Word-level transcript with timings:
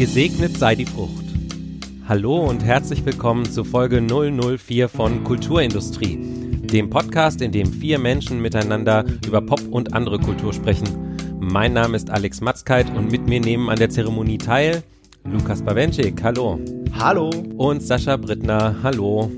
Gesegnet 0.00 0.56
sei 0.56 0.76
die 0.76 0.86
Frucht. 0.86 1.26
Hallo 2.08 2.38
und 2.48 2.64
herzlich 2.64 3.04
willkommen 3.04 3.44
zu 3.44 3.64
Folge 3.64 4.00
004 4.00 4.88
von 4.88 5.24
Kulturindustrie, 5.24 6.16
dem 6.16 6.88
Podcast, 6.88 7.42
in 7.42 7.52
dem 7.52 7.70
vier 7.70 7.98
Menschen 7.98 8.40
miteinander 8.40 9.04
über 9.26 9.42
Pop 9.42 9.60
und 9.70 9.92
andere 9.92 10.18
Kultur 10.18 10.54
sprechen. 10.54 10.88
Mein 11.38 11.74
Name 11.74 11.98
ist 11.98 12.08
Alex 12.08 12.40
Matzkeit 12.40 12.86
und 12.96 13.12
mit 13.12 13.26
mir 13.26 13.42
nehmen 13.42 13.68
an 13.68 13.78
der 13.78 13.90
Zeremonie 13.90 14.38
teil 14.38 14.82
Lukas 15.24 15.60
Bawenschik, 15.60 16.22
hallo. 16.22 16.58
Hallo. 16.98 17.28
Und 17.58 17.82
Sascha 17.82 18.16
Brittner, 18.16 18.76
hallo. 18.82 19.30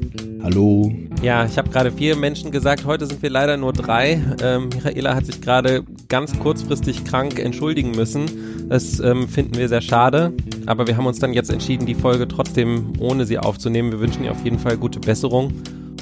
Hallo. 0.45 0.93
Ja, 1.23 1.45
ich 1.45 1.59
habe 1.59 1.71
gerade 1.71 1.91
vier 1.91 2.17
Menschen 2.17 2.51
gesagt, 2.51 2.85
heute 2.85 3.07
sind 3.07 3.23
wir 3.23 3.31
leider 3.31 3.57
nur 3.57 3.73
drei. 3.73 4.21
Ähm, 4.43 4.71
Michaela 4.75 5.15
hat 5.15 5.27
sich 5.27 5.41
gerade 5.41 5.85
ganz 6.09 6.39
kurzfristig 6.39 7.05
krank 7.05 7.39
entschuldigen 7.39 7.93
müssen. 7.93 8.69
Das 8.69 9.01
ähm, 9.01 9.29
finden 9.29 9.57
wir 9.57 9.69
sehr 9.69 9.83
schade, 9.83 10.33
aber 10.67 10.87
wir 10.87 10.97
haben 10.97 11.07
uns 11.07 11.19
dann 11.19 11.33
jetzt 11.33 11.51
entschieden, 11.51 11.87
die 11.87 11.95
Folge 11.95 12.29
trotzdem 12.29 12.93
ohne 12.99 13.27
sie 13.27 13.39
aufzunehmen. 13.39 13.93
Wir 13.93 14.01
wünschen 14.01 14.25
ihr 14.25 14.33
auf 14.33 14.45
jeden 14.45 14.59
Fall 14.59 14.77
gute 14.77 15.01
Besserung. 15.01 15.53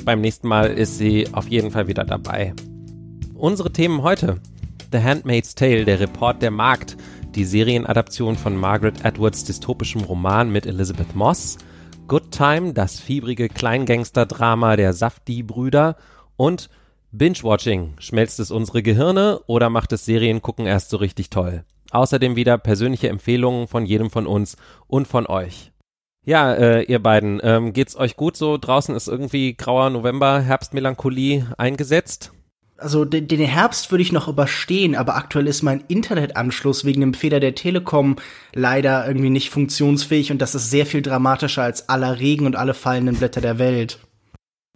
Beim 0.05 0.21
nächsten 0.21 0.49
Mal 0.49 0.71
ist 0.71 0.99
sie 0.99 1.29
auf 1.33 1.49
jeden 1.49 1.71
Fall 1.71 1.89
wieder 1.89 2.05
dabei. 2.05 2.55
Unsere 3.35 3.73
Themen 3.73 4.03
heute. 4.03 4.41
The 4.93 4.99
Handmaid's 4.99 5.55
Tale, 5.55 5.85
der 5.85 6.01
Report 6.01 6.43
der 6.43 6.51
Markt, 6.51 6.97
die 7.35 7.45
Serienadaption 7.45 8.37
von 8.37 8.57
Margaret 8.57 9.05
Atwoods 9.05 9.45
dystopischem 9.45 10.03
Roman 10.03 10.51
mit 10.51 10.67
Elizabeth 10.67 11.15
Moss– 11.15 11.59
Good 12.11 12.33
Time, 12.33 12.73
das 12.73 12.99
fiebrige 12.99 13.49
Kleingangster-Drama 13.49 14.75
der 14.75 14.95
Safdie-Brüder 14.95 15.95
und 16.37 16.69
Binge-Watching. 17.13 17.95
Schmelzt 18.01 18.41
es 18.41 18.51
unsere 18.51 18.83
Gehirne 18.83 19.39
oder 19.47 19.71
macht 19.71 19.93
es 19.93 20.07
Seriengucken 20.07 20.67
erst 20.67 20.91
so 20.91 20.97
richtig 20.97 21.31
toll? 21.31 21.63
Außerdem 21.91 22.37
wieder 22.37 22.59
persönliche 22.59 23.09
Empfehlungen 23.09 23.69
von 23.69 23.87
jedem 23.87 24.11
von 24.11 24.27
uns 24.27 24.57
und 24.87 25.09
von 25.09 25.27
euch. 25.27 25.73
Ja, 26.25 26.53
äh, 26.53 26.83
ihr 26.83 27.03
beiden, 27.03 27.41
ähm, 27.43 27.73
geht's 27.73 27.97
euch 27.97 28.17
gut 28.17 28.37
so? 28.37 28.59
Draußen 28.59 28.95
ist 28.95 29.09
irgendwie 29.09 29.55
grauer 29.55 29.91
November, 29.91 30.41
Herbstmelancholie 30.41 31.47
eingesetzt? 31.57 32.33
also 32.81 33.05
den, 33.05 33.29
den 33.29 33.41
Herbst 33.41 33.91
würde 33.91 34.03
ich 34.03 34.13
noch 34.13 34.29
überstehen, 34.29 34.95
aber 34.95 35.17
aktuell 35.17 35.47
ist 35.47 35.63
mein 35.63 35.85
Internetanschluss 35.89 36.85
wegen 36.85 37.01
dem 37.01 37.15
Fehler 37.15 37.41
der 37.41 37.55
Telekom 37.55 38.17
leider 38.55 39.07
irgendwie 39.07 39.31
nicht 39.31 39.51
funktionsfähig 39.51 40.33
und 40.33 40.41
das 40.41 40.55
ist 40.55 40.71
sehr 40.71 40.87
viel 40.87 41.03
dramatischer 41.03 41.63
als 41.63 41.89
aller 41.89 42.19
Regen 42.19 42.47
und 42.47 42.57
alle 42.57 42.75
fallenden 42.75 43.17
Blätter 43.17 43.41
der 43.41 43.59
Welt. 43.59 43.99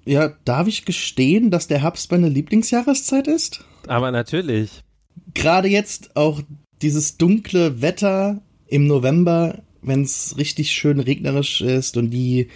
Ja, 0.04 0.32
darf 0.44 0.68
ich 0.68 0.84
gestehen, 0.84 1.50
dass 1.50 1.66
der 1.66 1.80
Herbst 1.82 2.10
meine 2.12 2.28
Lieblingsjahreszeit 2.28 3.26
ist? 3.26 3.64
Aber 3.86 4.10
natürlich. 4.10 4.82
Gerade 5.32 5.68
jetzt 5.68 6.14
auch 6.16 6.42
dieses 6.82 7.16
dunkle 7.16 7.80
Wetter 7.82 8.40
im 8.66 8.86
November, 8.86 9.62
wenn 9.82 10.02
es 10.02 10.36
richtig 10.38 10.72
schön 10.72 11.00
regnerisch 11.00 11.60
ist 11.60 11.96
und 11.96 12.10
die 12.10 12.48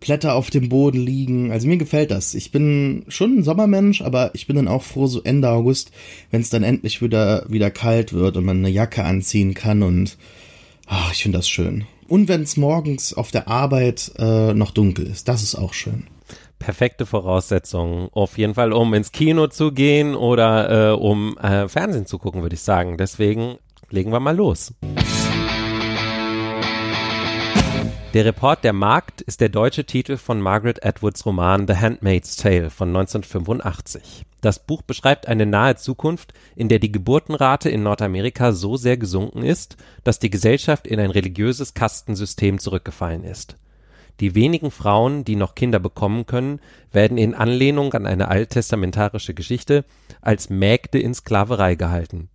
Blätter 0.00 0.34
auf 0.34 0.50
dem 0.50 0.68
Boden 0.68 1.00
liegen. 1.00 1.50
Also 1.50 1.66
mir 1.66 1.76
gefällt 1.76 2.10
das. 2.10 2.34
Ich 2.34 2.52
bin 2.52 3.04
schon 3.08 3.38
ein 3.38 3.42
Sommermensch, 3.42 4.00
aber 4.02 4.30
ich 4.34 4.46
bin 4.46 4.56
dann 4.56 4.68
auch 4.68 4.84
froh, 4.84 5.06
so 5.06 5.22
Ende 5.22 5.50
August, 5.50 5.90
wenn 6.30 6.40
es 6.40 6.50
dann 6.50 6.62
endlich 6.62 7.02
wieder, 7.02 7.44
wieder 7.48 7.70
kalt 7.70 8.12
wird 8.12 8.36
und 8.36 8.44
man 8.44 8.58
eine 8.58 8.70
Jacke 8.70 9.04
anziehen 9.04 9.54
kann 9.54 9.82
und 9.82 10.16
ach, 10.86 11.12
ich 11.12 11.22
finde 11.22 11.38
das 11.38 11.48
schön. 11.48 11.84
Und 12.06 12.28
wenn 12.28 12.42
es 12.42 12.56
morgens 12.56 13.12
auf 13.12 13.30
der 13.30 13.48
Arbeit 13.48 14.12
äh, 14.18 14.54
noch 14.54 14.70
dunkel 14.70 15.06
ist, 15.06 15.28
das 15.28 15.42
ist 15.42 15.56
auch 15.56 15.74
schön. 15.74 16.04
Perfekte 16.58 17.06
Voraussetzungen. 17.06 18.08
Auf 18.12 18.38
jeden 18.38 18.54
Fall, 18.54 18.72
um 18.72 18.94
ins 18.94 19.12
Kino 19.12 19.46
zu 19.46 19.72
gehen 19.72 20.14
oder 20.14 20.90
äh, 20.90 20.94
um 20.94 21.36
äh, 21.38 21.68
Fernsehen 21.68 22.06
zu 22.06 22.18
gucken, 22.18 22.42
würde 22.42 22.54
ich 22.54 22.62
sagen. 22.62 22.96
Deswegen 22.96 23.58
legen 23.90 24.12
wir 24.12 24.20
mal 24.20 24.36
los. 24.36 24.74
Der 28.14 28.24
Report 28.24 28.64
der 28.64 28.72
Markt 28.72 29.20
ist 29.20 29.42
der 29.42 29.50
deutsche 29.50 29.84
Titel 29.84 30.16
von 30.16 30.40
Margaret 30.40 30.84
Atwoods 30.84 31.26
Roman 31.26 31.66
The 31.68 31.76
Handmaid's 31.76 32.36
Tale 32.36 32.70
von 32.70 32.88
1985. 32.88 34.24
Das 34.40 34.64
Buch 34.64 34.80
beschreibt 34.82 35.28
eine 35.28 35.44
nahe 35.44 35.76
Zukunft, 35.76 36.32
in 36.56 36.68
der 36.68 36.78
die 36.78 36.90
Geburtenrate 36.90 37.68
in 37.68 37.82
Nordamerika 37.82 38.52
so 38.52 38.78
sehr 38.78 38.96
gesunken 38.96 39.42
ist, 39.42 39.76
dass 40.04 40.18
die 40.18 40.30
Gesellschaft 40.30 40.86
in 40.86 41.00
ein 41.00 41.10
religiöses 41.10 41.74
Kastensystem 41.74 42.58
zurückgefallen 42.58 43.24
ist. 43.24 43.56
Die 44.20 44.34
wenigen 44.34 44.70
Frauen, 44.70 45.24
die 45.24 45.36
noch 45.36 45.54
Kinder 45.54 45.78
bekommen 45.78 46.26
können, 46.26 46.60
werden 46.90 47.18
in 47.18 47.34
Anlehnung 47.34 47.92
an 47.94 48.06
eine 48.06 48.28
alttestamentarische 48.28 49.34
Geschichte 49.34 49.84
als 50.20 50.50
Mägde 50.50 50.98
in 50.98 51.14
Sklaverei 51.14 51.76
gehalten 51.76 52.28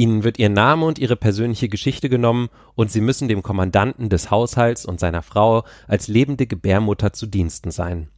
Ihnen 0.00 0.24
wird 0.24 0.38
Ihr 0.38 0.48
Name 0.48 0.86
und 0.86 0.98
Ihre 0.98 1.16
persönliche 1.16 1.68
Geschichte 1.68 2.08
genommen 2.08 2.48
und 2.74 2.90
Sie 2.90 3.02
müssen 3.02 3.28
dem 3.28 3.42
Kommandanten 3.42 4.08
des 4.08 4.30
Haushalts 4.30 4.86
und 4.86 5.00
seiner 5.00 5.20
Frau 5.20 5.64
als 5.86 6.08
lebende 6.08 6.46
Gebärmutter 6.46 7.12
zu 7.12 7.26
Diensten 7.26 7.70
sein. 7.70 8.08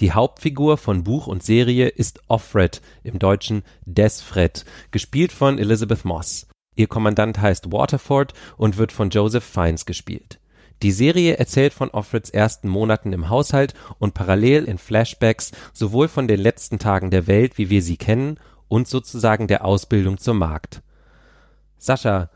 Die 0.00 0.12
Hauptfigur 0.12 0.76
von 0.76 1.04
Buch 1.04 1.26
und 1.26 1.42
Serie 1.42 1.88
ist 1.88 2.20
Offred, 2.28 2.80
im 3.02 3.18
Deutschen 3.18 3.62
Desfred, 3.84 4.64
gespielt 4.90 5.32
von 5.32 5.58
Elizabeth 5.58 6.04
Moss. 6.04 6.46
Ihr 6.74 6.86
Kommandant 6.86 7.40
heißt 7.40 7.72
Waterford 7.72 8.32
und 8.56 8.78
wird 8.78 8.92
von 8.92 9.10
Joseph 9.10 9.44
Fiennes 9.44 9.86
gespielt. 9.86 10.39
Die 10.82 10.92
Serie 10.92 11.36
erzählt 11.36 11.74
von 11.74 11.90
Offreds 11.90 12.30
ersten 12.30 12.68
Monaten 12.68 13.12
im 13.12 13.28
Haushalt 13.28 13.74
und 13.98 14.14
parallel 14.14 14.64
in 14.64 14.78
Flashbacks 14.78 15.52
sowohl 15.72 16.08
von 16.08 16.26
den 16.26 16.40
letzten 16.40 16.78
Tagen 16.78 17.10
der 17.10 17.26
Welt, 17.26 17.58
wie 17.58 17.68
wir 17.68 17.82
sie 17.82 17.96
kennen, 17.96 18.38
und 18.68 18.88
sozusagen 18.88 19.48
der 19.48 19.64
Ausbildung 19.64 20.16
zur 20.18 20.34
Magd. 20.34 20.80
Sascha, 21.76 22.30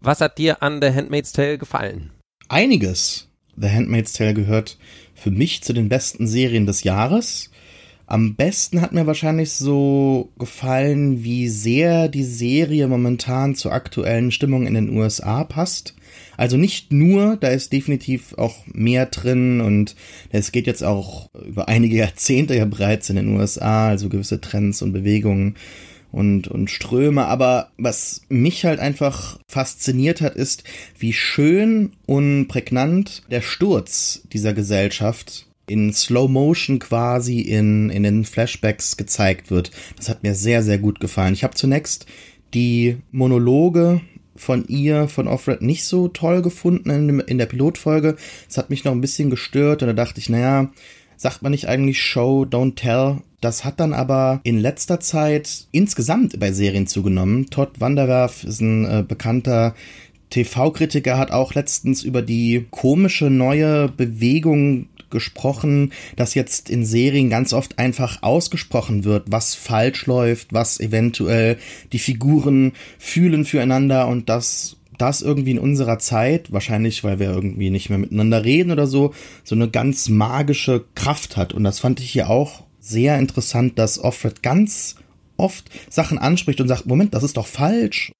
was 0.00 0.20
hat 0.20 0.38
dir 0.38 0.62
an 0.62 0.80
The 0.80 0.92
Handmaid's 0.92 1.32
Tale 1.32 1.58
gefallen? 1.58 2.12
Einiges. 2.48 3.28
The 3.56 3.68
Handmaid's 3.68 4.12
Tale 4.12 4.34
gehört 4.34 4.78
für 5.14 5.30
mich 5.30 5.62
zu 5.62 5.72
den 5.72 5.88
besten 5.88 6.26
Serien 6.26 6.64
des 6.64 6.84
Jahres. 6.84 7.50
Am 8.06 8.34
besten 8.34 8.80
hat 8.80 8.92
mir 8.92 9.06
wahrscheinlich 9.06 9.52
so 9.52 10.32
gefallen, 10.38 11.22
wie 11.22 11.48
sehr 11.48 12.08
die 12.08 12.24
Serie 12.24 12.88
momentan 12.88 13.54
zur 13.54 13.72
aktuellen 13.72 14.32
Stimmung 14.32 14.66
in 14.66 14.74
den 14.74 14.96
USA 14.96 15.44
passt. 15.44 15.94
Also 16.40 16.56
nicht 16.56 16.90
nur, 16.90 17.36
da 17.36 17.48
ist 17.48 17.70
definitiv 17.70 18.32
auch 18.38 18.64
mehr 18.72 19.04
drin 19.04 19.60
und 19.60 19.94
es 20.30 20.52
geht 20.52 20.66
jetzt 20.66 20.82
auch 20.82 21.28
über 21.46 21.68
einige 21.68 21.96
Jahrzehnte 21.96 22.56
ja 22.56 22.64
bereits 22.64 23.10
in 23.10 23.16
den 23.16 23.36
USA, 23.36 23.88
also 23.88 24.08
gewisse 24.08 24.40
Trends 24.40 24.80
und 24.80 24.94
Bewegungen 24.94 25.56
und, 26.12 26.48
und 26.48 26.70
Ströme. 26.70 27.26
Aber 27.26 27.72
was 27.76 28.22
mich 28.30 28.64
halt 28.64 28.80
einfach 28.80 29.38
fasziniert 29.48 30.22
hat, 30.22 30.34
ist, 30.34 30.64
wie 30.98 31.12
schön 31.12 31.92
und 32.06 32.48
prägnant 32.48 33.22
der 33.30 33.42
Sturz 33.42 34.22
dieser 34.32 34.54
Gesellschaft 34.54 35.46
in 35.66 35.92
Slow 35.92 36.26
Motion 36.26 36.78
quasi 36.78 37.40
in, 37.40 37.90
in 37.90 38.02
den 38.02 38.24
Flashbacks 38.24 38.96
gezeigt 38.96 39.50
wird. 39.50 39.72
Das 39.98 40.08
hat 40.08 40.22
mir 40.22 40.34
sehr, 40.34 40.62
sehr 40.62 40.78
gut 40.78 41.00
gefallen. 41.00 41.34
Ich 41.34 41.44
habe 41.44 41.52
zunächst 41.52 42.06
die 42.54 42.96
Monologe 43.12 44.00
von 44.40 44.66
ihr, 44.68 45.06
von 45.06 45.28
Offred, 45.28 45.60
nicht 45.60 45.84
so 45.84 46.08
toll 46.08 46.40
gefunden 46.40 46.90
in, 46.90 47.20
in 47.20 47.38
der 47.38 47.46
Pilotfolge. 47.46 48.16
Es 48.48 48.56
hat 48.56 48.70
mich 48.70 48.84
noch 48.84 48.92
ein 48.92 49.02
bisschen 49.02 49.28
gestört 49.28 49.82
und 49.82 49.88
da 49.88 49.92
dachte 49.92 50.18
ich, 50.18 50.30
naja, 50.30 50.70
sagt 51.16 51.42
man 51.42 51.52
nicht 51.52 51.68
eigentlich 51.68 52.02
Show, 52.02 52.46
don't 52.48 52.74
tell? 52.74 53.18
Das 53.42 53.64
hat 53.64 53.80
dann 53.80 53.92
aber 53.92 54.40
in 54.42 54.58
letzter 54.58 54.98
Zeit 54.98 55.66
insgesamt 55.72 56.40
bei 56.40 56.52
Serien 56.52 56.86
zugenommen. 56.86 57.50
Todd 57.50 57.80
Vanderwerf 57.80 58.44
ist 58.44 58.60
ein 58.60 58.84
äh, 58.86 59.04
bekannter 59.06 59.74
TV-Kritiker, 60.30 61.18
hat 61.18 61.32
auch 61.32 61.54
letztens 61.54 62.02
über 62.02 62.22
die 62.22 62.66
komische 62.70 63.28
neue 63.28 63.88
Bewegung 63.88 64.88
gesprochen, 65.10 65.92
dass 66.16 66.34
jetzt 66.34 66.70
in 66.70 66.84
Serien 66.84 67.30
ganz 67.30 67.52
oft 67.52 67.78
einfach 67.78 68.22
ausgesprochen 68.22 69.04
wird, 69.04 69.24
was 69.30 69.54
falsch 69.54 70.06
läuft, 70.06 70.52
was 70.52 70.80
eventuell 70.80 71.58
die 71.92 71.98
Figuren 71.98 72.72
fühlen 72.98 73.44
füreinander 73.44 74.08
und 74.08 74.28
dass 74.28 74.76
das 75.00 75.22
irgendwie 75.22 75.52
in 75.52 75.58
unserer 75.58 75.98
Zeit, 75.98 76.52
wahrscheinlich 76.52 77.02
weil 77.04 77.18
wir 77.18 77.30
irgendwie 77.30 77.70
nicht 77.70 77.88
mehr 77.88 77.98
miteinander 77.98 78.44
reden 78.44 78.70
oder 78.70 78.86
so, 78.86 79.14
so 79.44 79.54
eine 79.54 79.70
ganz 79.70 80.08
magische 80.08 80.84
Kraft 80.94 81.36
hat. 81.36 81.54
Und 81.54 81.64
das 81.64 81.78
fand 81.78 82.00
ich 82.00 82.10
hier 82.10 82.28
auch 82.28 82.64
sehr 82.80 83.18
interessant, 83.18 83.78
dass 83.78 83.98
Offred 83.98 84.42
ganz 84.42 84.96
oft 85.36 85.70
Sachen 85.88 86.18
anspricht 86.18 86.60
und 86.60 86.68
sagt, 86.68 86.86
Moment, 86.86 87.14
das 87.14 87.22
ist 87.22 87.36
doch 87.36 87.46
falsch. 87.46 88.12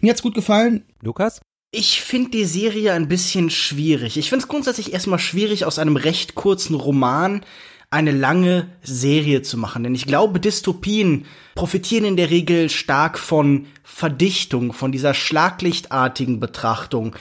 Mir 0.00 0.10
hat's 0.10 0.22
gut 0.22 0.34
gefallen. 0.34 0.84
Lukas? 1.00 1.40
Ich 1.70 2.00
finde 2.00 2.30
die 2.30 2.44
Serie 2.44 2.92
ein 2.92 3.08
bisschen 3.08 3.50
schwierig. 3.50 4.16
Ich 4.16 4.28
finde 4.30 4.44
es 4.44 4.48
grundsätzlich 4.48 4.92
erstmal 4.92 5.18
schwierig, 5.18 5.64
aus 5.64 5.78
einem 5.78 5.96
recht 5.96 6.34
kurzen 6.34 6.74
Roman 6.74 7.44
eine 7.90 8.12
lange 8.12 8.68
Serie 8.82 9.42
zu 9.42 9.58
machen. 9.58 9.82
Denn 9.82 9.94
ich 9.94 10.06
glaube, 10.06 10.40
Dystopien 10.40 11.26
profitieren 11.54 12.04
in 12.04 12.16
der 12.16 12.30
Regel 12.30 12.68
stark 12.68 13.18
von 13.18 13.66
Verdichtung, 13.82 14.72
von 14.72 14.92
dieser 14.92 15.14
schlaglichtartigen 15.14 16.40
Betrachtung. 16.40 17.14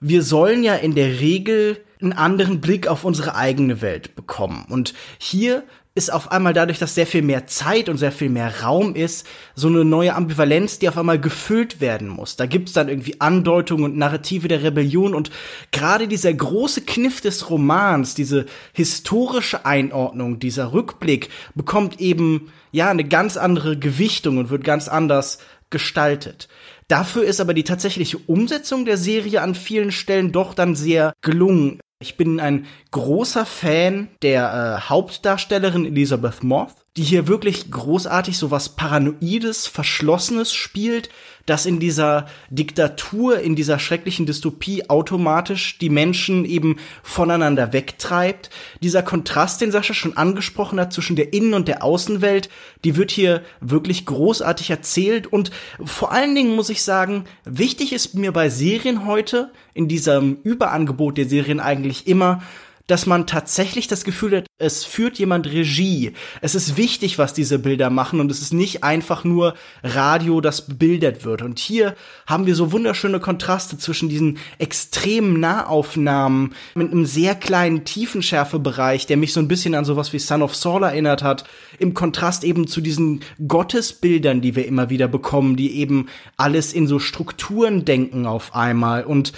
Wir 0.00 0.22
sollen 0.22 0.62
ja 0.62 0.74
in 0.74 0.94
der 0.94 1.20
Regel 1.20 1.82
einen 2.02 2.12
anderen 2.12 2.60
Blick 2.60 2.86
auf 2.86 3.04
unsere 3.04 3.34
eigene 3.34 3.82
Welt 3.82 4.14
bekommen. 4.14 4.66
Und 4.68 4.94
hier 5.18 5.64
ist 6.00 6.10
auf 6.10 6.32
einmal 6.32 6.54
dadurch, 6.54 6.78
dass 6.78 6.94
sehr 6.94 7.06
viel 7.06 7.20
mehr 7.20 7.46
Zeit 7.46 7.90
und 7.90 7.98
sehr 7.98 8.10
viel 8.10 8.30
mehr 8.30 8.62
Raum 8.62 8.94
ist, 8.94 9.26
so 9.54 9.68
eine 9.68 9.84
neue 9.84 10.14
Ambivalenz, 10.14 10.78
die 10.78 10.88
auf 10.88 10.96
einmal 10.96 11.20
gefüllt 11.20 11.82
werden 11.82 12.08
muss. 12.08 12.36
Da 12.36 12.46
gibt's 12.46 12.72
dann 12.72 12.88
irgendwie 12.88 13.20
Andeutungen 13.20 13.84
und 13.84 13.98
Narrative 13.98 14.48
der 14.48 14.62
Rebellion 14.62 15.14
und 15.14 15.30
gerade 15.72 16.08
dieser 16.08 16.32
große 16.32 16.80
Kniff 16.80 17.20
des 17.20 17.50
Romans, 17.50 18.14
diese 18.14 18.46
historische 18.72 19.66
Einordnung, 19.66 20.38
dieser 20.38 20.72
Rückblick 20.72 21.28
bekommt 21.54 22.00
eben 22.00 22.50
ja 22.72 22.88
eine 22.88 23.04
ganz 23.04 23.36
andere 23.36 23.78
Gewichtung 23.78 24.38
und 24.38 24.48
wird 24.48 24.64
ganz 24.64 24.88
anders 24.88 25.38
gestaltet. 25.68 26.48
Dafür 26.88 27.24
ist 27.24 27.42
aber 27.42 27.52
die 27.52 27.64
tatsächliche 27.64 28.16
Umsetzung 28.16 28.86
der 28.86 28.96
Serie 28.96 29.42
an 29.42 29.54
vielen 29.54 29.92
Stellen 29.92 30.32
doch 30.32 30.54
dann 30.54 30.74
sehr 30.74 31.12
gelungen. 31.20 31.78
Ich 32.02 32.16
bin 32.16 32.40
ein 32.40 32.66
großer 32.92 33.44
Fan 33.44 34.08
der 34.22 34.78
äh, 34.78 34.88
Hauptdarstellerin 34.88 35.84
Elizabeth 35.84 36.42
Moth, 36.42 36.79
die 36.96 37.02
hier 37.02 37.28
wirklich 37.28 37.70
großartig 37.70 38.36
so 38.36 38.50
was 38.50 38.70
Paranoides, 38.70 39.68
Verschlossenes 39.68 40.52
spielt, 40.52 41.08
dass 41.46 41.64
in 41.64 41.78
dieser 41.78 42.26
Diktatur, 42.50 43.40
in 43.40 43.54
dieser 43.54 43.78
schrecklichen 43.78 44.26
Dystopie 44.26 44.90
automatisch 44.90 45.78
die 45.78 45.88
Menschen 45.88 46.44
eben 46.44 46.76
voneinander 47.02 47.72
wegtreibt. 47.72 48.50
Dieser 48.82 49.02
Kontrast, 49.02 49.60
den 49.60 49.70
Sascha 49.70 49.94
schon 49.94 50.16
angesprochen 50.16 50.80
hat, 50.80 50.92
zwischen 50.92 51.16
der 51.16 51.32
Innen- 51.32 51.54
und 51.54 51.68
der 51.68 51.84
Außenwelt, 51.84 52.48
die 52.84 52.96
wird 52.96 53.12
hier 53.12 53.42
wirklich 53.60 54.04
großartig 54.04 54.70
erzählt 54.70 55.28
und 55.28 55.52
vor 55.84 56.12
allen 56.12 56.34
Dingen 56.34 56.56
muss 56.56 56.70
ich 56.70 56.82
sagen, 56.82 57.24
wichtig 57.44 57.92
ist 57.92 58.14
mir 58.14 58.32
bei 58.32 58.48
Serien 58.48 59.06
heute, 59.06 59.52
in 59.74 59.86
diesem 59.86 60.38
Überangebot 60.42 61.18
der 61.18 61.28
Serien 61.28 61.60
eigentlich 61.60 62.06
immer, 62.06 62.42
dass 62.90 63.06
man 63.06 63.26
tatsächlich 63.26 63.86
das 63.86 64.04
Gefühl 64.04 64.38
hat, 64.38 64.46
es 64.58 64.84
führt 64.84 65.18
jemand 65.18 65.46
Regie. 65.46 66.12
Es 66.40 66.56
ist 66.56 66.76
wichtig, 66.76 67.18
was 67.18 67.32
diese 67.32 67.60
Bilder 67.60 67.88
machen 67.88 68.20
und 68.20 68.30
es 68.30 68.42
ist 68.42 68.52
nicht 68.52 68.82
einfach 68.82 69.22
nur 69.22 69.54
Radio, 69.84 70.40
das 70.40 70.66
bebildert 70.66 71.24
wird. 71.24 71.42
Und 71.42 71.60
hier 71.60 71.94
haben 72.26 72.46
wir 72.46 72.56
so 72.56 72.72
wunderschöne 72.72 73.20
Kontraste 73.20 73.78
zwischen 73.78 74.08
diesen 74.08 74.38
extremen 74.58 75.38
Nahaufnahmen 75.38 76.54
mit 76.74 76.90
einem 76.90 77.06
sehr 77.06 77.36
kleinen 77.36 77.84
Tiefenschärfebereich, 77.84 79.06
der 79.06 79.16
mich 79.16 79.32
so 79.32 79.40
ein 79.40 79.48
bisschen 79.48 79.76
an 79.76 79.84
sowas 79.84 80.12
wie 80.12 80.18
Son 80.18 80.42
of 80.42 80.56
Saul 80.56 80.82
erinnert 80.82 81.22
hat, 81.22 81.44
im 81.78 81.94
Kontrast 81.94 82.42
eben 82.42 82.66
zu 82.66 82.80
diesen 82.80 83.20
Gottesbildern, 83.46 84.40
die 84.40 84.56
wir 84.56 84.66
immer 84.66 84.90
wieder 84.90 85.06
bekommen, 85.06 85.54
die 85.54 85.76
eben 85.76 86.08
alles 86.36 86.72
in 86.72 86.88
so 86.88 86.98
Strukturen 86.98 87.84
denken 87.84 88.26
auf 88.26 88.54
einmal 88.54 89.04
und 89.04 89.32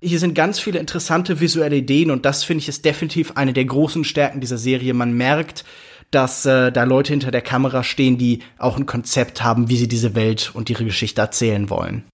hier 0.00 0.18
sind 0.18 0.34
ganz 0.34 0.58
viele 0.58 0.78
interessante 0.78 1.40
visuelle 1.40 1.76
Ideen 1.76 2.10
und 2.10 2.24
das 2.24 2.44
finde 2.44 2.62
ich 2.62 2.68
ist 2.68 2.84
definitiv 2.84 3.32
eine 3.36 3.52
der 3.52 3.64
großen 3.64 4.04
Stärken 4.04 4.40
dieser 4.40 4.58
Serie. 4.58 4.94
Man 4.94 5.12
merkt, 5.12 5.64
dass 6.10 6.46
äh, 6.46 6.72
da 6.72 6.84
Leute 6.84 7.12
hinter 7.12 7.30
der 7.30 7.42
Kamera 7.42 7.82
stehen, 7.82 8.18
die 8.18 8.40
auch 8.58 8.76
ein 8.76 8.86
Konzept 8.86 9.42
haben, 9.42 9.68
wie 9.68 9.76
sie 9.76 9.88
diese 9.88 10.14
Welt 10.14 10.52
und 10.54 10.70
ihre 10.70 10.84
Geschichte 10.84 11.20
erzählen 11.20 11.68
wollen. 11.68 12.04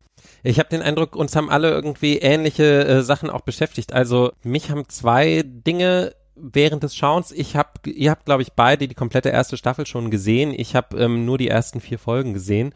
Ich 0.43 0.59
habe 0.59 0.69
den 0.69 0.83
Eindruck, 0.83 1.17
uns 1.17 1.37
haben 1.37 1.49
alle 1.49 1.71
irgendwie 1.71 2.19
ähnliche 2.19 2.85
äh, 2.85 3.03
Sachen 3.03 3.31
auch 3.31 3.43
beschäftigt. 3.43 3.93
Also 3.93 4.33
mich 4.43 4.71
haben 4.71 4.89
zwei 4.89 5.43
Dinge 5.45 6.15
während 6.35 6.83
des 6.83 6.97
Schauens. 6.97 7.33
Ich 7.33 7.57
habe, 7.57 7.71
ihr 7.87 8.11
habt 8.11 8.27
glaube 8.27 8.43
ich 8.43 8.53
beide 8.53 8.89
die 8.89 8.95
komplette 8.95 9.31
erste 9.31 9.57
Staffel 9.57 9.87
schon 9.87 10.11
gesehen. 10.11 10.53
Ich 10.57 10.75
habe 10.75 10.99
ähm, 10.99 11.25
nur 11.25 11.39
die 11.39 11.49
ersten 11.49 11.81
vier 11.81 11.99
Folgen 11.99 12.35
gesehen 12.35 12.75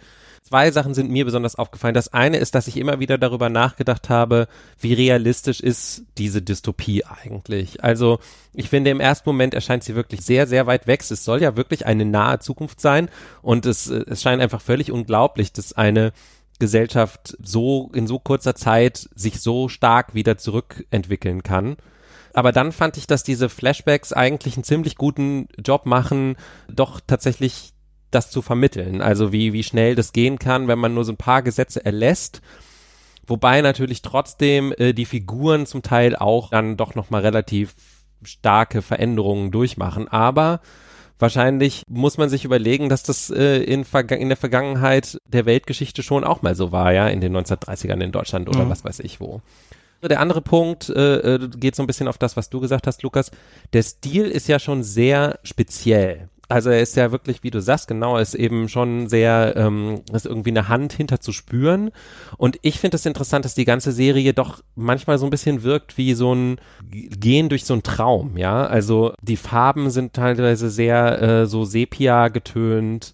Zwei 0.49 0.71
Sachen 0.71 0.95
sind 0.95 1.11
mir 1.11 1.27
besonders 1.27 1.56
aufgefallen. 1.56 1.93
Das 1.93 2.15
eine 2.15 2.39
ist, 2.39 2.55
dass 2.55 2.69
ich 2.69 2.79
immer 2.79 3.00
wieder 3.00 3.19
darüber 3.19 3.50
nachgedacht 3.50 4.09
habe, 4.09 4.49
wie 4.81 4.95
realistisch 4.95 5.61
ist 5.61 6.05
diese 6.17 6.41
Dystopie 6.41 7.05
eigentlich. 7.05 7.85
Also 7.85 8.19
ich 8.55 8.71
finde, 8.71 8.91
im 8.91 8.99
ersten 8.99 9.29
Moment 9.29 9.53
erscheint 9.53 9.85
sie 9.85 9.95
wirklich 9.95 10.23
sehr, 10.23 10.47
sehr 10.47 10.67
weit 10.67 10.87
weg. 10.87 11.03
Es 11.03 11.23
soll 11.23 11.43
ja 11.43 11.55
wirklich 11.59 11.85
eine 11.85 12.06
nahe 12.06 12.39
Zukunft 12.39 12.81
sein 12.81 13.11
und 13.43 13.67
es, 13.67 13.89
es 13.89 14.23
scheint 14.23 14.41
einfach 14.41 14.62
völlig 14.62 14.91
unglaublich, 14.91 15.53
dass 15.53 15.75
eine 15.75 16.12
Gesellschaft 16.59 17.37
so 17.43 17.91
in 17.93 18.06
so 18.06 18.19
kurzer 18.19 18.55
Zeit 18.55 19.11
sich 19.15 19.43
so 19.43 19.69
stark 19.69 20.15
wieder 20.15 20.39
zurückentwickeln 20.39 21.43
kann. 21.43 21.77
Aber 22.33 22.53
dann 22.53 22.73
fand 22.73 22.97
ich, 22.97 23.06
dass 23.06 23.23
diese 23.23 23.51
Flashbacks 23.51 24.15
eigentlich 24.15 24.56
einen 24.56 24.65
ziemlich 24.65 24.97
guten 24.97 25.49
Job 25.62 25.85
machen, 25.85 26.37
doch 26.69 27.01
tatsächlich 27.06 27.75
das 28.10 28.31
zu 28.31 28.43
vermitteln. 28.43 29.02
Also 29.02 29.32
wie, 29.32 29.52
wie 29.52 29.62
schnell 29.62 29.94
das 29.94 30.12
gehen 30.12 30.38
kann, 30.38 30.69
wenn 30.69 30.78
man 30.78 30.94
nur 30.94 31.05
so 31.05 31.12
ein 31.12 31.16
paar 31.16 31.43
Gesetze 31.43 31.84
erlässt. 31.84 32.40
Wobei 33.26 33.60
natürlich 33.60 34.02
trotzdem 34.02 34.72
äh, 34.78 34.94
die 34.94 35.05
Figuren 35.05 35.66
zum 35.66 35.82
Teil 35.82 36.16
auch 36.16 36.50
dann 36.50 36.76
doch 36.76 36.94
nochmal 36.94 37.20
relativ 37.20 37.75
starke 38.22 38.82
Veränderungen 38.82 39.50
durchmachen. 39.50 40.08
Aber 40.08 40.60
wahrscheinlich 41.19 41.82
muss 41.88 42.16
man 42.16 42.31
sich 42.31 42.44
überlegen, 42.44 42.88
dass 42.88 43.02
das 43.02 43.31
äh, 43.31 43.58
in, 43.58 43.84
in, 43.84 44.28
der 44.28 44.37
Vergangenheit 44.37 45.19
der 45.26 45.46
Weltgeschichte 45.46 46.02
schon 46.02 46.25
auch 46.25 46.43
mal 46.43 46.55
so 46.55 46.72
war, 46.72 46.93
ja, 46.93 47.08
in 47.08 47.20
den 47.20 47.37
1930ern 47.37 48.02
in 48.02 48.12
Deutschland 48.12 48.49
oder 48.49 48.64
mhm. 48.64 48.70
was 48.70 48.84
weiß 48.84 49.00
ich 49.00 49.20
wo. 49.20 49.43
Der 50.02 50.20
andere 50.20 50.40
Punkt 50.40 50.88
äh, 50.90 51.34
äh, 51.34 51.49
geht 51.49 51.75
so 51.75 51.82
ein 51.82 51.88
bisschen 51.88 52.06
auf 52.06 52.19
das, 52.19 52.37
was 52.37 52.50
du 52.50 52.60
gesagt 52.60 52.87
hast, 52.87 53.02
Lukas. 53.02 53.32
Der 53.72 53.82
Stil 53.82 54.26
ist 54.26 54.46
ja 54.46 54.60
schon 54.60 54.84
sehr 54.84 55.40
speziell. 55.43 56.28
Also 56.50 56.71
er 56.71 56.81
ist 56.81 56.97
ja 56.97 57.12
wirklich, 57.12 57.43
wie 57.43 57.50
du 57.50 57.61
sagst, 57.61 57.89
genau, 57.89 58.17
ist 58.17 58.35
eben 58.35 58.71
schon 58.71 59.09
sehr, 59.09 59.55
ähm, 59.56 60.00
ist 60.12 60.25
irgendwie 60.25 60.50
eine 60.50 60.69
Hand 60.69 60.95
hinter 60.95 61.21
zu 61.21 61.33
spüren. 61.33 61.91
Und 62.39 62.59
ich 62.62 62.81
finde 62.81 62.97
es 62.97 63.03
das 63.03 63.09
interessant, 63.09 63.45
dass 63.45 63.55
die 63.55 63.67
ganze 63.67 63.93
Serie 63.93 64.33
doch 64.33 64.62
manchmal 64.75 65.19
so 65.19 65.27
ein 65.27 65.31
bisschen 65.31 65.62
wirkt 65.62 65.99
wie 65.99 66.15
so 66.15 66.35
ein 66.35 66.56
Gehen 66.91 67.50
durch 67.50 67.67
so 67.67 67.75
ein 67.75 67.83
Traum, 67.83 68.39
ja. 68.39 68.65
Also 68.67 69.12
die 69.21 69.37
Farben 69.37 69.91
sind 69.91 70.15
teilweise 70.15 70.71
sehr 70.71 71.21
äh, 71.21 71.47
so 71.47 71.65
sepia 71.65 72.29
getönt. 72.29 73.12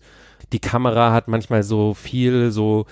Die 0.52 0.60
Kamera 0.60 1.12
hat 1.12 1.26
manchmal 1.26 1.64
so 1.64 1.92
viel 1.94 2.52
so 2.52 2.86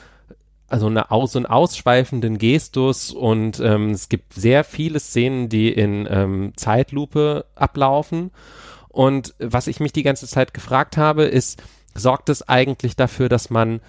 also 0.69 0.87
eine 0.87 1.11
aus, 1.11 1.37
einen 1.37 1.47
ausschweifenden 1.47 2.39
Gestus 2.39 3.13
und 3.13 3.61
ähm, 3.61 3.91
es 3.91 4.09
gibt 4.09 4.33
sehr 4.33 4.65
viele 4.65 4.99
Szenen, 4.99 5.51
die 5.51 5.71
in 5.71 6.09
ähm, 6.11 6.53
Zeitlupe 6.57 7.45
ablaufen 7.55 8.31
und 8.93 9.35
was 9.39 9.67
ich 9.67 9.81
mich 9.81 9.93
die 9.93 10.03
ganze 10.03 10.27
Zeit 10.27 10.55
gefragt 10.55 10.97
habe, 10.97 11.25
ist, 11.25 11.63
sorgt 11.95 12.29
es 12.29 12.49
eigentlich 12.49 12.95
dafür, 12.97 13.29
dass 13.29 13.51
man 13.51 13.81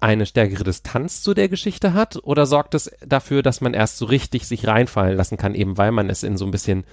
eine 0.00 0.26
stärkere 0.26 0.64
Distanz 0.64 1.22
zu 1.22 1.32
der 1.32 1.48
Geschichte 1.48 1.92
hat 1.94 2.18
oder 2.24 2.46
sorgt 2.46 2.74
es 2.74 2.90
dafür, 3.06 3.42
dass 3.42 3.60
man 3.60 3.74
erst 3.74 3.98
so 3.98 4.06
richtig 4.06 4.46
sich 4.46 4.66
reinfallen 4.66 5.16
lassen 5.16 5.36
kann, 5.36 5.54
eben 5.54 5.78
weil 5.78 5.92
man 5.92 6.10
es 6.10 6.24
in 6.24 6.36
so 6.36 6.44
ein 6.44 6.50
bisschen 6.50 6.84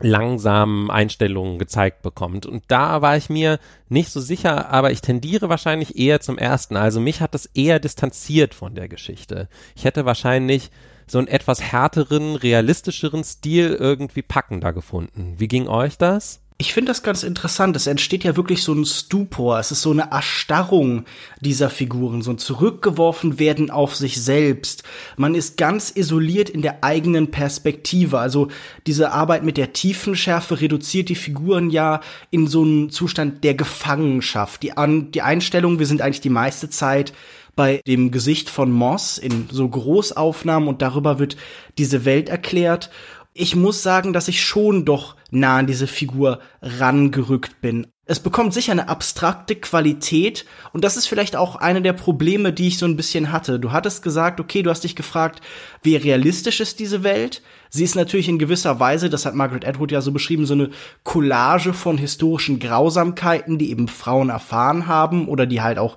langsamen 0.00 0.90
Einstellungen 0.90 1.58
gezeigt 1.58 2.02
bekommt. 2.02 2.44
Und 2.44 2.64
da 2.68 3.00
war 3.02 3.16
ich 3.16 3.30
mir 3.30 3.58
nicht 3.88 4.10
so 4.10 4.20
sicher, 4.20 4.70
aber 4.70 4.90
ich 4.90 5.00
tendiere 5.00 5.48
wahrscheinlich 5.48 5.96
eher 5.96 6.20
zum 6.20 6.38
ersten. 6.38 6.76
Also 6.76 7.00
mich 7.00 7.20
hat 7.20 7.34
das 7.34 7.46
eher 7.46 7.78
distanziert 7.78 8.54
von 8.54 8.74
der 8.74 8.88
Geschichte. 8.88 9.48
Ich 9.74 9.84
hätte 9.84 10.04
wahrscheinlich 10.04 10.70
so 11.06 11.18
einen 11.18 11.28
etwas 11.28 11.62
härteren, 11.62 12.36
realistischeren 12.36 13.24
Stil 13.24 13.76
irgendwie 13.78 14.22
packender 14.22 14.72
gefunden. 14.72 15.34
Wie 15.38 15.48
ging 15.48 15.68
euch 15.68 15.98
das? 15.98 16.40
Ich 16.62 16.74
finde 16.74 16.92
das 16.92 17.02
ganz 17.02 17.24
interessant. 17.24 17.74
Es 17.74 17.88
entsteht 17.88 18.22
ja 18.22 18.36
wirklich 18.36 18.62
so 18.62 18.72
ein 18.72 18.84
Stupor. 18.84 19.58
Es 19.58 19.72
ist 19.72 19.82
so 19.82 19.90
eine 19.90 20.12
Erstarrung 20.12 21.06
dieser 21.40 21.68
Figuren, 21.70 22.22
so 22.22 22.30
ein 22.30 22.38
Zurückgeworfen 22.38 23.40
werden 23.40 23.68
auf 23.68 23.96
sich 23.96 24.22
selbst. 24.22 24.84
Man 25.16 25.34
ist 25.34 25.56
ganz 25.56 25.90
isoliert 25.90 26.48
in 26.48 26.62
der 26.62 26.84
eigenen 26.84 27.32
Perspektive. 27.32 28.20
Also 28.20 28.46
diese 28.86 29.10
Arbeit 29.10 29.42
mit 29.42 29.56
der 29.56 29.72
Tiefenschärfe 29.72 30.60
reduziert 30.60 31.08
die 31.08 31.16
Figuren 31.16 31.68
ja 31.68 32.00
in 32.30 32.46
so 32.46 32.62
einen 32.62 32.90
Zustand 32.90 33.42
der 33.42 33.54
Gefangenschaft. 33.54 34.62
Die, 34.62 34.76
An 34.76 35.10
die 35.10 35.22
Einstellung, 35.22 35.80
wir 35.80 35.86
sind 35.86 36.00
eigentlich 36.00 36.20
die 36.20 36.30
meiste 36.30 36.70
Zeit 36.70 37.12
bei 37.56 37.82
dem 37.88 38.12
Gesicht 38.12 38.48
von 38.48 38.70
Moss 38.70 39.18
in 39.18 39.48
so 39.50 39.68
Großaufnahmen 39.68 40.68
und 40.68 40.80
darüber 40.80 41.18
wird 41.18 41.36
diese 41.76 42.04
Welt 42.04 42.28
erklärt 42.28 42.88
ich 43.34 43.56
muss 43.56 43.82
sagen, 43.82 44.12
dass 44.12 44.28
ich 44.28 44.42
schon 44.42 44.84
doch 44.84 45.16
nah 45.30 45.58
an 45.58 45.66
diese 45.66 45.86
Figur 45.86 46.40
rangerückt 46.60 47.60
bin. 47.60 47.86
Es 48.04 48.20
bekommt 48.20 48.52
sicher 48.52 48.72
eine 48.72 48.88
abstrakte 48.88 49.54
Qualität 49.54 50.44
und 50.72 50.82
das 50.84 50.96
ist 50.96 51.06
vielleicht 51.06 51.36
auch 51.36 51.56
eine 51.56 51.80
der 51.80 51.92
Probleme, 51.92 52.52
die 52.52 52.66
ich 52.66 52.76
so 52.76 52.84
ein 52.84 52.96
bisschen 52.96 53.32
hatte. 53.32 53.60
Du 53.60 53.72
hattest 53.72 54.02
gesagt, 54.02 54.40
okay, 54.40 54.62
du 54.62 54.70
hast 54.70 54.84
dich 54.84 54.96
gefragt, 54.96 55.40
wie 55.82 55.96
realistisch 55.96 56.60
ist 56.60 56.80
diese 56.80 57.04
Welt? 57.04 57.42
Sie 57.70 57.84
ist 57.84 57.94
natürlich 57.94 58.28
in 58.28 58.40
gewisser 58.40 58.80
Weise, 58.80 59.08
das 59.08 59.24
hat 59.24 59.34
Margaret 59.34 59.66
Atwood 59.66 59.92
ja 59.92 60.02
so 60.02 60.12
beschrieben, 60.12 60.46
so 60.46 60.54
eine 60.54 60.70
Collage 61.04 61.72
von 61.72 61.96
historischen 61.96 62.58
Grausamkeiten, 62.58 63.56
die 63.56 63.70
eben 63.70 63.88
Frauen 63.88 64.28
erfahren 64.28 64.88
haben 64.88 65.28
oder 65.28 65.46
die 65.46 65.62
halt 65.62 65.78
auch 65.78 65.96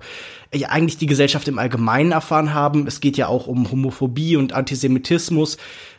ja, 0.54 0.68
eigentlich 0.68 0.96
die 0.98 1.06
Gesellschaft 1.06 1.48
im 1.48 1.58
Allgemeinen 1.58 2.12
erfahren 2.12 2.54
haben. 2.54 2.86
Es 2.86 3.00
geht 3.00 3.16
ja 3.16 3.26
auch 3.26 3.46
um 3.46 3.70
Homophobie 3.70 4.36
und 4.36 4.52
Antisemitismus 4.52 5.58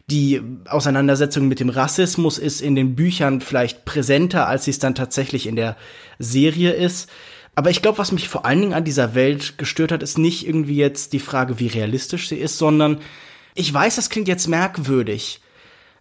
die 0.10 0.42
Auseinandersetzung 0.70 1.50
mit 1.50 1.60
dem 1.60 1.70
Rassismus 1.70 2.38
ist 2.38 2.62
in 2.62 2.76
den 2.76 2.96
Büchern 2.96 3.42
vielleicht 3.42 3.84
präsenter, 3.84 4.48
als 4.48 4.64
sie 4.66 4.72
es 4.72 4.80
dann 4.80 4.96
tatsächlich 4.96 5.48
in 5.48 5.58
der 5.58 5.76
Serie 6.18 6.72
ist. 6.72 7.10
Aber 7.56 7.72
ich 7.72 7.82
glaube, 7.82 7.98
was 7.98 8.14
mich 8.14 8.30
vor 8.30 8.46
allen 8.46 8.62
Dingen 8.62 8.74
an 8.74 8.86
dieser 8.86 9.16
Welt 9.16 9.58
gestört 9.58 9.92
hat, 9.92 10.04
ist 10.04 10.18
nicht 10.18 10.48
irgendwie 10.48 10.78
jetzt 10.78 11.12
die 11.12 11.20
Frage, 11.20 11.60
wie 11.60 11.68
realistisch 11.68 12.30
sie 12.30 12.38
ist, 12.38 12.58
sondern 12.58 13.00
ich 13.54 13.74
weiß, 13.74 13.98
das 13.98 14.10
klingt 14.10 14.30
jetzt 14.30 14.48
merkwürdig, 14.48 15.42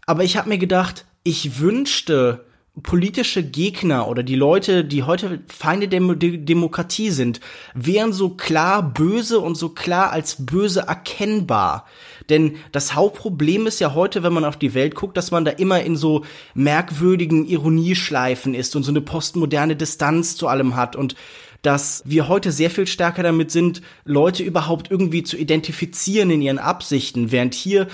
aber 0.07 0.23
ich 0.23 0.37
habe 0.37 0.51
mir 0.51 0.59
gedacht, 0.59 1.05
ich 1.25 1.59
wünschte, 1.59 2.45
politische 2.83 3.43
Gegner 3.43 4.07
oder 4.07 4.23
die 4.23 4.35
Leute, 4.35 4.85
die 4.85 5.03
heute 5.03 5.41
Feinde 5.49 5.89
der 5.89 6.01
Demokratie 6.01 7.11
sind, 7.11 7.41
wären 7.75 8.13
so 8.13 8.31
klar 8.31 8.83
böse 8.83 9.41
und 9.41 9.55
so 9.57 9.71
klar 9.71 10.13
als 10.13 10.45
böse 10.45 10.81
erkennbar. 10.81 11.87
Denn 12.29 12.57
das 12.73 12.95
Hauptproblem 12.95 13.67
ist 13.67 13.81
ja 13.81 13.95
heute, 13.95 14.23
wenn 14.23 14.33
man 14.33 14.45
auf 14.45 14.57
die 14.57 14.75
Welt 14.75 14.95
guckt, 14.95 15.17
dass 15.17 15.31
man 15.31 15.45
da 15.45 15.53
immer 15.53 15.83
in 15.83 15.97
so 15.97 16.25
merkwürdigen 16.55 17.47
Ironieschleifen 17.47 18.55
ist 18.55 18.77
und 18.77 18.83
so 18.83 18.91
eine 18.91 19.01
postmoderne 19.01 19.77
Distanz 19.77 20.37
zu 20.37 20.49
allem 20.49 20.77
hat 20.77 20.97
und 20.97 21.15
dass 21.63 22.03
wir 22.05 22.29
heute 22.29 22.53
sehr 22.53 22.71
viel 22.71 22.87
stärker 22.87 23.25
damit 23.25 23.51
sind, 23.51 23.83
Leute 24.05 24.45
überhaupt 24.45 24.91
irgendwie 24.91 25.25
zu 25.25 25.37
identifizieren 25.37 26.31
in 26.31 26.41
ihren 26.41 26.59
Absichten, 26.59 27.33
während 27.33 27.55
hier, 27.55 27.89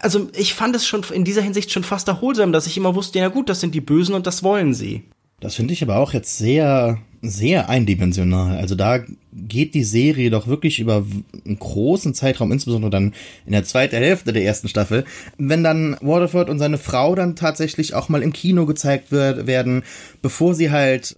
also 0.00 0.28
ich 0.34 0.54
fand 0.54 0.74
es 0.74 0.86
schon 0.86 1.04
in 1.12 1.24
dieser 1.24 1.42
Hinsicht 1.42 1.70
schon 1.70 1.84
fast 1.84 2.08
erholsam, 2.08 2.50
dass 2.50 2.66
ich 2.66 2.78
immer 2.78 2.94
wusste, 2.94 3.18
ja 3.18 3.28
gut, 3.28 3.50
das 3.50 3.60
sind 3.60 3.74
die 3.74 3.82
Bösen 3.82 4.14
und 4.14 4.26
das 4.26 4.42
wollen 4.42 4.72
sie. 4.72 5.04
Das 5.40 5.54
finde 5.54 5.72
ich 5.72 5.82
aber 5.82 5.96
auch 5.96 6.12
jetzt 6.12 6.36
sehr, 6.36 6.98
sehr 7.22 7.68
eindimensional. 7.68 8.58
Also 8.58 8.74
da 8.74 9.00
geht 9.32 9.74
die 9.74 9.84
Serie 9.84 10.30
doch 10.30 10.46
wirklich 10.46 10.78
über 10.80 11.04
einen 11.46 11.58
großen 11.58 12.14
Zeitraum, 12.14 12.52
insbesondere 12.52 12.90
dann 12.90 13.14
in 13.46 13.52
der 13.52 13.64
zweiten 13.64 13.96
Hälfte 13.96 14.32
der 14.32 14.44
ersten 14.44 14.68
Staffel, 14.68 15.04
wenn 15.38 15.64
dann 15.64 15.96
Waterford 16.00 16.50
und 16.50 16.58
seine 16.58 16.78
Frau 16.78 17.14
dann 17.14 17.36
tatsächlich 17.36 17.94
auch 17.94 18.08
mal 18.08 18.22
im 18.22 18.32
Kino 18.32 18.66
gezeigt 18.66 19.12
wird, 19.12 19.46
werden, 19.46 19.82
bevor 20.20 20.54
sie 20.54 20.70
halt 20.70 21.16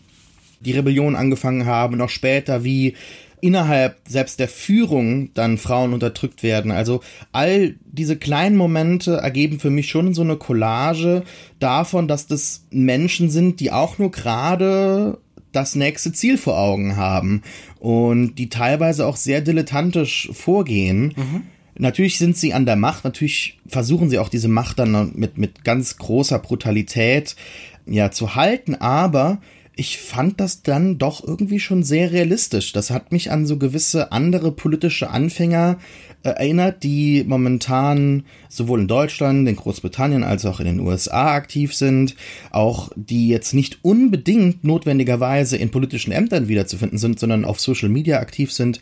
die 0.60 0.72
Rebellion 0.72 1.16
angefangen 1.16 1.66
haben 1.66 2.00
auch 2.00 2.08
später, 2.08 2.62
wie 2.62 2.94
innerhalb 3.42 3.96
selbst 4.08 4.38
der 4.38 4.46
Führung 4.46 5.34
dann 5.34 5.58
Frauen 5.58 5.92
unterdrückt 5.92 6.44
werden. 6.44 6.70
Also 6.70 7.00
all 7.32 7.74
diese 7.84 8.16
kleinen 8.16 8.56
Momente 8.56 9.16
ergeben 9.16 9.58
für 9.58 9.68
mich 9.68 9.90
schon 9.90 10.14
so 10.14 10.22
eine 10.22 10.36
Collage 10.36 11.24
davon, 11.58 12.06
dass 12.06 12.28
das 12.28 12.64
Menschen 12.70 13.30
sind, 13.30 13.58
die 13.58 13.72
auch 13.72 13.98
nur 13.98 14.12
gerade 14.12 15.18
das 15.50 15.74
nächste 15.74 16.12
Ziel 16.12 16.38
vor 16.38 16.56
Augen 16.56 16.96
haben 16.96 17.42
und 17.80 18.36
die 18.36 18.48
teilweise 18.48 19.06
auch 19.06 19.16
sehr 19.16 19.40
dilettantisch 19.40 20.30
vorgehen. 20.32 21.12
Mhm. 21.16 21.42
Natürlich 21.76 22.18
sind 22.18 22.36
sie 22.36 22.54
an 22.54 22.64
der 22.64 22.76
Macht, 22.76 23.02
natürlich 23.02 23.58
versuchen 23.66 24.08
sie 24.08 24.20
auch 24.20 24.28
diese 24.28 24.48
Macht 24.48 24.78
dann 24.78 25.12
mit, 25.16 25.36
mit 25.36 25.64
ganz 25.64 25.96
großer 25.96 26.38
Brutalität 26.38 27.34
ja 27.86 28.12
zu 28.12 28.36
halten, 28.36 28.76
aber 28.76 29.40
ich 29.74 29.98
fand 29.98 30.38
das 30.40 30.62
dann 30.62 30.98
doch 30.98 31.26
irgendwie 31.26 31.60
schon 31.60 31.82
sehr 31.82 32.12
realistisch. 32.12 32.72
Das 32.72 32.90
hat 32.90 33.10
mich 33.10 33.30
an 33.30 33.46
so 33.46 33.58
gewisse 33.58 34.12
andere 34.12 34.52
politische 34.52 35.10
Anfänger 35.10 35.78
erinnert, 36.22 36.82
die 36.82 37.24
momentan 37.26 38.24
sowohl 38.48 38.80
in 38.80 38.88
Deutschland, 38.88 39.48
in 39.48 39.56
Großbritannien 39.56 40.24
als 40.24 40.44
auch 40.46 40.60
in 40.60 40.66
den 40.66 40.80
USA 40.80 41.34
aktiv 41.34 41.74
sind, 41.74 42.14
auch 42.50 42.90
die 42.96 43.28
jetzt 43.28 43.54
nicht 43.54 43.78
unbedingt 43.82 44.64
notwendigerweise 44.64 45.56
in 45.56 45.70
politischen 45.70 46.12
Ämtern 46.12 46.48
wiederzufinden 46.48 46.98
sind, 46.98 47.18
sondern 47.18 47.44
auf 47.44 47.60
Social 47.60 47.88
Media 47.88 48.20
aktiv 48.20 48.52
sind, 48.52 48.80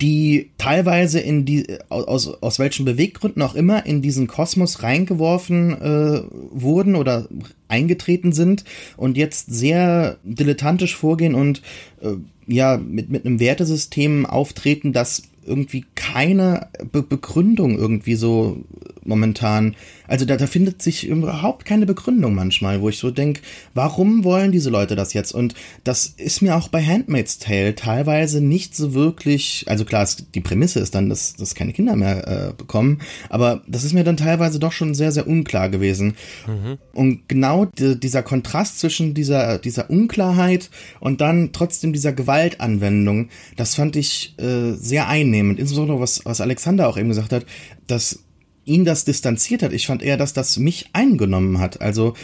die 0.00 0.50
teilweise 0.56 1.20
in 1.20 1.44
die 1.44 1.78
aus 1.88 2.26
aus 2.26 2.58
welchen 2.58 2.84
Beweggründen 2.84 3.42
auch 3.42 3.54
immer 3.54 3.84
in 3.84 4.00
diesen 4.00 4.26
Kosmos 4.26 4.82
reingeworfen 4.82 5.80
äh, 5.80 6.22
wurden 6.50 6.94
oder 6.94 7.28
eingetreten 7.68 8.32
sind 8.32 8.64
und 8.96 9.16
jetzt 9.16 9.52
sehr 9.52 10.18
dilettantisch 10.24 10.96
vorgehen 10.96 11.34
und 11.34 11.60
äh, 12.00 12.14
ja 12.46 12.78
mit 12.78 13.10
mit 13.10 13.26
einem 13.26 13.40
Wertesystem 13.40 14.24
auftreten, 14.24 14.92
das 14.92 15.29
irgendwie 15.44 15.84
keine 15.94 16.68
Be 16.92 17.02
Begründung 17.02 17.78
irgendwie 17.78 18.14
so 18.14 18.64
momentan. 19.04 19.76
Also 20.10 20.24
da, 20.24 20.36
da 20.36 20.48
findet 20.48 20.82
sich 20.82 21.06
überhaupt 21.06 21.64
keine 21.64 21.86
Begründung 21.86 22.34
manchmal, 22.34 22.80
wo 22.80 22.88
ich 22.88 22.98
so 22.98 23.12
denke, 23.12 23.42
warum 23.74 24.24
wollen 24.24 24.50
diese 24.50 24.68
Leute 24.68 24.96
das 24.96 25.12
jetzt? 25.12 25.32
Und 25.32 25.54
das 25.84 26.06
ist 26.16 26.42
mir 26.42 26.56
auch 26.56 26.66
bei 26.66 26.84
Handmaid's 26.84 27.38
Tale 27.38 27.76
teilweise 27.76 28.40
nicht 28.40 28.74
so 28.74 28.92
wirklich, 28.92 29.64
also 29.68 29.84
klar, 29.84 30.02
es, 30.02 30.26
die 30.34 30.40
Prämisse 30.40 30.80
ist 30.80 30.96
dann, 30.96 31.08
dass, 31.08 31.34
dass 31.36 31.54
keine 31.54 31.72
Kinder 31.72 31.94
mehr 31.94 32.26
äh, 32.26 32.52
bekommen, 32.52 33.02
aber 33.28 33.62
das 33.68 33.84
ist 33.84 33.92
mir 33.92 34.02
dann 34.02 34.16
teilweise 34.16 34.58
doch 34.58 34.72
schon 34.72 34.94
sehr, 34.94 35.12
sehr 35.12 35.28
unklar 35.28 35.68
gewesen. 35.68 36.16
Mhm. 36.48 36.78
Und 36.92 37.28
genau 37.28 37.66
die, 37.66 37.98
dieser 37.98 38.24
Kontrast 38.24 38.80
zwischen 38.80 39.14
dieser, 39.14 39.58
dieser 39.58 39.90
Unklarheit 39.90 40.70
und 40.98 41.20
dann 41.20 41.52
trotzdem 41.52 41.92
dieser 41.92 42.12
Gewaltanwendung, 42.12 43.28
das 43.56 43.76
fand 43.76 43.94
ich 43.94 44.34
äh, 44.38 44.72
sehr 44.72 45.06
einnehmend. 45.06 45.60
Insbesondere 45.60 46.00
was, 46.00 46.24
was 46.24 46.40
Alexander 46.40 46.88
auch 46.88 46.96
eben 46.98 47.10
gesagt 47.10 47.32
hat, 47.32 47.46
dass 47.86 48.24
ihn 48.70 48.84
das 48.84 49.04
distanziert 49.04 49.62
hat. 49.62 49.72
Ich 49.72 49.86
fand 49.86 50.02
eher, 50.02 50.16
dass 50.16 50.32
das 50.32 50.56
mich 50.56 50.90
eingenommen 50.92 51.58
hat. 51.58 51.80
Also 51.80 52.14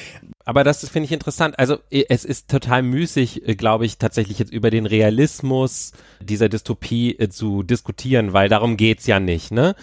aber 0.48 0.62
das 0.62 0.88
finde 0.88 1.06
ich 1.06 1.12
interessant. 1.12 1.58
Also 1.58 1.78
es 1.90 2.24
ist 2.24 2.48
total 2.48 2.82
müßig, 2.82 3.48
äh, 3.48 3.56
glaube 3.56 3.84
ich, 3.84 3.98
tatsächlich 3.98 4.38
jetzt 4.38 4.52
über 4.52 4.70
den 4.70 4.86
Realismus 4.86 5.90
dieser 6.20 6.48
Dystopie 6.48 7.18
äh, 7.18 7.28
zu 7.28 7.64
diskutieren, 7.64 8.32
weil 8.32 8.48
darum 8.48 8.76
geht's 8.76 9.08
ja 9.08 9.18
nicht. 9.18 9.50
Ne? 9.50 9.74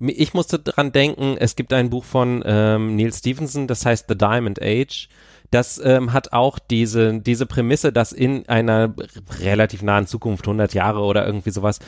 Ich 0.00 0.32
musste 0.32 0.58
dran 0.58 0.90
denken, 0.90 1.36
es 1.38 1.54
gibt 1.54 1.74
ein 1.74 1.90
Buch 1.90 2.04
von 2.04 2.42
ähm, 2.46 2.96
Neil 2.96 3.12
Stevenson, 3.12 3.66
das 3.66 3.84
heißt 3.84 4.06
The 4.08 4.16
Diamond 4.16 4.60
Age. 4.62 5.10
Das 5.50 5.78
ähm, 5.84 6.14
hat 6.14 6.32
auch 6.32 6.58
diese, 6.58 7.20
diese 7.20 7.44
Prämisse, 7.44 7.92
dass 7.92 8.12
in 8.12 8.48
einer 8.48 8.94
relativ 9.40 9.82
nahen 9.82 10.06
Zukunft, 10.06 10.46
100 10.46 10.72
Jahre 10.72 11.00
oder 11.00 11.26
irgendwie 11.26 11.50
sowas, 11.50 11.78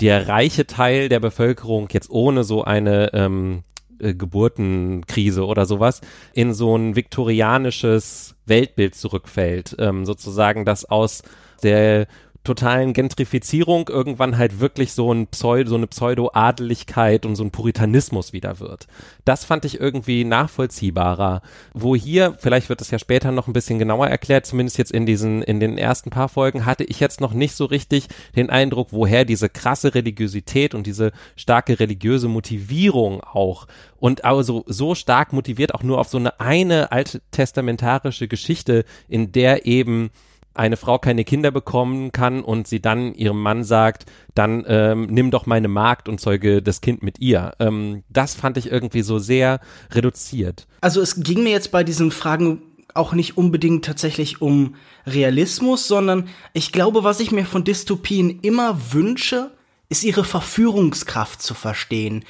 der 0.00 0.26
reiche 0.26 0.66
Teil 0.66 1.08
der 1.08 1.20
Bevölkerung 1.20 1.88
jetzt 1.92 2.10
ohne 2.10 2.42
so 2.42 2.64
eine 2.64 3.14
ähm, 3.14 3.62
äh, 4.00 4.14
Geburtenkrise 4.14 5.44
oder 5.44 5.66
sowas 5.66 6.00
in 6.32 6.54
so 6.54 6.76
ein 6.76 6.96
viktorianisches 6.96 8.34
Weltbild 8.46 8.94
zurückfällt. 8.94 9.76
Ähm, 9.78 10.04
sozusagen, 10.04 10.64
dass 10.64 10.84
aus 10.84 11.22
der 11.62 12.06
totalen 12.46 12.92
Gentrifizierung 12.92 13.88
irgendwann 13.88 14.38
halt 14.38 14.60
wirklich 14.60 14.92
so 14.92 15.12
ein 15.12 15.26
Pseudo, 15.26 15.70
so 15.70 15.76
eine 15.76 15.86
Pseudo-Adeligkeit 15.86 17.26
und 17.26 17.36
so 17.36 17.44
ein 17.44 17.50
Puritanismus 17.50 18.32
wieder 18.32 18.60
wird. 18.60 18.86
Das 19.24 19.44
fand 19.44 19.64
ich 19.64 19.80
irgendwie 19.80 20.24
nachvollziehbarer. 20.24 21.42
Wo 21.74 21.94
hier, 21.96 22.36
vielleicht 22.38 22.68
wird 22.68 22.80
es 22.80 22.90
ja 22.90 22.98
später 22.98 23.32
noch 23.32 23.48
ein 23.48 23.52
bisschen 23.52 23.78
genauer 23.78 24.06
erklärt, 24.06 24.46
zumindest 24.46 24.78
jetzt 24.78 24.92
in 24.92 25.04
diesen, 25.06 25.42
in 25.42 25.60
den 25.60 25.76
ersten 25.76 26.10
paar 26.10 26.28
Folgen, 26.28 26.64
hatte 26.64 26.84
ich 26.84 27.00
jetzt 27.00 27.20
noch 27.20 27.32
nicht 27.32 27.54
so 27.54 27.64
richtig 27.66 28.06
den 28.36 28.48
Eindruck, 28.48 28.88
woher 28.92 29.24
diese 29.24 29.48
krasse 29.48 29.94
Religiosität 29.94 30.74
und 30.74 30.86
diese 30.86 31.12
starke 31.34 31.80
religiöse 31.80 32.28
Motivierung 32.28 33.22
auch 33.22 33.66
und 33.98 34.24
also 34.24 34.64
so 34.66 34.94
stark 34.94 35.32
motiviert 35.32 35.74
auch 35.74 35.82
nur 35.82 35.98
auf 35.98 36.08
so 36.08 36.18
eine 36.18 36.38
eine 36.38 36.92
alttestamentarische 36.92 38.28
Geschichte, 38.28 38.84
in 39.08 39.32
der 39.32 39.66
eben 39.66 40.10
eine 40.56 40.76
Frau 40.76 40.98
keine 40.98 41.24
Kinder 41.24 41.50
bekommen 41.50 42.12
kann 42.12 42.42
und 42.42 42.66
sie 42.66 42.80
dann 42.80 43.14
ihrem 43.14 43.40
Mann 43.40 43.64
sagt, 43.64 44.06
dann 44.34 44.64
ähm, 44.66 45.06
nimm 45.06 45.30
doch 45.30 45.46
meine 45.46 45.68
Magd 45.68 46.08
und 46.08 46.20
zeuge 46.20 46.62
das 46.62 46.80
Kind 46.80 47.02
mit 47.02 47.20
ihr. 47.20 47.52
Ähm, 47.58 48.02
das 48.08 48.34
fand 48.34 48.56
ich 48.56 48.70
irgendwie 48.70 49.02
so 49.02 49.18
sehr 49.18 49.60
reduziert. 49.90 50.66
Also 50.80 51.00
es 51.00 51.22
ging 51.22 51.42
mir 51.42 51.50
jetzt 51.50 51.72
bei 51.72 51.84
diesen 51.84 52.10
Fragen 52.10 52.62
auch 52.94 53.12
nicht 53.12 53.36
unbedingt 53.36 53.84
tatsächlich 53.84 54.40
um 54.40 54.74
Realismus, 55.06 55.86
sondern 55.86 56.28
ich 56.52 56.72
glaube, 56.72 57.04
was 57.04 57.20
ich 57.20 57.30
mir 57.30 57.44
von 57.44 57.64
Dystopien 57.64 58.40
immer 58.40 58.92
wünsche, 58.92 59.50
ist 59.88 60.02
ihre 60.02 60.24
Verführungskraft 60.24 61.42
zu 61.42 61.54
verstehen 61.54 62.24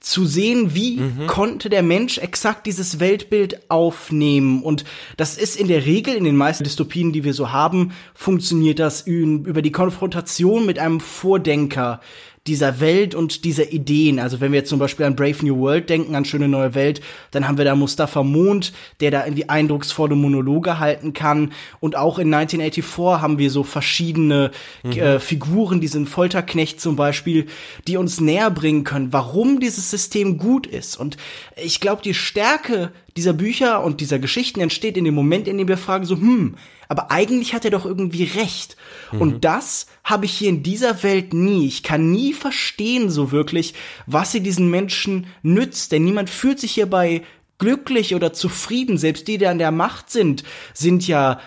zu 0.00 0.24
sehen, 0.24 0.74
wie 0.74 0.96
mhm. 0.96 1.26
konnte 1.26 1.68
der 1.68 1.82
Mensch 1.82 2.16
exakt 2.18 2.66
dieses 2.66 3.00
Weltbild 3.00 3.70
aufnehmen. 3.70 4.62
Und 4.62 4.84
das 5.18 5.36
ist 5.36 5.56
in 5.56 5.68
der 5.68 5.84
Regel, 5.84 6.14
in 6.14 6.24
den 6.24 6.36
meisten 6.36 6.64
Dystopien, 6.64 7.12
die 7.12 7.22
wir 7.22 7.34
so 7.34 7.52
haben, 7.52 7.92
funktioniert 8.14 8.78
das 8.78 9.02
über 9.02 9.60
die 9.60 9.72
Konfrontation 9.72 10.64
mit 10.64 10.78
einem 10.78 11.00
Vordenker, 11.00 12.00
dieser 12.46 12.80
Welt 12.80 13.14
und 13.14 13.44
dieser 13.44 13.70
Ideen. 13.70 14.18
Also 14.18 14.40
wenn 14.40 14.52
wir 14.52 14.60
jetzt 14.60 14.70
zum 14.70 14.78
Beispiel 14.78 15.04
an 15.04 15.14
Brave 15.14 15.44
New 15.44 15.58
World 15.58 15.90
denken, 15.90 16.14
an 16.14 16.24
Schöne 16.24 16.48
Neue 16.48 16.74
Welt, 16.74 17.02
dann 17.32 17.46
haben 17.46 17.58
wir 17.58 17.66
da 17.66 17.74
Mustafa 17.74 18.22
Mond, 18.22 18.72
der 19.00 19.10
da 19.10 19.24
irgendwie 19.24 19.48
eindrucksvolle 19.50 20.14
Monologe 20.14 20.78
halten 20.78 21.12
kann. 21.12 21.52
Und 21.80 21.96
auch 21.96 22.18
in 22.18 22.32
1984 22.32 23.20
haben 23.20 23.38
wir 23.38 23.50
so 23.50 23.62
verschiedene 23.62 24.52
mhm. 24.82 24.92
äh, 24.92 25.20
Figuren, 25.20 25.80
diesen 25.82 26.06
Folterknecht 26.06 26.80
zum 26.80 26.96
Beispiel, 26.96 27.46
die 27.86 27.98
uns 27.98 28.20
näher 28.20 28.50
bringen 28.50 28.84
können, 28.84 29.12
warum 29.12 29.60
dieses 29.60 29.90
System 29.90 30.38
gut 30.38 30.66
ist. 30.66 30.96
Und 30.96 31.18
ich 31.56 31.78
glaube, 31.78 32.00
die 32.02 32.14
Stärke 32.14 32.90
dieser 33.16 33.34
Bücher 33.34 33.84
und 33.84 34.00
dieser 34.00 34.18
Geschichten 34.18 34.60
entsteht 34.60 34.96
in 34.96 35.04
dem 35.04 35.14
Moment, 35.14 35.46
in 35.46 35.58
dem 35.58 35.68
wir 35.68 35.76
fragen 35.76 36.06
so, 36.06 36.16
hm, 36.16 36.54
aber 36.90 37.12
eigentlich 37.12 37.54
hat 37.54 37.64
er 37.64 37.70
doch 37.70 37.86
irgendwie 37.86 38.24
recht. 38.24 38.76
Mhm. 39.12 39.20
Und 39.20 39.44
das 39.44 39.86
habe 40.02 40.24
ich 40.24 40.32
hier 40.32 40.48
in 40.48 40.64
dieser 40.64 41.04
Welt 41.04 41.32
nie. 41.32 41.68
Ich 41.68 41.84
kann 41.84 42.10
nie 42.10 42.32
verstehen 42.32 43.10
so 43.10 43.30
wirklich, 43.30 43.74
was 44.06 44.32
sie 44.32 44.40
diesen 44.40 44.70
Menschen 44.70 45.28
nützt, 45.42 45.92
denn 45.92 46.04
niemand 46.04 46.28
fühlt 46.28 46.58
sich 46.58 46.72
hierbei 46.72 47.22
glücklich 47.58 48.16
oder 48.16 48.32
zufrieden. 48.32 48.98
Selbst 48.98 49.28
die, 49.28 49.38
die 49.38 49.46
an 49.46 49.58
der 49.58 49.70
Macht 49.70 50.10
sind, 50.10 50.42
sind 50.74 51.06
ja 51.06 51.38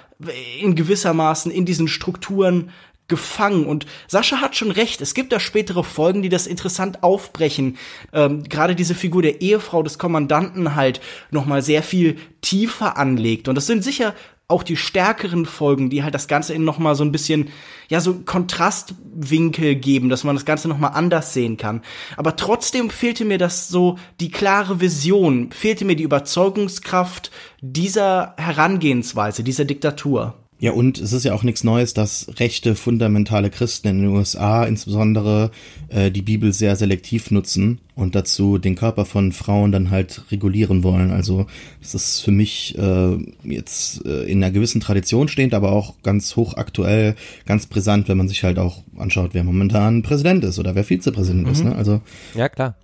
in 0.62 0.76
gewissermaßen 0.76 1.52
in 1.52 1.66
diesen 1.66 1.90
Strukturen 1.90 2.72
gefangen. 3.10 3.66
Und 3.66 3.86
Sascha 4.08 4.38
hat 4.38 4.56
schon 4.56 4.72
recht, 4.72 5.02
es 5.02 5.14
gibt 5.14 5.34
da 5.34 5.42
spätere 5.42 5.84
Folgen, 5.84 6.22
die 6.22 6.30
das 6.30 6.48
interessant 6.48 7.04
aufbrechen. 7.04 7.78
Ähm, 8.14 8.44
Gerade 8.44 8.76
diese 8.76 8.96
Figur 8.96 9.22
der 9.22 9.42
Ehefrau 9.42 9.84
des 9.84 9.98
Kommandanten 9.98 10.76
halt 10.76 11.02
noch 11.32 11.46
mal 11.46 11.62
sehr 11.62 11.84
viel 11.84 12.18
tiefer 12.40 12.98
anlegt. 12.98 13.50
Und 13.50 13.56
das 13.56 13.68
sind 13.68 13.84
sicher 13.84 14.16
auch 14.48 14.64
die 14.64 14.76
stärkeren 14.76 15.46
Folgen, 15.46 15.90
die 15.90 16.04
halt 16.04 16.14
das 16.14 16.28
Ganze 16.28 16.54
in 16.54 16.64
noch 16.64 16.78
mal 16.78 16.96
so 16.96 17.04
ein 17.04 17.12
bisschen, 17.12 17.50
ja, 17.90 18.02
so 18.02 18.14
Kontrastwinkel 18.26 19.76
geben, 19.76 20.10
dass 20.10 20.24
man 20.24 20.36
das 20.36 20.46
Ganze 20.46 20.68
noch 20.68 20.78
mal 20.78 20.90
anders 20.90 21.34
sehen 21.34 21.58
kann. 21.58 21.82
Aber 22.18 22.36
trotzdem 22.36 22.90
fehlte 22.90 23.26
mir 23.26 23.38
das 23.38 23.70
so, 23.70 23.98
die 24.20 24.32
klare 24.32 24.82
Vision, 24.82 25.52
fehlte 25.52 25.86
mir 25.86 25.96
die 25.96 26.04
Überzeugungskraft 26.04 27.32
dieser 27.62 28.36
Herangehensweise, 28.38 29.44
dieser 29.44 29.66
Diktatur. 29.66 30.43
Ja, 30.64 30.72
und 30.72 30.98
es 30.98 31.12
ist 31.12 31.26
ja 31.26 31.34
auch 31.34 31.44
nichts 31.44 31.66
Neues, 31.66 31.94
dass 31.94 32.26
rechte 32.40 32.76
fundamentale 32.76 33.50
Christen 33.50 33.90
in 33.90 34.02
den 34.04 34.08
USA 34.08 34.64
insbesondere 34.64 35.52
äh, 35.90 36.10
die 36.10 36.22
Bibel 36.22 36.54
sehr 36.54 36.78
selektiv 36.78 37.32
nutzen 37.32 37.82
und 37.96 38.16
dazu 38.16 38.58
den 38.60 38.76
Körper 38.76 39.04
von 39.04 39.34
Frauen 39.34 39.74
dann 39.74 39.92
halt 39.92 40.24
regulieren 40.32 40.82
wollen. 40.82 41.12
Also 41.12 41.48
das 41.82 41.94
ist 41.96 42.22
für 42.22 42.32
mich 42.32 42.78
äh, 42.78 43.18
jetzt 43.44 44.06
äh, 44.06 44.24
in 44.24 44.42
einer 44.42 44.54
gewissen 44.54 44.80
Tradition 44.80 45.28
stehend, 45.28 45.54
aber 45.54 45.74
auch 45.74 45.96
ganz 46.02 46.34
hochaktuell, 46.38 47.16
ganz 47.46 47.66
brisant, 47.66 48.08
wenn 48.08 48.18
man 48.18 48.30
sich 48.30 48.46
halt 48.46 48.58
auch 48.58 48.84
anschaut, 48.96 49.32
wer 49.34 49.44
momentan 49.44 50.02
Präsident 50.02 50.46
ist 50.46 50.60
oder 50.60 50.76
wer 50.76 50.86
Vizepräsident 50.86 51.46
mhm. 51.46 51.52
ist. 51.52 51.66
Ne? 51.66 51.76
Also 51.76 52.00
ja 52.36 52.48
klar. 52.48 52.78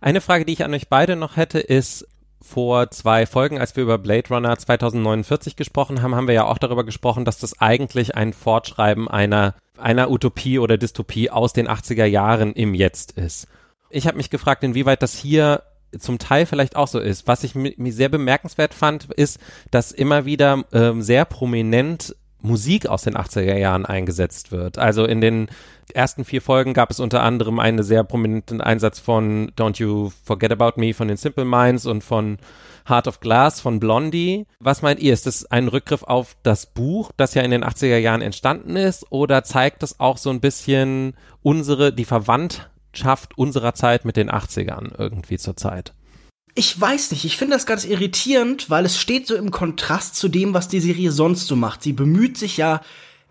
Eine 0.00 0.22
Frage, 0.22 0.46
die 0.46 0.54
ich 0.54 0.64
an 0.64 0.72
euch 0.72 0.88
beide 0.88 1.16
noch 1.16 1.36
hätte, 1.36 1.58
ist, 1.58 2.06
vor 2.40 2.90
zwei 2.90 3.26
Folgen, 3.26 3.58
als 3.58 3.76
wir 3.76 3.82
über 3.82 3.98
Blade 3.98 4.28
Runner 4.30 4.56
2049 4.56 5.56
gesprochen 5.56 6.02
haben, 6.02 6.14
haben 6.14 6.28
wir 6.28 6.34
ja 6.34 6.44
auch 6.44 6.58
darüber 6.58 6.84
gesprochen, 6.84 7.24
dass 7.24 7.38
das 7.38 7.60
eigentlich 7.60 8.14
ein 8.14 8.32
Fortschreiben 8.32 9.08
einer, 9.08 9.54
einer 9.76 10.10
Utopie 10.10 10.58
oder 10.58 10.78
Dystopie 10.78 11.30
aus 11.30 11.52
den 11.52 11.68
80er 11.68 12.04
Jahren 12.04 12.52
im 12.52 12.74
Jetzt 12.74 13.12
ist. 13.12 13.48
Ich 13.90 14.06
habe 14.06 14.16
mich 14.16 14.30
gefragt, 14.30 14.62
inwieweit 14.64 15.02
das 15.02 15.14
hier 15.14 15.62
zum 15.98 16.18
Teil 16.18 16.46
vielleicht 16.46 16.76
auch 16.76 16.88
so 16.88 16.98
ist. 16.98 17.26
Was 17.26 17.44
ich 17.44 17.54
mir 17.54 17.92
sehr 17.92 18.08
bemerkenswert 18.08 18.74
fand, 18.74 19.06
ist, 19.12 19.38
dass 19.70 19.92
immer 19.92 20.26
wieder 20.26 20.64
ähm, 20.72 21.02
sehr 21.02 21.24
prominent 21.24 22.14
Musik 22.40 22.86
aus 22.86 23.02
den 23.02 23.16
80er 23.16 23.56
Jahren 23.56 23.86
eingesetzt 23.86 24.52
wird. 24.52 24.78
Also 24.78 25.04
in 25.04 25.20
den 25.20 25.48
ersten 25.94 26.24
vier 26.24 26.42
Folgen 26.42 26.74
gab 26.74 26.90
es 26.90 27.00
unter 27.00 27.22
anderem 27.22 27.58
einen 27.58 27.82
sehr 27.82 28.04
prominenten 28.04 28.60
Einsatz 28.60 28.98
von 28.98 29.50
Don't 29.52 29.78
You 29.78 30.10
Forget 30.24 30.52
About 30.52 30.80
Me 30.80 30.94
von 30.94 31.08
den 31.08 31.16
Simple 31.16 31.44
Minds 31.44 31.86
und 31.86 32.02
von 32.02 32.38
Heart 32.88 33.08
of 33.08 33.20
Glass 33.20 33.60
von 33.60 33.80
Blondie. 33.80 34.46
Was 34.60 34.82
meint 34.82 35.00
ihr? 35.00 35.12
Ist 35.12 35.26
das 35.26 35.44
ein 35.46 35.68
Rückgriff 35.68 36.02
auf 36.02 36.36
das 36.42 36.66
Buch, 36.66 37.12
das 37.16 37.34
ja 37.34 37.42
in 37.42 37.50
den 37.50 37.64
80er 37.64 37.98
Jahren 37.98 38.22
entstanden 38.22 38.76
ist, 38.76 39.06
oder 39.10 39.44
zeigt 39.44 39.82
das 39.82 40.00
auch 40.00 40.18
so 40.18 40.30
ein 40.30 40.40
bisschen 40.40 41.14
unsere, 41.42 41.92
die 41.92 42.04
Verwandtschaft 42.04 43.36
unserer 43.36 43.74
Zeit 43.74 44.04
mit 44.04 44.16
den 44.16 44.30
80ern 44.30 44.92
irgendwie 44.98 45.38
zur 45.38 45.56
Zeit? 45.56 45.92
ich 46.58 46.80
weiß 46.80 47.12
nicht, 47.12 47.24
ich 47.24 47.36
finde 47.36 47.54
das 47.54 47.66
ganz 47.66 47.84
irritierend, 47.84 48.68
weil 48.68 48.84
es 48.84 48.98
steht 48.98 49.28
so 49.28 49.36
im 49.36 49.52
Kontrast 49.52 50.16
zu 50.16 50.28
dem, 50.28 50.54
was 50.54 50.66
die 50.66 50.80
Serie 50.80 51.12
sonst 51.12 51.46
so 51.46 51.54
macht. 51.54 51.84
Sie 51.84 51.92
bemüht 51.92 52.36
sich 52.36 52.56
ja 52.56 52.80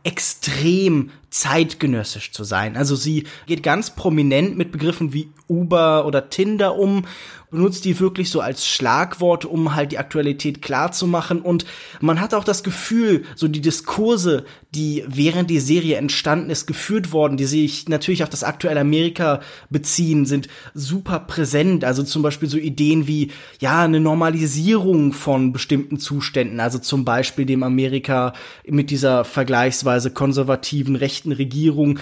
extrem 0.04 1.12
zeitgenössisch 1.30 2.32
zu 2.32 2.44
sein. 2.44 2.78
Also 2.78 2.96
sie 2.96 3.26
geht 3.48 3.64
ganz 3.64 3.92
prominent 3.92 4.58
mit 4.58 4.72
Begriffen 4.72 5.14
wie 5.14 5.30
Uber 5.48 6.06
oder 6.06 6.30
Tinder 6.30 6.76
um 6.76 7.06
benutzt 7.50 7.86
die 7.86 8.00
wirklich 8.00 8.30
so 8.30 8.42
als 8.42 8.68
Schlagwort, 8.68 9.46
um 9.46 9.74
halt 9.74 9.92
die 9.92 9.98
Aktualität 9.98 10.62
klar 10.62 10.92
zu 10.92 11.08
machen. 11.08 11.42
Und 11.42 11.66
man 12.02 12.20
hat 12.20 12.34
auch 12.34 12.44
das 12.44 12.64
Gefühl, 12.64 13.24
so 13.36 13.48
die 13.48 13.62
Diskurse, 13.62 14.44
die 14.76 15.06
während 15.08 15.50
die 15.50 15.60
Serie 15.60 15.96
entstanden 15.96 16.50
ist, 16.50 16.68
geführt 16.68 17.14
worden, 17.14 17.38
die 17.38 17.46
sich 17.46 17.88
natürlich 17.88 18.24
auf 18.24 18.30
das 18.30 18.44
aktuelle 18.44 18.82
Amerika 18.82 19.40
beziehen, 19.70 20.26
sind 20.26 20.50
super 20.74 21.20
präsent. 21.20 21.86
Also 21.86 22.04
zum 22.04 22.22
Beispiel 22.22 22.50
so 22.50 22.58
Ideen 22.58 23.08
wie, 23.08 23.32
ja, 23.60 23.84
eine 23.84 24.02
Normalisierung 24.02 25.14
von 25.14 25.54
bestimmten 25.54 26.00
Zuständen. 26.00 26.60
Also 26.60 26.80
zum 26.80 27.06
Beispiel 27.06 27.46
dem 27.46 27.64
Amerika 27.64 28.34
mit 28.68 28.92
dieser 28.92 29.24
vergleichsweise 29.24 30.12
konservativen 30.12 30.98
rechten 30.98 31.17
Regierung. 31.26 32.00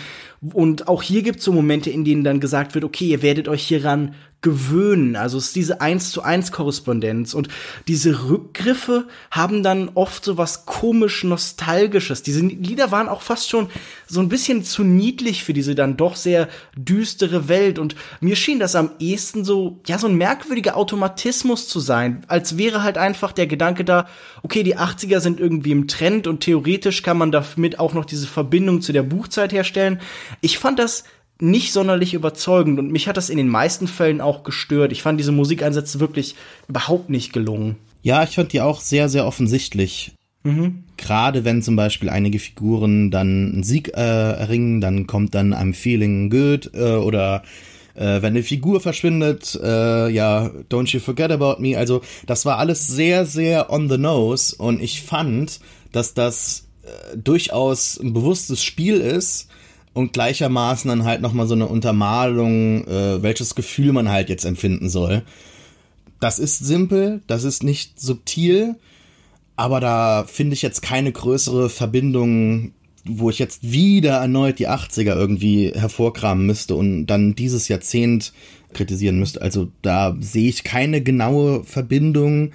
Und 0.53 0.87
auch 0.87 1.01
hier 1.01 1.23
gibt 1.23 1.39
es 1.39 1.45
so 1.45 1.51
Momente, 1.51 1.89
in 1.89 2.03
denen 2.03 2.23
dann 2.23 2.39
gesagt 2.39 2.75
wird, 2.75 2.83
okay, 2.83 3.05
ihr 3.05 3.21
werdet 3.21 3.47
euch 3.47 3.67
hieran 3.67 4.13
gewöhnen. 4.45 5.15
Also 5.15 5.39
es 5.39 5.47
ist 5.47 5.55
diese 5.55 5.81
eins 5.81 6.11
zu 6.11 6.21
eins 6.21 6.51
Korrespondenz 6.51 7.33
und 7.33 7.47
diese 7.87 8.29
Rückgriffe 8.29 9.07
haben 9.31 9.63
dann 9.63 9.89
oft 9.95 10.23
so 10.23 10.37
was 10.37 10.67
komisch 10.67 11.23
nostalgisches. 11.23 12.21
Diese 12.21 12.41
Lieder 12.41 12.91
waren 12.91 13.09
auch 13.09 13.23
fast 13.23 13.49
schon 13.49 13.69
so 14.05 14.19
ein 14.19 14.29
bisschen 14.29 14.63
zu 14.63 14.83
niedlich 14.83 15.43
für 15.43 15.53
diese 15.53 15.73
dann 15.73 15.97
doch 15.97 16.15
sehr 16.15 16.47
düstere 16.77 17.49
Welt 17.49 17.79
und 17.79 17.95
mir 18.21 18.35
schien 18.35 18.59
das 18.59 18.75
am 18.75 18.91
ehesten 18.99 19.43
so 19.43 19.79
ja 19.87 19.97
so 19.97 20.05
ein 20.05 20.15
merkwürdiger 20.15 20.77
Automatismus 20.77 21.67
zu 21.67 21.79
sein, 21.79 22.23
als 22.27 22.55
wäre 22.55 22.83
halt 22.83 22.99
einfach 22.99 23.31
der 23.31 23.47
Gedanke 23.47 23.83
da, 23.83 24.07
okay, 24.43 24.61
die 24.61 24.77
80er 24.77 25.21
sind 25.21 25.39
irgendwie 25.39 25.71
im 25.71 25.87
Trend 25.87 26.27
und 26.27 26.41
theoretisch 26.41 27.01
kann 27.01 27.17
man 27.17 27.31
damit 27.31 27.79
auch 27.79 27.95
noch 27.95 28.05
diese 28.05 28.27
Verbindung 28.27 28.81
zu 28.81 28.93
der 28.93 29.01
Buchzeit 29.01 29.51
herstellen. 29.51 29.99
Ich 30.41 30.59
fand 30.59 30.77
das 30.77 31.03
nicht 31.39 31.73
sonderlich 31.73 32.13
überzeugend 32.13 32.79
und 32.79 32.91
mich 32.91 33.07
hat 33.07 33.17
das 33.17 33.29
in 33.29 33.37
den 33.37 33.49
meisten 33.49 33.87
Fällen 33.87 34.21
auch 34.21 34.43
gestört. 34.43 34.91
Ich 34.91 35.01
fand 35.01 35.19
diese 35.19 35.31
Musikeinsätze 35.31 35.99
wirklich 35.99 36.35
überhaupt 36.67 37.09
nicht 37.09 37.33
gelungen. 37.33 37.75
Ja, 38.01 38.23
ich 38.23 38.35
fand 38.35 38.53
die 38.53 38.61
auch 38.61 38.81
sehr, 38.81 39.09
sehr 39.09 39.25
offensichtlich. 39.25 40.13
Mhm. 40.43 40.83
Gerade 40.95 41.43
wenn 41.43 41.61
zum 41.61 41.75
Beispiel 41.75 42.09
einige 42.09 42.39
Figuren 42.39 43.11
dann 43.11 43.51
einen 43.53 43.63
Sieg 43.63 43.89
äh, 43.89 43.99
erringen, 43.99 44.79
dann 44.79 45.07
kommt 45.07 45.35
dann 45.35 45.53
I'm 45.53 45.73
feeling 45.73 46.29
good 46.29 46.71
äh, 46.73 46.97
oder 46.97 47.43
äh, 47.95 48.21
wenn 48.21 48.33
eine 48.33 48.43
Figur 48.43 48.79
verschwindet, 48.79 49.59
äh, 49.61 50.09
ja, 50.09 50.51
don't 50.69 50.93
you 50.93 50.99
forget 50.99 51.31
about 51.31 51.61
me. 51.61 51.77
Also 51.77 52.01
das 52.27 52.45
war 52.45 52.59
alles 52.59 52.87
sehr, 52.87 53.25
sehr 53.25 53.71
on 53.71 53.89
the 53.89 53.97
nose 53.97 54.55
und 54.55 54.81
ich 54.81 55.01
fand, 55.01 55.59
dass 55.91 56.13
das 56.13 56.67
äh, 56.83 57.17
durchaus 57.17 57.99
ein 57.99 58.13
bewusstes 58.13 58.63
Spiel 58.63 58.97
ist, 58.97 59.49
und 59.95 60.11
gleichermaßen 60.11 60.89
dann 60.89 61.05
halt 61.05 61.21
nochmal 61.21 61.47
so 61.47 61.55
eine 61.55 61.67
Untermalung, 61.67 62.85
äh, 62.85 63.23
welches 63.23 63.55
Gefühl 63.55 63.93
man 63.93 64.09
halt 64.09 64.27
jetzt 64.27 64.43
empfinden 64.43 64.89
soll. 64.89 65.23
Das 66.19 66.37
ist 66.37 66.59
simpel, 66.59 67.21
das 67.27 67.45
ist 67.45 67.63
nicht 67.63 67.97
subtil, 67.97 68.75
aber 69.55 69.79
da 69.79 70.25
finde 70.27 70.53
ich 70.53 70.61
jetzt 70.61 70.81
keine 70.81 71.13
größere 71.13 71.69
Verbindung, 71.69 72.73
wo 73.05 73.29
ich 73.29 73.39
jetzt 73.39 73.71
wieder 73.71 74.17
erneut 74.17 74.59
die 74.59 74.67
80er 74.67 75.15
irgendwie 75.15 75.71
hervorkramen 75.73 76.45
müsste 76.45 76.75
und 76.75 77.05
dann 77.05 77.33
dieses 77.33 77.69
Jahrzehnt 77.69 78.33
kritisieren 78.73 79.17
müsste. 79.17 79.41
Also 79.41 79.71
da 79.81 80.17
sehe 80.19 80.49
ich 80.49 80.65
keine 80.65 81.03
genaue 81.03 81.63
Verbindung. 81.63 82.51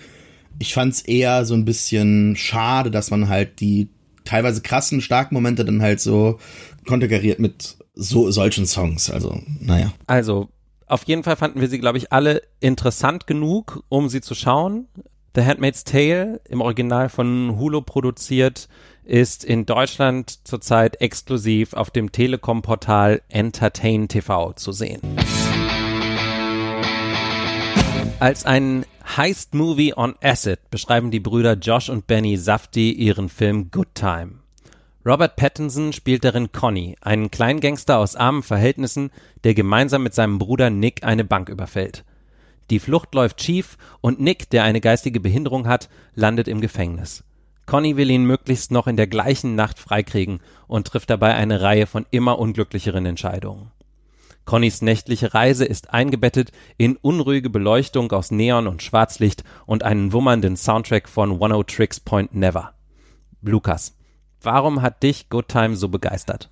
Ich 0.58 0.74
fand 0.74 0.92
es 0.92 1.00
eher 1.00 1.46
so 1.46 1.54
ein 1.54 1.64
bisschen 1.64 2.36
schade, 2.36 2.90
dass 2.90 3.10
man 3.10 3.30
halt 3.30 3.60
die 3.60 3.88
teilweise 4.30 4.62
krassen, 4.62 5.00
starken 5.00 5.34
Momente 5.34 5.64
dann 5.64 5.82
halt 5.82 6.00
so 6.00 6.38
konterkariert 6.86 7.40
mit 7.40 7.76
so 7.94 8.30
solchen 8.30 8.64
Songs. 8.64 9.10
Also, 9.10 9.40
naja. 9.60 9.92
Also, 10.06 10.48
auf 10.86 11.02
jeden 11.04 11.24
Fall 11.24 11.36
fanden 11.36 11.60
wir 11.60 11.68
sie, 11.68 11.80
glaube 11.80 11.98
ich, 11.98 12.12
alle 12.12 12.42
interessant 12.60 13.26
genug, 13.26 13.82
um 13.88 14.08
sie 14.08 14.20
zu 14.20 14.34
schauen. 14.34 14.86
The 15.34 15.42
Handmaid's 15.42 15.84
Tale, 15.84 16.40
im 16.48 16.60
Original 16.60 17.08
von 17.08 17.56
Hulu 17.58 17.82
produziert, 17.82 18.68
ist 19.04 19.44
in 19.44 19.66
Deutschland 19.66 20.46
zurzeit 20.46 21.00
exklusiv 21.00 21.72
auf 21.74 21.90
dem 21.90 22.12
Telekom-Portal 22.12 23.22
Entertain 23.28 24.06
TV 24.06 24.52
zu 24.52 24.70
sehen. 24.70 25.00
Als 28.20 28.44
ein 28.44 28.84
Heist-Movie 29.16 29.94
on 29.96 30.14
Acid 30.22 30.58
beschreiben 30.70 31.10
die 31.10 31.20
Brüder 31.20 31.54
Josh 31.54 31.88
und 31.88 32.06
Benny 32.06 32.36
Safdie 32.36 32.92
ihren 32.92 33.30
Film 33.30 33.70
Good 33.70 33.94
Time. 33.94 34.40
Robert 35.06 35.36
Pattinson 35.36 35.94
spielt 35.94 36.22
darin 36.22 36.52
Conny, 36.52 36.96
einen 37.00 37.30
Kleingangster 37.30 37.96
aus 37.96 38.16
armen 38.16 38.42
Verhältnissen, 38.42 39.10
der 39.42 39.54
gemeinsam 39.54 40.02
mit 40.02 40.12
seinem 40.12 40.38
Bruder 40.38 40.68
Nick 40.68 41.02
eine 41.02 41.24
Bank 41.24 41.48
überfällt. 41.48 42.04
Die 42.68 42.78
Flucht 42.78 43.14
läuft 43.14 43.42
schief 43.42 43.78
und 44.02 44.20
Nick, 44.20 44.50
der 44.50 44.64
eine 44.64 44.82
geistige 44.82 45.20
Behinderung 45.20 45.66
hat, 45.66 45.88
landet 46.14 46.46
im 46.46 46.60
Gefängnis. 46.60 47.24
Conny 47.64 47.96
will 47.96 48.10
ihn 48.10 48.24
möglichst 48.24 48.70
noch 48.70 48.86
in 48.86 48.98
der 48.98 49.06
gleichen 49.06 49.54
Nacht 49.54 49.78
freikriegen 49.78 50.40
und 50.66 50.86
trifft 50.86 51.08
dabei 51.08 51.36
eine 51.36 51.62
Reihe 51.62 51.86
von 51.86 52.04
immer 52.10 52.38
unglücklicheren 52.38 53.06
Entscheidungen. 53.06 53.70
Connys 54.44 54.82
nächtliche 54.82 55.34
Reise 55.34 55.64
ist 55.64 55.92
eingebettet 55.92 56.52
in 56.76 56.96
unruhige 56.96 57.50
Beleuchtung 57.50 58.10
aus 58.12 58.30
Neon 58.30 58.66
und 58.66 58.82
Schwarzlicht 58.82 59.44
und 59.66 59.82
einen 59.82 60.12
wummernden 60.12 60.56
Soundtrack 60.56 61.08
von 61.08 61.40
One 61.40 61.56
O 61.56 61.62
Tricks 61.62 62.00
Point 62.00 62.34
Never. 62.34 62.74
Lukas, 63.42 63.94
Warum 64.42 64.80
hat 64.80 65.02
dich 65.02 65.28
Good 65.28 65.48
Time 65.48 65.76
so 65.76 65.88
begeistert? 65.88 66.50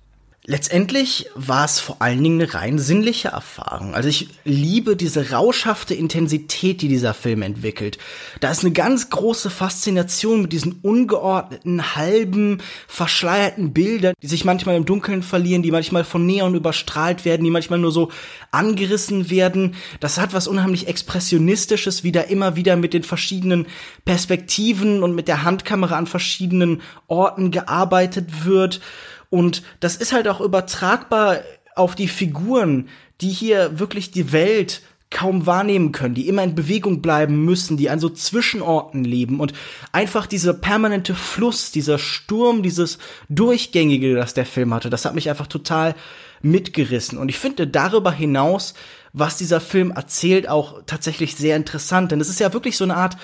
Letztendlich 0.49 1.27
war 1.35 1.63
es 1.63 1.79
vor 1.79 2.01
allen 2.01 2.23
Dingen 2.23 2.41
eine 2.41 2.51
rein 2.55 2.79
sinnliche 2.79 3.27
Erfahrung. 3.27 3.93
Also 3.93 4.09
ich 4.09 4.29
liebe 4.45 4.95
diese 4.95 5.29
rauschhafte 5.29 5.93
Intensität, 5.93 6.81
die 6.81 6.87
dieser 6.87 7.13
Film 7.13 7.43
entwickelt. 7.43 7.99
Da 8.39 8.49
ist 8.49 8.63
eine 8.63 8.73
ganz 8.73 9.11
große 9.11 9.51
Faszination 9.51 10.41
mit 10.41 10.51
diesen 10.51 10.79
ungeordneten, 10.81 11.95
halben, 11.95 12.63
verschleierten 12.87 13.73
Bildern, 13.73 14.15
die 14.23 14.27
sich 14.27 14.43
manchmal 14.43 14.75
im 14.75 14.85
Dunkeln 14.85 15.21
verlieren, 15.21 15.61
die 15.61 15.69
manchmal 15.69 16.03
von 16.03 16.25
Neon 16.25 16.55
überstrahlt 16.55 17.25
werden, 17.25 17.43
die 17.43 17.51
manchmal 17.51 17.77
nur 17.77 17.91
so 17.91 18.09
angerissen 18.49 19.29
werden. 19.29 19.75
Das 19.99 20.17
hat 20.17 20.33
was 20.33 20.47
unheimlich 20.47 20.87
Expressionistisches, 20.87 22.03
wie 22.03 22.11
da 22.11 22.21
immer 22.21 22.55
wieder 22.55 22.75
mit 22.75 22.95
den 22.95 23.03
verschiedenen 23.03 23.67
Perspektiven 24.03 25.03
und 25.03 25.13
mit 25.13 25.27
der 25.27 25.43
Handkamera 25.43 25.95
an 25.95 26.07
verschiedenen 26.07 26.81
Orten 27.07 27.51
gearbeitet 27.51 28.45
wird. 28.45 28.81
Und 29.29 29.63
das 29.79 29.95
ist 29.95 30.13
halt 30.13 30.27
auch 30.27 30.41
übertragbar 30.41 31.39
auf 31.75 31.95
die 31.95 32.07
Figuren, 32.07 32.89
die 33.21 33.29
hier 33.29 33.79
wirklich 33.79 34.11
die 34.11 34.31
Welt 34.31 34.81
kaum 35.11 35.47
wahrnehmen 35.47 35.91
können, 35.91 36.13
die 36.13 36.27
immer 36.27 36.43
in 36.43 36.53
Bewegung 36.53 37.01
bleiben 37.01 37.43
müssen, 37.43 37.77
die 37.77 37.89
an 37.89 37.99
so 37.99 38.09
Zwischenorten 38.09 39.03
leben 39.03 39.39
und 39.39 39.53
einfach 39.91 40.27
dieser 40.27 40.53
permanente 40.53 41.15
Fluss, 41.15 41.71
dieser 41.71 41.97
Sturm, 41.97 42.61
dieses 42.61 42.99
Durchgängige, 43.27 44.13
das 44.13 44.35
der 44.35 44.45
Film 44.45 44.73
hatte, 44.73 44.91
das 44.91 45.05
hat 45.05 45.15
mich 45.15 45.29
einfach 45.29 45.47
total 45.47 45.95
mitgerissen. 46.41 47.17
Und 47.17 47.29
ich 47.29 47.39
finde 47.39 47.65
darüber 47.65 48.11
hinaus, 48.11 48.75
was 49.11 49.37
dieser 49.37 49.59
Film 49.59 49.91
erzählt, 49.91 50.47
auch 50.47 50.83
tatsächlich 50.85 51.35
sehr 51.35 51.55
interessant, 51.55 52.11
denn 52.11 52.21
es 52.21 52.29
ist 52.29 52.39
ja 52.39 52.53
wirklich 52.53 52.77
so 52.77 52.83
eine 52.83 52.95
Art 52.95 53.17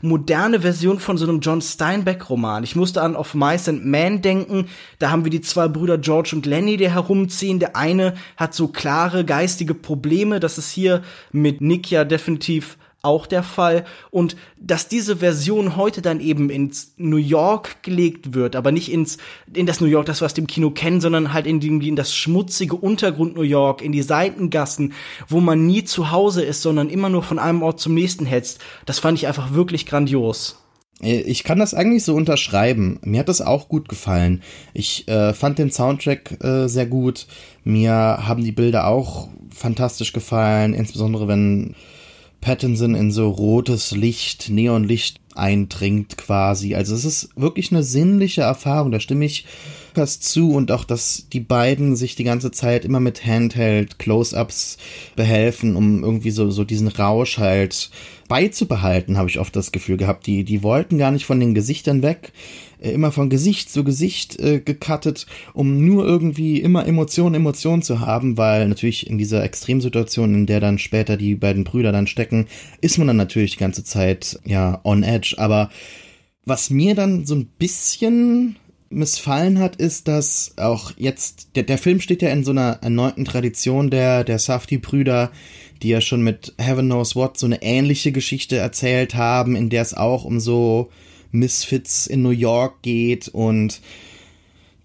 moderne 0.00 0.60
Version 0.60 0.98
von 0.98 1.18
so 1.18 1.26
einem 1.26 1.40
John 1.40 1.60
Steinbeck-Roman. 1.60 2.64
Ich 2.64 2.76
musste 2.76 3.02
an 3.02 3.16
Of 3.16 3.34
Mice 3.34 3.68
and 3.68 3.84
Men 3.84 4.22
denken. 4.22 4.66
Da 4.98 5.10
haben 5.10 5.24
wir 5.24 5.30
die 5.30 5.40
zwei 5.40 5.68
Brüder 5.68 5.98
George 5.98 6.30
und 6.34 6.46
Lenny, 6.46 6.76
die 6.76 6.90
herumziehen. 6.90 7.58
Der 7.58 7.76
eine 7.76 8.14
hat 8.36 8.54
so 8.54 8.68
klare 8.68 9.24
geistige 9.24 9.74
Probleme. 9.74 10.40
Das 10.40 10.58
ist 10.58 10.70
hier 10.70 11.02
mit 11.32 11.60
Nick 11.60 11.90
ja 11.90 12.04
definitiv 12.04 12.78
auch 13.02 13.26
der 13.26 13.42
Fall. 13.42 13.84
Und 14.10 14.36
dass 14.58 14.88
diese 14.88 15.16
Version 15.16 15.76
heute 15.76 16.02
dann 16.02 16.20
eben 16.20 16.50
ins 16.50 16.94
New 16.96 17.16
York 17.16 17.82
gelegt 17.82 18.34
wird, 18.34 18.56
aber 18.56 18.72
nicht 18.72 18.92
ins, 18.92 19.18
in 19.52 19.66
das 19.66 19.80
New 19.80 19.86
York, 19.86 20.06
das 20.06 20.20
wir 20.20 20.26
aus 20.26 20.34
dem 20.34 20.46
Kino 20.46 20.70
kennen, 20.70 21.00
sondern 21.00 21.32
halt 21.32 21.46
in, 21.46 21.60
die, 21.60 21.88
in 21.88 21.96
das 21.96 22.14
schmutzige 22.14 22.76
Untergrund 22.76 23.36
New 23.36 23.42
York, 23.42 23.82
in 23.82 23.92
die 23.92 24.02
Seitengassen, 24.02 24.92
wo 25.28 25.40
man 25.40 25.66
nie 25.66 25.84
zu 25.84 26.10
Hause 26.10 26.42
ist, 26.42 26.62
sondern 26.62 26.90
immer 26.90 27.08
nur 27.08 27.22
von 27.22 27.38
einem 27.38 27.62
Ort 27.62 27.80
zum 27.80 27.94
nächsten 27.94 28.26
hetzt. 28.26 28.60
Das 28.86 28.98
fand 28.98 29.18
ich 29.18 29.26
einfach 29.26 29.54
wirklich 29.54 29.86
grandios. 29.86 30.60
Äh, 31.02 31.20
ich 31.20 31.44
kann 31.44 31.58
das 31.58 31.74
eigentlich 31.74 32.04
so 32.04 32.14
unterschreiben. 32.14 32.98
Mir 33.02 33.20
hat 33.20 33.28
das 33.28 33.40
auch 33.40 33.68
gut 33.68 33.88
gefallen. 33.88 34.42
Ich 34.74 35.08
äh, 35.08 35.32
fand 35.32 35.58
den 35.58 35.70
Soundtrack 35.70 36.42
äh, 36.42 36.68
sehr 36.68 36.86
gut. 36.86 37.26
Mir 37.64 37.92
haben 37.92 38.44
die 38.44 38.52
Bilder 38.52 38.86
auch 38.86 39.28
fantastisch 39.54 40.12
gefallen, 40.12 40.74
insbesondere 40.74 41.28
wenn 41.28 41.74
Pattinson 42.40 42.94
in 42.94 43.10
so 43.10 43.28
rotes 43.28 43.92
Licht, 43.92 44.48
Neonlicht 44.48 45.20
eindringt 45.34 46.16
quasi. 46.16 46.74
Also 46.74 46.94
es 46.94 47.04
ist 47.04 47.30
wirklich 47.36 47.70
eine 47.70 47.82
sinnliche 47.82 48.42
Erfahrung, 48.42 48.90
da 48.90 49.00
stimme 49.00 49.24
ich 49.24 49.46
fast 49.94 50.24
zu 50.24 50.52
und 50.52 50.70
auch, 50.72 50.84
dass 50.84 51.28
die 51.32 51.40
beiden 51.40 51.96
sich 51.96 52.16
die 52.16 52.24
ganze 52.24 52.50
Zeit 52.50 52.84
immer 52.84 53.00
mit 53.00 53.24
Handheld 53.24 53.98
Close-ups 53.98 54.78
behelfen, 55.16 55.76
um 55.76 56.02
irgendwie 56.02 56.30
so, 56.30 56.50
so 56.50 56.64
diesen 56.64 56.88
Rausch 56.88 57.38
halt 57.38 57.90
beizubehalten, 58.28 59.16
habe 59.16 59.28
ich 59.28 59.38
oft 59.38 59.54
das 59.56 59.72
Gefühl 59.72 59.96
gehabt. 59.96 60.26
Die, 60.26 60.44
die 60.44 60.62
wollten 60.62 60.98
gar 60.98 61.10
nicht 61.10 61.26
von 61.26 61.40
den 61.40 61.54
Gesichtern 61.54 62.02
weg 62.02 62.32
äh, 62.80 62.90
immer 62.90 63.12
von 63.12 63.30
Gesicht 63.30 63.70
zu 63.70 63.84
Gesicht 63.84 64.38
äh, 64.40 64.60
gecuttet, 64.60 65.26
um 65.54 65.84
nur 65.84 66.06
irgendwie 66.06 66.60
immer 66.60 66.86
Emotionen, 66.86 67.34
Emotionen 67.34 67.82
zu 67.82 68.00
haben, 68.00 68.36
weil 68.36 68.68
natürlich 68.68 69.06
in 69.06 69.18
dieser 69.18 69.44
Extremsituation, 69.44 70.34
in 70.34 70.46
der 70.46 70.60
dann 70.60 70.78
später 70.78 71.16
die 71.16 71.34
beiden 71.34 71.64
Brüder 71.64 71.92
dann 71.92 72.06
stecken, 72.06 72.46
ist 72.80 72.98
man 72.98 73.06
dann 73.06 73.16
natürlich 73.16 73.52
die 73.52 73.58
ganze 73.58 73.84
Zeit 73.84 74.38
ja 74.44 74.80
on 74.84 75.02
edge. 75.02 75.34
Aber 75.38 75.70
was 76.44 76.70
mir 76.70 76.94
dann 76.94 77.26
so 77.26 77.34
ein 77.34 77.46
bisschen 77.46 78.56
missfallen 78.90 79.60
hat, 79.60 79.76
ist, 79.76 80.08
dass 80.08 80.54
auch 80.56 80.92
jetzt, 80.96 81.50
der, 81.54 81.62
der 81.62 81.78
Film 81.78 82.00
steht 82.00 82.22
ja 82.22 82.30
in 82.30 82.44
so 82.44 82.50
einer 82.50 82.78
erneuten 82.82 83.24
Tradition 83.24 83.88
der, 83.88 84.24
der 84.24 84.38
Safdie-Brüder, 84.38 85.30
die 85.82 85.88
ja 85.88 86.00
schon 86.00 86.22
mit 86.22 86.54
Heaven 86.58 86.86
Knows 86.86 87.14
What 87.14 87.38
so 87.38 87.46
eine 87.46 87.62
ähnliche 87.62 88.10
Geschichte 88.12 88.56
erzählt 88.56 89.14
haben, 89.14 89.54
in 89.54 89.70
der 89.70 89.82
es 89.82 89.94
auch 89.94 90.24
um 90.24 90.40
so 90.40 90.90
Misfits 91.32 92.06
in 92.06 92.22
New 92.22 92.30
York 92.30 92.82
geht 92.82 93.28
und 93.28 93.80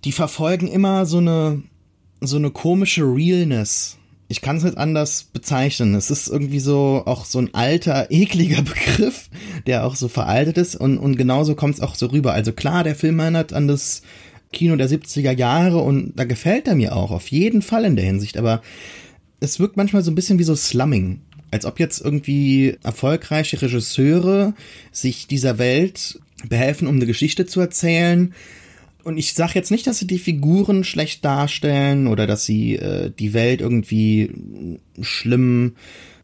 die 0.03 0.11
verfolgen 0.11 0.67
immer 0.67 1.05
so 1.05 1.17
eine, 1.17 1.63
so 2.21 2.37
eine 2.37 2.51
komische 2.51 3.03
Realness. 3.03 3.97
Ich 4.27 4.41
kann 4.41 4.57
es 4.57 4.63
nicht 4.63 4.77
anders 4.77 5.23
bezeichnen. 5.23 5.93
Es 5.93 6.09
ist 6.09 6.27
irgendwie 6.27 6.59
so 6.59 7.03
auch 7.05 7.25
so 7.25 7.39
ein 7.39 7.53
alter, 7.53 8.07
ekliger 8.11 8.61
Begriff, 8.61 9.29
der 9.67 9.85
auch 9.85 9.95
so 9.95 10.07
veraltet 10.07 10.57
ist 10.57 10.75
und, 10.75 10.97
und 10.97 11.17
genauso 11.17 11.55
kommt 11.55 11.75
es 11.75 11.81
auch 11.81 11.95
so 11.95 12.07
rüber. 12.07 12.33
Also 12.33 12.53
klar, 12.53 12.83
der 12.83 12.95
Film 12.95 13.19
erinnert 13.19 13.53
an 13.53 13.67
das 13.67 14.01
Kino 14.51 14.75
der 14.75 14.89
70er 14.89 15.35
Jahre 15.35 15.79
und 15.79 16.13
da 16.15 16.23
gefällt 16.23 16.67
er 16.67 16.75
mir 16.75 16.95
auch, 16.95 17.11
auf 17.11 17.27
jeden 17.29 17.61
Fall 17.61 17.85
in 17.85 17.95
der 17.95 18.05
Hinsicht, 18.05 18.37
aber 18.37 18.61
es 19.39 19.59
wirkt 19.59 19.77
manchmal 19.77 20.01
so 20.01 20.11
ein 20.11 20.15
bisschen 20.15 20.39
wie 20.39 20.43
so 20.43 20.55
Slumming. 20.55 21.21
Als 21.51 21.65
ob 21.65 21.79
jetzt 21.79 22.01
irgendwie 22.01 22.77
erfolgreiche 22.83 23.61
Regisseure 23.61 24.53
sich 24.91 25.27
dieser 25.27 25.57
Welt 25.57 26.19
behelfen, 26.47 26.87
um 26.87 26.95
eine 26.95 27.05
Geschichte 27.05 27.45
zu 27.45 27.61
erzählen. 27.61 28.33
Und 29.03 29.17
ich 29.17 29.33
sage 29.33 29.53
jetzt 29.55 29.71
nicht, 29.71 29.85
dass 29.85 29.99
sie 29.99 30.07
die 30.07 30.17
Figuren 30.17 30.83
schlecht 30.83 31.23
darstellen 31.23 32.07
oder 32.07 32.25
dass 32.25 32.45
sie 32.45 32.75
äh, 32.75 33.11
die 33.11 33.33
Welt 33.33 33.61
irgendwie 33.61 34.79
schlimm 35.01 35.75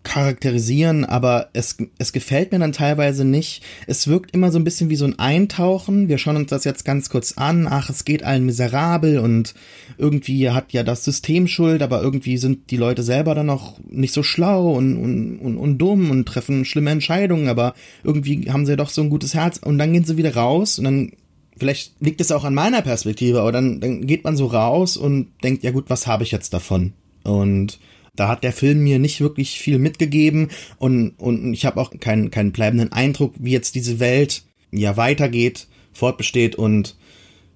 charakterisieren, 0.04 1.06
aber 1.06 1.50
es, 1.54 1.78
es 2.00 2.12
gefällt 2.12 2.52
mir 2.52 2.60
dann 2.60 2.72
teilweise 2.72 3.24
nicht. 3.24 3.64
Es 3.88 4.08
wirkt 4.08 4.34
immer 4.34 4.52
so 4.52 4.58
ein 4.58 4.64
bisschen 4.64 4.90
wie 4.90 4.96
so 4.96 5.06
ein 5.06 5.20
Eintauchen. 5.20 6.10
Wir 6.10 6.18
schauen 6.18 6.38
uns 6.38 6.50
das 6.50 6.64
jetzt 6.64 6.86
ganz 6.86 7.10
kurz 7.10 7.34
an. 7.34 7.68
Ach, 7.70 7.90
es 7.90 8.04
geht 8.04 8.24
allen 8.24 8.46
miserabel 8.46 9.20
und 9.20 9.54
irgendwie 9.98 10.50
hat 10.50 10.74
ja 10.74 10.84
das 10.84 11.04
System 11.04 11.48
Schuld, 11.48 11.82
aber 11.82 12.02
irgendwie 12.02 12.38
sind 12.38 12.72
die 12.72 12.78
Leute 12.78 13.04
selber 13.04 13.36
dann 13.36 13.46
noch 13.46 13.80
nicht 13.90 14.14
so 14.14 14.24
schlau 14.24 14.72
und, 14.74 14.98
und, 14.98 15.38
und, 15.38 15.58
und 15.58 15.78
dumm 15.78 16.10
und 16.10 16.26
treffen 16.26 16.66
schlimme 16.66 16.92
Entscheidungen, 16.92 17.48
aber 17.48 17.76
irgendwie 18.04 18.52
haben 18.52 18.66
sie 18.66 18.76
doch 18.76 18.90
so 18.90 19.02
ein 19.02 19.10
gutes 19.10 19.36
Herz 19.36 19.58
und 19.58 19.78
dann 19.78 19.94
gehen 19.94 20.04
sie 20.04 20.18
wieder 20.18 20.36
raus 20.36 20.80
und 20.80 20.86
dann 20.86 21.12
Vielleicht 21.58 21.94
liegt 22.00 22.22
es 22.22 22.32
auch 22.32 22.44
an 22.44 22.56
meiner 22.56 22.82
Perspektive, 22.82 23.42
aber 23.42 23.52
dann, 23.52 23.82
dann 23.82 24.08
geht 24.08 24.24
man 24.24 24.36
so 24.36 24.48
raus 24.48 24.98
und 24.98 25.28
denkt, 25.44 25.64
ja 25.64 25.70
gut, 25.70 25.92
was 25.92 26.08
habe 26.08 26.24
ich 26.24 26.32
jetzt 26.32 26.56
davon? 26.56 26.94
Und 27.24 27.78
da 28.16 28.28
hat 28.28 28.44
der 28.44 28.54
Film 28.54 28.84
mir 28.84 29.00
nicht 29.00 29.22
wirklich 29.22 29.60
viel 29.60 29.80
mitgegeben 29.80 30.50
und, 30.78 31.12
und 31.18 31.54
ich 31.54 31.66
habe 31.66 31.80
auch 31.80 31.92
keinen, 32.00 32.32
keinen 32.32 32.52
bleibenden 32.52 32.92
Eindruck, 32.92 33.34
wie 33.40 33.52
jetzt 33.52 33.76
diese 33.76 34.00
Welt 34.00 34.44
ja 34.72 34.98
weitergeht, 34.98 35.68
fortbesteht 35.94 36.56
und 36.56 36.98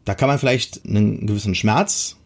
da 0.05 0.13
kann 0.13 0.29
man 0.29 0.39
vielleicht 0.39 0.85
einen 0.85 1.25
gewissen 1.25 1.55
Schmerz 1.55 2.17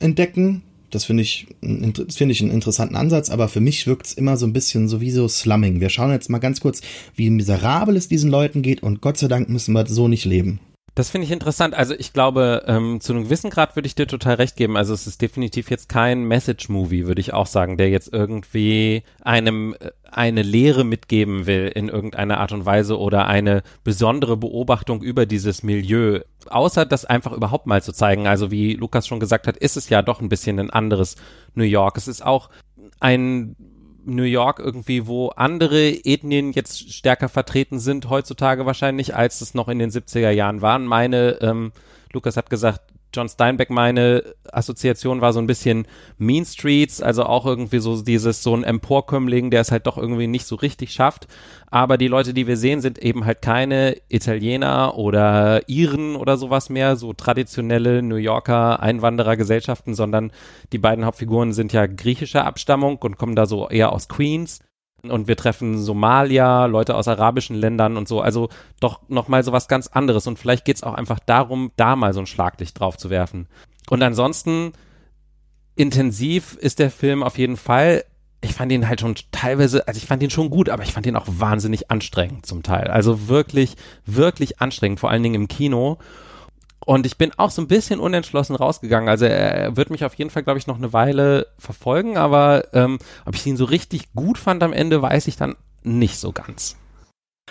entdecken. 0.00 0.62
Das 0.90 1.04
finde 1.04 1.22
ich, 1.22 1.46
das 1.60 2.16
finde 2.16 2.32
ich 2.32 2.40
einen 2.40 2.50
interessanten 2.50 2.96
Ansatz, 2.96 3.28
aber 3.28 3.48
für 3.48 3.60
mich 3.60 3.86
wirkt 3.86 4.06
es 4.06 4.14
immer 4.14 4.38
so 4.38 4.46
ein 4.46 4.54
bisschen 4.54 4.88
so 4.88 5.02
wie 5.02 5.10
so 5.10 5.28
Slumming. 5.28 5.80
Wir 5.80 5.90
schauen 5.90 6.10
jetzt 6.10 6.30
mal 6.30 6.38
ganz 6.38 6.60
kurz, 6.60 6.80
wie 7.14 7.28
miserabel 7.28 7.94
es 7.96 8.08
diesen 8.08 8.30
Leuten 8.30 8.62
geht 8.62 8.82
und 8.82 9.02
Gott 9.02 9.18
sei 9.18 9.28
Dank 9.28 9.50
müssen 9.50 9.74
wir 9.74 9.86
so 9.86 10.08
nicht 10.08 10.24
leben. 10.24 10.60
Das 10.98 11.10
finde 11.10 11.26
ich 11.26 11.30
interessant. 11.30 11.74
Also 11.74 11.94
ich 11.94 12.12
glaube, 12.12 12.64
ähm, 12.66 13.00
zu 13.00 13.12
einem 13.12 13.22
gewissen 13.22 13.50
Grad 13.50 13.76
würde 13.76 13.86
ich 13.86 13.94
dir 13.94 14.08
total 14.08 14.34
recht 14.34 14.56
geben. 14.56 14.76
Also 14.76 14.92
es 14.92 15.06
ist 15.06 15.22
definitiv 15.22 15.70
jetzt 15.70 15.88
kein 15.88 16.24
Message-Movie, 16.24 17.06
würde 17.06 17.20
ich 17.20 17.32
auch 17.32 17.46
sagen, 17.46 17.76
der 17.76 17.88
jetzt 17.88 18.12
irgendwie 18.12 19.04
einem 19.22 19.76
äh, 19.78 19.92
eine 20.10 20.42
Lehre 20.42 20.82
mitgeben 20.82 21.46
will 21.46 21.70
in 21.72 21.88
irgendeiner 21.88 22.40
Art 22.40 22.50
und 22.50 22.66
Weise 22.66 22.98
oder 22.98 23.28
eine 23.28 23.62
besondere 23.84 24.36
Beobachtung 24.36 25.00
über 25.00 25.24
dieses 25.24 25.62
Milieu. 25.62 26.22
Außer 26.50 26.84
das 26.84 27.04
einfach 27.04 27.30
überhaupt 27.30 27.68
mal 27.68 27.80
zu 27.80 27.92
zeigen. 27.92 28.26
Also 28.26 28.50
wie 28.50 28.74
Lukas 28.74 29.06
schon 29.06 29.20
gesagt 29.20 29.46
hat, 29.46 29.56
ist 29.56 29.76
es 29.76 29.90
ja 29.90 30.02
doch 30.02 30.20
ein 30.20 30.28
bisschen 30.28 30.58
ein 30.58 30.70
anderes 30.70 31.14
New 31.54 31.62
York. 31.62 31.96
Es 31.96 32.08
ist 32.08 32.26
auch 32.26 32.50
ein 32.98 33.54
New 34.08 34.22
York 34.22 34.58
irgendwie, 34.58 35.06
wo 35.06 35.28
andere 35.28 35.90
Ethnien 36.04 36.52
jetzt 36.52 36.92
stärker 36.92 37.28
vertreten 37.28 37.78
sind 37.78 38.08
heutzutage 38.08 38.66
wahrscheinlich, 38.66 39.14
als 39.14 39.40
es 39.40 39.54
noch 39.54 39.68
in 39.68 39.78
den 39.78 39.90
70er 39.90 40.30
Jahren 40.30 40.62
waren. 40.62 40.86
Meine, 40.86 41.38
ähm, 41.40 41.72
Lukas 42.12 42.36
hat 42.36 42.50
gesagt, 42.50 42.80
John 43.14 43.28
Steinbeck 43.28 43.70
meine 43.70 44.22
Assoziation 44.52 45.20
war 45.20 45.32
so 45.32 45.40
ein 45.40 45.46
bisschen 45.46 45.86
Mean 46.18 46.44
Streets, 46.44 47.00
also 47.00 47.24
auch 47.24 47.46
irgendwie 47.46 47.78
so 47.78 48.02
dieses 48.02 48.42
so 48.42 48.54
ein 48.54 48.64
Emporkömmling, 48.64 49.50
der 49.50 49.62
es 49.62 49.70
halt 49.70 49.86
doch 49.86 49.98
irgendwie 49.98 50.26
nicht 50.26 50.46
so 50.46 50.56
richtig 50.56 50.92
schafft. 50.92 51.26
Aber 51.70 51.98
die 51.98 52.08
Leute, 52.08 52.34
die 52.34 52.46
wir 52.46 52.56
sehen, 52.56 52.80
sind 52.80 52.98
eben 52.98 53.24
halt 53.24 53.42
keine 53.42 53.96
Italiener 54.08 54.96
oder 54.96 55.68
Iren 55.68 56.16
oder 56.16 56.36
sowas 56.36 56.70
mehr, 56.70 56.96
so 56.96 57.12
traditionelle 57.12 58.02
New 58.02 58.16
Yorker 58.16 58.80
Einwanderergesellschaften, 58.80 59.94
sondern 59.94 60.32
die 60.72 60.78
beiden 60.78 61.04
Hauptfiguren 61.04 61.52
sind 61.52 61.72
ja 61.72 61.86
griechischer 61.86 62.44
Abstammung 62.44 62.96
und 62.98 63.16
kommen 63.16 63.36
da 63.36 63.46
so 63.46 63.68
eher 63.68 63.92
aus 63.92 64.08
Queens 64.08 64.60
und 65.02 65.28
wir 65.28 65.36
treffen 65.36 65.78
Somalier, 65.78 66.66
Leute 66.68 66.96
aus 66.96 67.06
arabischen 67.06 67.56
Ländern 67.56 67.96
und 67.96 68.08
so. 68.08 68.20
Also 68.20 68.48
doch 68.80 69.00
nochmal 69.08 69.44
so 69.44 69.52
was 69.52 69.68
ganz 69.68 69.86
anderes. 69.86 70.26
Und 70.26 70.38
vielleicht 70.38 70.64
geht 70.64 70.76
es 70.76 70.82
auch 70.82 70.94
einfach 70.94 71.20
darum, 71.20 71.70
da 71.76 71.94
mal 71.96 72.12
so 72.12 72.20
ein 72.20 72.26
Schlaglicht 72.26 72.78
drauf 72.78 72.96
zu 72.96 73.10
werfen. 73.10 73.46
Und 73.88 74.02
ansonsten 74.02 74.72
intensiv 75.76 76.54
ist 76.54 76.80
der 76.80 76.90
Film 76.90 77.22
auf 77.22 77.38
jeden 77.38 77.56
Fall. 77.56 78.04
Ich 78.40 78.54
fand 78.54 78.72
ihn 78.72 78.88
halt 78.88 79.00
schon 79.00 79.14
teilweise, 79.30 79.86
also 79.86 79.98
ich 79.98 80.06
fand 80.06 80.22
ihn 80.22 80.30
schon 80.30 80.50
gut, 80.50 80.68
aber 80.68 80.82
ich 80.82 80.92
fand 80.92 81.06
ihn 81.06 81.16
auch 81.16 81.26
wahnsinnig 81.26 81.90
anstrengend 81.90 82.46
zum 82.46 82.62
Teil. 82.62 82.88
Also 82.88 83.28
wirklich, 83.28 83.76
wirklich 84.04 84.60
anstrengend, 84.60 85.00
vor 85.00 85.10
allen 85.10 85.22
Dingen 85.22 85.34
im 85.36 85.48
Kino. 85.48 85.98
Und 86.84 87.06
ich 87.06 87.18
bin 87.18 87.32
auch 87.36 87.50
so 87.50 87.60
ein 87.60 87.68
bisschen 87.68 88.00
unentschlossen 88.00 88.56
rausgegangen. 88.56 89.08
Also 89.08 89.26
er 89.26 89.76
wird 89.76 89.90
mich 89.90 90.04
auf 90.04 90.14
jeden 90.14 90.30
Fall, 90.30 90.42
glaube 90.42 90.58
ich, 90.58 90.66
noch 90.66 90.76
eine 90.76 90.92
Weile 90.92 91.48
verfolgen, 91.58 92.16
aber 92.16 92.72
ähm, 92.72 92.98
ob 93.26 93.34
ich 93.34 93.46
ihn 93.46 93.56
so 93.56 93.64
richtig 93.64 94.12
gut 94.14 94.38
fand 94.38 94.62
am 94.62 94.72
Ende, 94.72 95.02
weiß 95.02 95.26
ich 95.26 95.36
dann 95.36 95.56
nicht 95.82 96.18
so 96.18 96.32
ganz. 96.32 96.76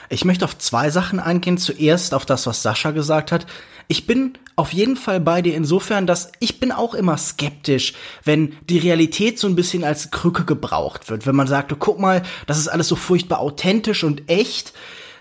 Ich 0.09 0.25
möchte 0.25 0.45
auf 0.45 0.57
zwei 0.57 0.89
Sachen 0.89 1.19
eingehen. 1.19 1.57
Zuerst 1.57 2.13
auf 2.13 2.25
das, 2.25 2.47
was 2.47 2.61
Sascha 2.61 2.91
gesagt 2.91 3.31
hat. 3.31 3.45
Ich 3.87 4.05
bin 4.05 4.37
auf 4.55 4.73
jeden 4.73 4.97
Fall 4.97 5.19
bei 5.19 5.41
dir 5.41 5.55
insofern, 5.55 6.07
dass 6.07 6.31
ich 6.39 6.59
bin 6.59 6.71
auch 6.71 6.93
immer 6.93 7.17
skeptisch, 7.17 7.93
wenn 8.23 8.53
die 8.69 8.79
Realität 8.79 9.39
so 9.39 9.47
ein 9.47 9.55
bisschen 9.55 9.83
als 9.83 10.11
Krücke 10.11 10.45
gebraucht 10.45 11.09
wird. 11.09 11.25
Wenn 11.25 11.35
man 11.35 11.47
sagt, 11.47 11.73
guck 11.79 11.99
mal, 11.99 12.23
das 12.47 12.57
ist 12.57 12.67
alles 12.67 12.87
so 12.87 12.95
furchtbar 12.95 13.39
authentisch 13.39 14.03
und 14.03 14.29
echt. 14.29 14.73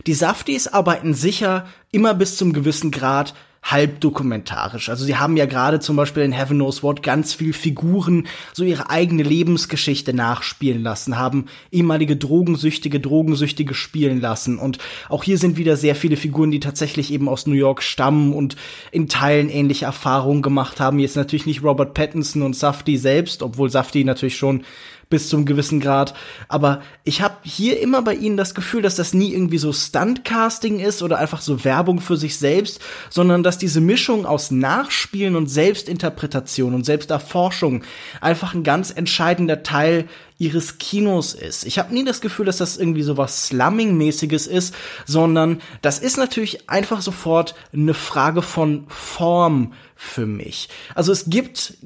Die 0.06 0.14
Saftis 0.14 0.68
arbeiten 0.68 1.14
sicher 1.14 1.66
immer 1.92 2.14
bis 2.14 2.36
zum 2.36 2.52
gewissen 2.52 2.90
Grad 2.90 3.34
halb 3.70 4.00
dokumentarisch. 4.00 4.88
Also 4.88 5.04
sie 5.04 5.16
haben 5.16 5.36
ja 5.36 5.46
gerade 5.46 5.80
zum 5.80 5.96
Beispiel 5.96 6.22
in 6.22 6.30
Heaven 6.30 6.58
Knows 6.58 6.84
What 6.84 7.02
ganz 7.02 7.34
viel 7.34 7.52
Figuren 7.52 8.28
so 8.52 8.62
ihre 8.62 8.90
eigene 8.90 9.24
Lebensgeschichte 9.24 10.14
nachspielen 10.14 10.82
lassen, 10.82 11.18
haben 11.18 11.46
ehemalige 11.72 12.16
Drogensüchtige 12.16 13.00
Drogensüchtige 13.00 13.74
spielen 13.74 14.20
lassen 14.20 14.58
und 14.58 14.78
auch 15.08 15.24
hier 15.24 15.36
sind 15.36 15.56
wieder 15.56 15.76
sehr 15.76 15.96
viele 15.96 16.16
Figuren, 16.16 16.52
die 16.52 16.60
tatsächlich 16.60 17.12
eben 17.12 17.28
aus 17.28 17.48
New 17.48 17.54
York 17.54 17.82
stammen 17.82 18.32
und 18.32 18.56
in 18.92 19.08
Teilen 19.08 19.48
ähnliche 19.48 19.86
Erfahrungen 19.86 20.42
gemacht 20.42 20.78
haben. 20.78 21.00
Jetzt 21.00 21.16
natürlich 21.16 21.46
nicht 21.46 21.64
Robert 21.64 21.92
Pattinson 21.92 22.42
und 22.42 22.54
Safdie 22.54 22.96
selbst, 22.96 23.42
obwohl 23.42 23.68
Safdie 23.68 24.04
natürlich 24.04 24.36
schon 24.36 24.62
bis 25.08 25.28
zum 25.28 25.44
gewissen 25.44 25.80
Grad. 25.80 26.14
Aber 26.48 26.82
ich 27.04 27.22
habe 27.22 27.36
hier 27.42 27.80
immer 27.80 28.02
bei 28.02 28.14
ihnen 28.14 28.36
das 28.36 28.54
Gefühl, 28.54 28.82
dass 28.82 28.96
das 28.96 29.14
nie 29.14 29.32
irgendwie 29.32 29.58
so 29.58 29.72
Stuntcasting 29.72 30.80
ist 30.80 31.02
oder 31.02 31.18
einfach 31.18 31.40
so 31.40 31.64
Werbung 31.64 32.00
für 32.00 32.16
sich 32.16 32.38
selbst, 32.38 32.80
sondern 33.10 33.42
dass 33.42 33.58
diese 33.58 33.80
Mischung 33.80 34.26
aus 34.26 34.50
Nachspielen 34.50 35.36
und 35.36 35.46
Selbstinterpretation 35.46 36.74
und 36.74 36.84
Selbsterforschung 36.84 37.82
einfach 38.20 38.54
ein 38.54 38.64
ganz 38.64 38.90
entscheidender 38.90 39.62
Teil 39.62 40.06
ihres 40.38 40.78
Kinos 40.78 41.34
ist. 41.34 41.64
Ich 41.64 41.78
habe 41.78 41.94
nie 41.94 42.04
das 42.04 42.20
Gefühl, 42.20 42.46
dass 42.46 42.58
das 42.58 42.76
irgendwie 42.76 43.02
so 43.02 43.16
was 43.16 43.48
Slumming-mäßiges 43.48 44.46
ist, 44.46 44.74
sondern 45.06 45.60
das 45.82 45.98
ist 45.98 46.18
natürlich 46.18 46.68
einfach 46.68 47.00
sofort 47.00 47.54
eine 47.72 47.94
Frage 47.94 48.42
von 48.42 48.84
Form 48.88 49.72
für 49.94 50.26
mich. 50.26 50.68
Also 50.94 51.10
es 51.10 51.24
gibt 51.30 51.78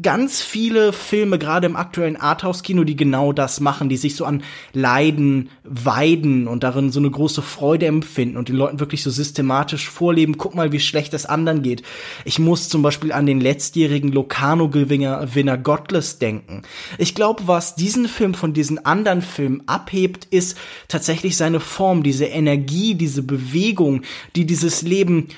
ganz 0.00 0.42
viele 0.42 0.92
Filme, 0.92 1.38
gerade 1.38 1.66
im 1.66 1.76
aktuellen 1.76 2.16
Arthouse-Kino, 2.16 2.84
die 2.84 2.96
genau 2.96 3.32
das 3.32 3.60
machen, 3.60 3.88
die 3.88 3.96
sich 3.96 4.16
so 4.16 4.24
an 4.24 4.42
Leiden 4.72 5.50
weiden 5.62 6.48
und 6.48 6.64
darin 6.64 6.90
so 6.90 7.00
eine 7.00 7.10
große 7.10 7.42
Freude 7.42 7.86
empfinden 7.86 8.36
und 8.36 8.48
den 8.48 8.56
Leuten 8.56 8.80
wirklich 8.80 9.02
so 9.02 9.10
systematisch 9.10 9.88
vorleben, 9.88 10.38
guck 10.38 10.54
mal, 10.54 10.72
wie 10.72 10.80
schlecht 10.80 11.14
es 11.14 11.26
anderen 11.26 11.62
geht. 11.62 11.82
Ich 12.24 12.38
muss 12.38 12.68
zum 12.68 12.82
Beispiel 12.82 13.12
an 13.12 13.26
den 13.26 13.40
letztjährigen 13.40 14.10
Locarno-Gewinner 14.12 15.34
Winner 15.34 15.58
Godless 15.58 16.18
denken. 16.18 16.62
Ich 16.98 17.14
glaube, 17.14 17.42
was 17.46 17.74
diesen 17.84 18.08
Film 18.08 18.32
von 18.32 18.54
diesen 18.54 18.86
anderen 18.86 19.20
Filmen 19.20 19.62
abhebt, 19.66 20.26
ist 20.30 20.56
tatsächlich 20.88 21.36
seine 21.36 21.60
Form, 21.60 22.02
diese 22.02 22.24
Energie, 22.24 22.94
diese 22.94 23.22
Bewegung, 23.22 24.00
die 24.36 24.46
dieses 24.46 24.80
Leben, 24.80 25.28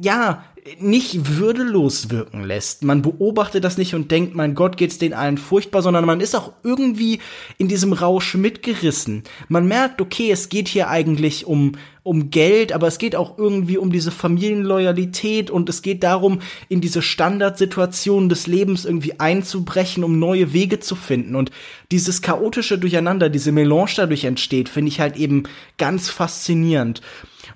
ja, 0.00 0.42
nicht 0.78 1.36
würdelos 1.36 2.08
wirken 2.08 2.44
lässt. 2.44 2.82
Man 2.82 3.02
beobachtet 3.02 3.64
das 3.64 3.76
nicht 3.76 3.94
und 3.94 4.10
denkt, 4.10 4.34
mein 4.34 4.54
Gott, 4.54 4.78
geht's 4.78 4.96
den 4.96 5.12
allen 5.12 5.36
furchtbar, 5.36 5.82
sondern 5.82 6.06
man 6.06 6.20
ist 6.20 6.34
auch 6.34 6.52
irgendwie 6.62 7.18
in 7.58 7.68
diesem 7.68 7.92
Rausch 7.92 8.36
mitgerissen. 8.36 9.24
Man 9.48 9.68
merkt, 9.68 10.00
okay, 10.00 10.30
es 10.30 10.48
geht 10.48 10.68
hier 10.68 10.88
eigentlich 10.88 11.46
um 11.46 11.72
um 12.04 12.30
Geld, 12.30 12.72
aber 12.72 12.88
es 12.88 12.98
geht 12.98 13.14
auch 13.14 13.38
irgendwie 13.38 13.78
um 13.78 13.92
diese 13.92 14.10
Familienloyalität 14.10 15.50
und 15.50 15.68
es 15.68 15.82
geht 15.82 16.02
darum, 16.02 16.40
in 16.68 16.80
diese 16.80 17.00
Standardsituationen 17.00 18.28
des 18.28 18.46
Lebens 18.46 18.84
irgendwie 18.84 19.20
einzubrechen, 19.20 20.02
um 20.02 20.18
neue 20.18 20.52
Wege 20.52 20.80
zu 20.80 20.96
finden. 20.96 21.36
Und 21.36 21.52
dieses 21.92 22.20
chaotische 22.20 22.78
Durcheinander, 22.78 23.28
diese 23.28 23.52
Melange 23.52 23.92
dadurch 23.96 24.24
entsteht, 24.24 24.68
finde 24.68 24.88
ich 24.88 25.00
halt 25.00 25.16
eben 25.16 25.44
ganz 25.78 26.10
faszinierend. 26.10 27.02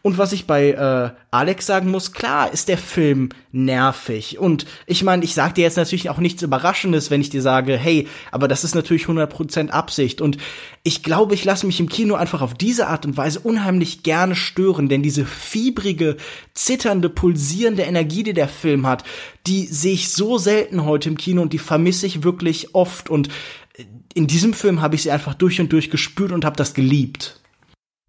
Und 0.07 0.19
was 0.19 0.31
ich 0.31 0.47
bei 0.47 0.71
äh, 0.71 1.11
Alex 1.33 1.67
sagen 1.67 1.91
muss, 1.91 2.13
klar 2.13 2.53
ist 2.53 2.69
der 2.69 2.79
Film 2.79 3.31
nervig. 3.51 4.39
Und 4.39 4.65
ich 4.87 5.03
meine, 5.03 5.25
ich 5.25 5.35
sage 5.35 5.55
dir 5.55 5.63
jetzt 5.63 5.77
natürlich 5.77 6.11
auch 6.11 6.19
nichts 6.19 6.43
Überraschendes, 6.43 7.11
wenn 7.11 7.21
ich 7.21 7.31
dir 7.31 7.43
sage, 7.43 7.77
hey, 7.77 8.07
aber 8.31 8.47
das 8.47 8.63
ist 8.63 8.77
natürlich 8.77 9.07
100% 9.07 9.71
Absicht. 9.71 10.21
Und 10.21 10.39
ich 10.85 11.03
glaube, 11.03 11.35
ich 11.35 11.45
lasse 11.45 11.67
mich 11.67 11.81
im 11.81 11.89
Kino 11.89 12.15
einfach 12.15 12.41
auf 12.41 12.55
diese 12.55 12.87
Art 12.87 13.05
und 13.05 13.17
Weise 13.17 13.41
unheimlich 13.41 14.05
gerne 14.05 14.37
stören, 14.37 14.89
denn 14.89 15.03
diese 15.03 15.25
fiebrige, 15.25 16.19
zitternde, 16.55 17.09
pulsierende 17.09 17.83
Energie, 17.83 18.23
die 18.23 18.33
der 18.33 18.47
Film 18.47 18.87
hat, 18.87 19.03
die 19.49 19.67
sehe 19.67 19.95
ich 19.95 20.11
so 20.11 20.39
selten 20.39 20.85
heute 20.85 21.09
im 21.09 21.17
Kino 21.17 21.43
und 21.43 21.53
die 21.53 21.59
vermisse 21.59 22.07
ich 22.07 22.23
wirklich 22.23 22.77
oft. 22.77 23.11
Und 23.11 23.29
in 24.15 24.29
diesem 24.29 24.55
Film 24.55 24.83
habe 24.83 24.95
ich 24.95 25.03
sie 25.03 25.11
einfach 25.11 25.35
durch 25.35 25.61
und 25.61 25.73
durch 25.73 25.91
gespürt 25.91 26.31
und 26.31 26.45
habe 26.45 26.57
das 26.57 26.75
geliebt. 26.75 27.41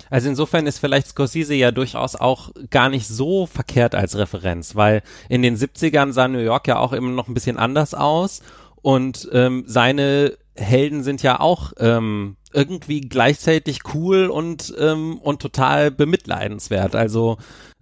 Also 0.10 0.30
insofern 0.30 0.68
ist 0.68 0.80
vielleicht 0.80 1.08
Scorsese 1.08 1.54
ja 1.54 1.72
durchaus 1.72 2.16
auch 2.16 2.52
gar 2.70 2.90
nicht 2.90 3.08
so 3.08 3.46
verkehrt 3.46 3.96
als 3.96 4.18
Referenz, 4.18 4.76
weil 4.76 5.04
in 5.30 5.42
den 5.42 5.58
70ern 5.58 6.12
sah 6.12 6.28
New 6.28 6.40
York 6.40 6.68
ja 6.68 6.80
auch 6.80 6.94
immer 6.94 7.12
noch 7.12 7.28
ein 7.28 7.34
bisschen 7.34 7.58
anders 7.58 7.94
aus 7.94 8.42
und 8.82 9.28
ähm, 9.34 9.64
seine 9.68 10.38
Helden 10.56 11.04
sind 11.04 11.24
ja 11.24 11.40
auch 11.40 11.74
ähm, 11.78 12.38
irgendwie 12.54 13.02
gleichzeitig 13.02 13.80
cool 13.94 14.28
und 14.28 14.74
ähm, 14.80 15.20
und 15.20 15.42
total 15.42 15.92
bemitleidenswert. 15.92 16.96
Also 16.96 17.38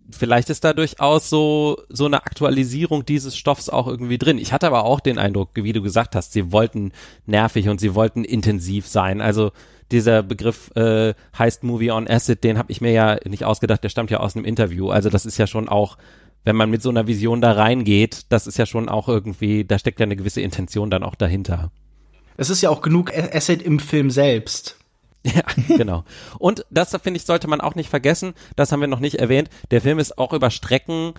vielleicht 0.09 0.49
ist 0.49 0.63
da 0.63 0.73
durchaus 0.73 1.29
so 1.29 1.77
so 1.89 2.05
eine 2.05 2.25
Aktualisierung 2.25 3.05
dieses 3.05 3.37
Stoffs 3.37 3.69
auch 3.69 3.87
irgendwie 3.87 4.17
drin. 4.17 4.37
Ich 4.37 4.51
hatte 4.51 4.67
aber 4.67 4.83
auch 4.83 4.99
den 4.99 5.17
Eindruck, 5.17 5.51
wie 5.53 5.73
du 5.73 5.81
gesagt 5.81 6.15
hast, 6.15 6.33
sie 6.33 6.51
wollten 6.51 6.91
nervig 7.25 7.69
und 7.69 7.79
sie 7.79 7.95
wollten 7.95 8.23
intensiv 8.23 8.87
sein. 8.87 9.21
Also 9.21 9.51
dieser 9.91 10.23
Begriff 10.23 10.71
äh, 10.75 11.13
heißt 11.37 11.63
Movie 11.63 11.91
on 11.91 12.07
Acid, 12.07 12.43
den 12.43 12.57
habe 12.57 12.71
ich 12.71 12.81
mir 12.81 12.91
ja 12.91 13.17
nicht 13.25 13.43
ausgedacht, 13.43 13.83
der 13.83 13.89
stammt 13.89 14.11
ja 14.11 14.19
aus 14.19 14.35
einem 14.35 14.45
Interview. 14.45 14.89
Also 14.89 15.09
das 15.09 15.25
ist 15.25 15.37
ja 15.37 15.47
schon 15.47 15.69
auch, 15.69 15.97
wenn 16.43 16.55
man 16.55 16.69
mit 16.69 16.81
so 16.81 16.89
einer 16.89 17.07
Vision 17.07 17.41
da 17.41 17.51
reingeht, 17.53 18.25
das 18.29 18.47
ist 18.47 18.57
ja 18.57 18.65
schon 18.65 18.89
auch 18.89 19.07
irgendwie, 19.07 19.65
da 19.65 19.79
steckt 19.79 19.99
ja 19.99 20.05
eine 20.05 20.15
gewisse 20.15 20.41
Intention 20.41 20.89
dann 20.89 21.03
auch 21.03 21.15
dahinter. 21.15 21.71
Es 22.37 22.49
ist 22.49 22.61
ja 22.61 22.69
auch 22.69 22.81
genug 22.81 23.11
Acid 23.15 23.61
im 23.61 23.79
Film 23.79 24.09
selbst. 24.11 24.77
Ja, 25.25 25.41
genau. 25.75 26.03
Und 26.37 26.67
das, 26.69 26.91
finde 27.01 27.17
ich, 27.17 27.25
sollte 27.25 27.47
man 27.47 27.59
auch 27.59 27.73
nicht 27.73 27.89
vergessen, 27.89 28.35
das 28.55 28.71
haben 28.71 28.81
wir 28.81 28.87
noch 28.87 28.99
nicht 28.99 29.15
erwähnt, 29.15 29.49
der 29.71 29.81
Film 29.81 29.97
ist 29.97 30.19
auch 30.19 30.33
über 30.33 30.51
Strecken 30.51 31.15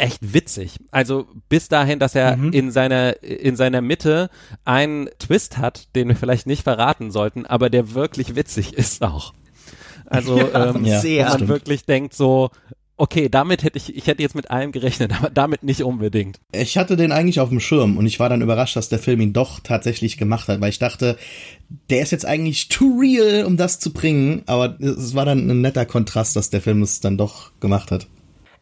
echt 0.00 0.34
witzig. 0.34 0.76
Also 0.90 1.26
bis 1.48 1.68
dahin, 1.68 1.98
dass 1.98 2.14
er 2.14 2.36
mhm. 2.36 2.52
in 2.52 2.70
seiner 2.70 3.22
in 3.22 3.56
seiner 3.56 3.80
Mitte 3.80 4.30
einen 4.64 5.08
Twist 5.18 5.58
hat, 5.58 5.94
den 5.94 6.08
wir 6.08 6.16
vielleicht 6.16 6.46
nicht 6.46 6.62
verraten 6.62 7.10
sollten, 7.10 7.46
aber 7.46 7.70
der 7.70 7.94
wirklich 7.94 8.36
witzig 8.36 8.72
ist 8.74 9.02
auch. 9.02 9.32
Also 10.06 10.38
ja, 10.38 10.74
ähm, 10.74 10.84
sehr. 10.84 11.28
man 11.28 11.48
wirklich 11.48 11.84
denkt 11.84 12.14
so, 12.14 12.50
okay, 13.00 13.28
damit 13.30 13.62
hätte 13.62 13.78
ich, 13.78 13.96
ich 13.96 14.06
hätte 14.06 14.22
jetzt 14.22 14.34
mit 14.34 14.50
allem 14.50 14.72
gerechnet, 14.72 15.12
aber 15.18 15.30
damit 15.30 15.62
nicht 15.62 15.82
unbedingt. 15.82 16.38
Ich 16.52 16.76
hatte 16.76 16.96
den 16.96 17.12
eigentlich 17.12 17.40
auf 17.40 17.48
dem 17.48 17.60
Schirm 17.60 17.96
und 17.96 18.06
ich 18.06 18.20
war 18.20 18.28
dann 18.28 18.42
überrascht, 18.42 18.76
dass 18.76 18.88
der 18.88 18.98
Film 18.98 19.20
ihn 19.20 19.32
doch 19.32 19.60
tatsächlich 19.60 20.18
gemacht 20.18 20.48
hat, 20.48 20.60
weil 20.60 20.70
ich 20.70 20.78
dachte, 20.78 21.16
der 21.88 22.02
ist 22.02 22.12
jetzt 22.12 22.26
eigentlich 22.26 22.68
too 22.68 22.98
real, 23.00 23.44
um 23.44 23.56
das 23.56 23.78
zu 23.78 23.92
bringen, 23.92 24.42
aber 24.46 24.78
es 24.80 25.14
war 25.14 25.24
dann 25.24 25.50
ein 25.50 25.60
netter 25.62 25.86
Kontrast, 25.86 26.36
dass 26.36 26.50
der 26.50 26.60
Film 26.60 26.82
es 26.82 27.00
dann 27.00 27.16
doch 27.16 27.52
gemacht 27.60 27.90
hat. 27.90 28.06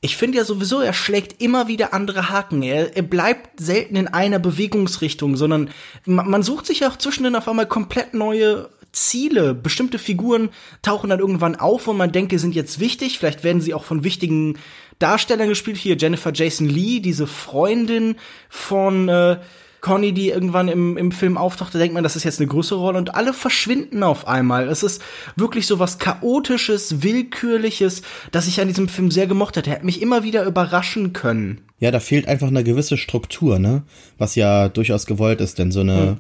Ich 0.01 0.17
finde 0.17 0.39
ja 0.39 0.45
sowieso, 0.45 0.81
er 0.81 0.93
schlägt 0.93 1.43
immer 1.43 1.67
wieder 1.67 1.93
andere 1.93 2.29
Haken. 2.29 2.63
Er, 2.63 2.97
er 2.97 3.03
bleibt 3.03 3.59
selten 3.59 3.97
in 3.97 4.07
einer 4.07 4.39
Bewegungsrichtung, 4.39 5.37
sondern 5.37 5.71
man, 6.05 6.31
man 6.31 6.43
sucht 6.45 6.67
sich 6.67 6.81
ja 6.81 6.89
auch 6.89 6.97
zwischendrin 6.97 7.35
auf 7.35 7.49
einmal 7.49 7.67
komplett 7.67 8.15
neue 8.15 8.71
Ziele. 8.93 9.55
Bestimmte 9.55 9.99
Figuren 9.99 10.51
tauchen 10.83 11.11
dann 11.11 11.19
irgendwann 11.19 11.57
auf 11.57 11.89
und 11.89 11.97
man 11.97 12.13
denkt, 12.13 12.31
die 12.31 12.39
sind 12.39 12.55
jetzt 12.55 12.79
wichtig. 12.79 13.19
Vielleicht 13.19 13.43
werden 13.43 13.61
sie 13.61 13.75
auch 13.75 13.85
von 13.85 14.05
wichtigen 14.05 14.59
Darstellern 15.01 15.49
gespielt. 15.49 15.77
Hier 15.77 15.97
Jennifer 15.97 16.33
Jason 16.33 16.69
Lee, 16.69 17.01
diese 17.01 17.27
Freundin 17.27 18.17
von 18.49 19.09
äh, 19.09 19.39
Conny, 19.81 20.13
die 20.13 20.31
irgendwann 20.31 20.69
im, 20.69 20.97
im 20.97 21.13
Film 21.13 21.37
auftauchte, 21.37 21.79
denkt 21.79 21.95
man, 21.95 22.03
das 22.03 22.17
ist 22.17 22.25
jetzt 22.25 22.41
eine 22.41 22.49
größere 22.49 22.79
Rolle 22.79 22.99
und 22.99 23.15
alle 23.15 23.33
verschwinden 23.33 24.03
auf 24.03 24.27
einmal. 24.27 24.69
Es 24.69 24.83
ist 24.83 25.03
wirklich 25.37 25.67
so 25.67 25.79
was 25.79 25.99
chaotisches, 25.99 27.03
willkürliches, 27.03 28.03
das 28.33 28.49
ich 28.49 28.61
an 28.61 28.69
diesem 28.69 28.89
Film 28.89 29.11
sehr 29.11 29.27
gemocht 29.27 29.57
hätte. 29.57 29.71
Er 29.71 29.77
hat 29.77 29.85
mich 29.85 30.03
immer 30.03 30.25
wieder 30.25 30.45
überraschen 30.45 31.13
können. 31.13 31.63
Ja, 31.81 31.91
da 31.93 32.01
fehlt 32.01 32.27
einfach 32.27 32.49
eine 32.49 32.65
gewisse 32.65 32.97
Struktur, 32.97 33.59
ne? 33.59 33.83
Was 34.19 34.35
ja 34.35 34.69
durchaus 34.69 35.07
gewollt 35.07 35.41
ist, 35.41 35.59
denn 35.59 35.71
so 35.71 35.81
eine 35.81 36.01
hm. 36.01 36.17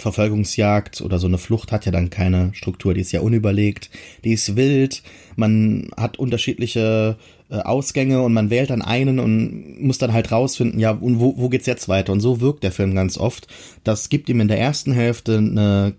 Verfolgungsjagd 0.00 1.00
oder 1.00 1.18
so 1.18 1.26
eine 1.26 1.38
Flucht 1.38 1.72
hat 1.72 1.86
ja 1.86 1.92
dann 1.92 2.10
keine 2.10 2.50
Struktur, 2.54 2.94
die 2.94 3.00
ist 3.00 3.12
ja 3.12 3.20
unüberlegt, 3.20 3.90
die 4.24 4.32
ist 4.32 4.56
wild, 4.56 5.02
man 5.36 5.90
hat 5.96 6.18
unterschiedliche 6.18 7.16
äh, 7.50 7.56
Ausgänge 7.56 8.22
und 8.22 8.32
man 8.32 8.50
wählt 8.50 8.70
dann 8.70 8.82
einen 8.82 9.18
und 9.18 9.80
muss 9.80 9.98
dann 9.98 10.12
halt 10.12 10.30
rausfinden, 10.30 10.78
ja, 10.78 10.92
und 10.92 11.20
wo, 11.20 11.36
wo 11.36 11.48
geht's 11.48 11.66
jetzt 11.66 11.88
weiter? 11.88 12.12
Und 12.12 12.20
so 12.20 12.40
wirkt 12.40 12.62
der 12.62 12.72
Film 12.72 12.94
ganz 12.94 13.18
oft. 13.18 13.48
Das 13.82 14.08
gibt 14.08 14.28
ihm 14.28 14.40
in 14.40 14.48
der 14.48 14.60
ersten 14.60 14.92
Hälfte 14.92 15.38
eine, 15.38 15.94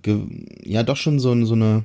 ja, 0.63 0.83
doch 0.83 0.97
schon 0.97 1.19
so, 1.19 1.45
so 1.45 1.53
eine 1.53 1.83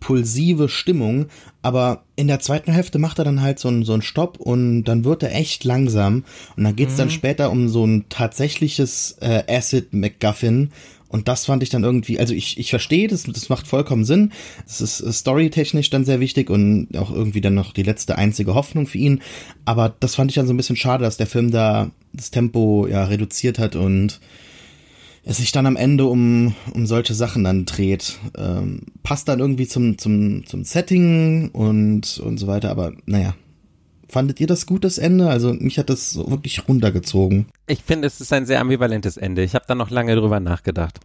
pulsive 0.00 0.68
Stimmung, 0.68 1.26
aber 1.62 2.02
in 2.14 2.28
der 2.28 2.40
zweiten 2.40 2.72
Hälfte 2.72 2.98
macht 2.98 3.18
er 3.18 3.24
dann 3.24 3.40
halt 3.40 3.58
so 3.58 3.68
einen, 3.68 3.84
so 3.84 3.94
einen 3.94 4.02
Stopp 4.02 4.38
und 4.38 4.84
dann 4.84 5.04
wird 5.04 5.22
er 5.22 5.34
echt 5.34 5.64
langsam 5.64 6.24
und 6.56 6.64
dann 6.64 6.76
geht's 6.76 6.94
mhm. 6.94 6.98
dann 6.98 7.10
später 7.10 7.50
um 7.50 7.70
so 7.70 7.86
ein 7.86 8.04
tatsächliches 8.10 9.16
äh, 9.20 9.44
Acid 9.48 9.94
McGuffin 9.94 10.72
und 11.14 11.28
das 11.28 11.46
fand 11.46 11.62
ich 11.62 11.68
dann 11.68 11.84
irgendwie, 11.84 12.18
also 12.18 12.34
ich, 12.34 12.58
ich 12.58 12.70
verstehe, 12.70 13.06
das, 13.06 13.22
das 13.22 13.48
macht 13.48 13.68
vollkommen 13.68 14.04
Sinn. 14.04 14.32
Es 14.66 14.80
ist 14.80 15.00
äh, 15.00 15.12
storytechnisch 15.12 15.88
dann 15.88 16.04
sehr 16.04 16.18
wichtig 16.18 16.50
und 16.50 16.88
auch 16.98 17.12
irgendwie 17.12 17.40
dann 17.40 17.54
noch 17.54 17.72
die 17.72 17.84
letzte 17.84 18.18
einzige 18.18 18.56
Hoffnung 18.56 18.88
für 18.88 18.98
ihn. 18.98 19.22
Aber 19.64 19.94
das 20.00 20.16
fand 20.16 20.32
ich 20.32 20.34
dann 20.34 20.48
so 20.48 20.52
ein 20.52 20.56
bisschen 20.56 20.74
schade, 20.74 21.04
dass 21.04 21.16
der 21.16 21.28
Film 21.28 21.52
da 21.52 21.92
das 22.12 22.32
Tempo 22.32 22.88
ja 22.88 23.04
reduziert 23.04 23.60
hat 23.60 23.76
und 23.76 24.18
es 25.22 25.36
sich 25.36 25.52
dann 25.52 25.66
am 25.66 25.76
Ende 25.76 26.06
um, 26.06 26.56
um 26.72 26.84
solche 26.84 27.14
Sachen 27.14 27.44
dann 27.44 27.64
dreht. 27.64 28.18
Ähm, 28.36 28.80
passt 29.04 29.28
dann 29.28 29.38
irgendwie 29.38 29.68
zum, 29.68 29.98
zum, 29.98 30.44
zum 30.46 30.64
Setting 30.64 31.50
und, 31.50 32.18
und 32.18 32.38
so 32.38 32.48
weiter, 32.48 32.72
aber 32.72 32.92
naja. 33.06 33.36
Fandet 34.08 34.40
ihr 34.40 34.46
das 34.46 34.66
gut, 34.66 34.84
das 34.84 34.98
Ende? 34.98 35.28
Also 35.28 35.52
mich 35.52 35.78
hat 35.78 35.90
das 35.90 36.16
wirklich 36.16 36.68
runtergezogen. 36.68 37.46
Ich 37.66 37.82
finde, 37.82 38.06
es 38.06 38.20
ist 38.20 38.32
ein 38.32 38.46
sehr 38.46 38.60
ambivalentes 38.60 39.16
Ende. 39.16 39.42
Ich 39.42 39.54
habe 39.54 39.64
da 39.66 39.74
noch 39.74 39.90
lange 39.90 40.14
drüber 40.16 40.40
nachgedacht. 40.40 41.00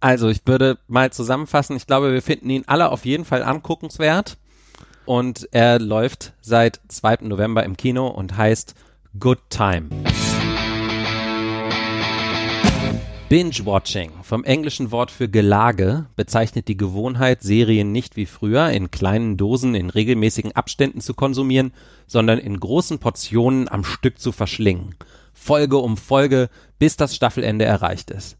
Also, 0.00 0.28
ich 0.28 0.42
würde 0.44 0.78
mal 0.88 1.10
zusammenfassen. 1.10 1.76
Ich 1.76 1.86
glaube, 1.86 2.12
wir 2.12 2.22
finden 2.22 2.50
ihn 2.50 2.64
alle 2.66 2.90
auf 2.90 3.04
jeden 3.06 3.24
Fall 3.24 3.42
anguckenswert. 3.42 4.36
Und 5.06 5.48
er 5.52 5.78
läuft 5.78 6.34
seit 6.40 6.80
2. 6.88 7.18
November 7.22 7.64
im 7.64 7.76
Kino 7.76 8.08
und 8.08 8.36
heißt 8.36 8.74
Good 9.18 9.38
Time. 9.48 9.88
Binge-Watching, 13.28 14.12
vom 14.22 14.44
englischen 14.44 14.92
Wort 14.92 15.10
für 15.10 15.28
Gelage, 15.28 16.06
bezeichnet 16.14 16.68
die 16.68 16.76
Gewohnheit, 16.76 17.42
Serien 17.42 17.90
nicht 17.90 18.16
wie 18.16 18.24
früher 18.24 18.70
in 18.70 18.92
kleinen 18.92 19.36
Dosen 19.36 19.74
in 19.74 19.90
regelmäßigen 19.90 20.52
Abständen 20.52 21.00
zu 21.00 21.12
konsumieren, 21.12 21.72
sondern 22.06 22.38
in 22.38 22.60
großen 22.60 23.00
Portionen 23.00 23.68
am 23.68 23.82
Stück 23.82 24.20
zu 24.20 24.30
verschlingen. 24.30 24.94
Folge 25.34 25.78
um 25.78 25.96
Folge, 25.96 26.48
bis 26.78 26.96
das 26.96 27.16
Staffelende 27.16 27.64
erreicht 27.64 28.12
ist. 28.12 28.38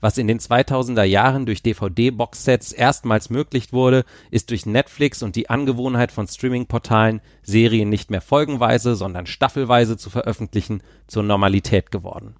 Was 0.00 0.18
in 0.18 0.28
den 0.28 0.38
2000er 0.38 1.02
Jahren 1.02 1.44
durch 1.44 1.64
DVD-Boxsets 1.64 2.70
erstmals 2.70 3.30
möglich 3.30 3.72
wurde, 3.72 4.04
ist 4.30 4.50
durch 4.50 4.66
Netflix 4.66 5.24
und 5.24 5.34
die 5.34 5.50
Angewohnheit 5.50 6.12
von 6.12 6.28
Streaming-Portalen, 6.28 7.22
Serien 7.42 7.88
nicht 7.88 8.12
mehr 8.12 8.20
folgenweise, 8.20 8.94
sondern 8.94 9.26
staffelweise 9.26 9.96
zu 9.96 10.10
veröffentlichen, 10.10 10.84
zur 11.08 11.24
Normalität 11.24 11.90
geworden. 11.90 12.36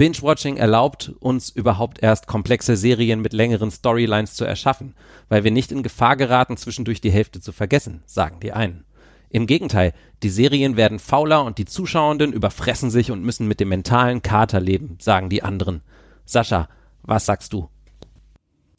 Binge-Watching 0.00 0.56
erlaubt 0.56 1.12
uns 1.20 1.50
überhaupt 1.50 2.02
erst 2.02 2.26
komplexe 2.26 2.74
Serien 2.74 3.20
mit 3.20 3.34
längeren 3.34 3.70
Storylines 3.70 4.32
zu 4.32 4.46
erschaffen, 4.46 4.94
weil 5.28 5.44
wir 5.44 5.50
nicht 5.50 5.72
in 5.72 5.82
Gefahr 5.82 6.16
geraten, 6.16 6.56
zwischendurch 6.56 7.02
die 7.02 7.10
Hälfte 7.10 7.42
zu 7.42 7.52
vergessen, 7.52 8.02
sagen 8.06 8.40
die 8.40 8.52
einen. 8.52 8.84
Im 9.28 9.46
Gegenteil, 9.46 9.92
die 10.22 10.30
Serien 10.30 10.78
werden 10.78 11.00
fauler 11.00 11.44
und 11.44 11.58
die 11.58 11.66
Zuschauenden 11.66 12.32
überfressen 12.32 12.90
sich 12.90 13.10
und 13.10 13.22
müssen 13.22 13.46
mit 13.46 13.60
dem 13.60 13.68
mentalen 13.68 14.22
Kater 14.22 14.58
leben, 14.58 14.96
sagen 15.00 15.28
die 15.28 15.42
anderen. 15.42 15.82
Sascha, 16.24 16.70
was 17.02 17.26
sagst 17.26 17.52
du? 17.52 17.68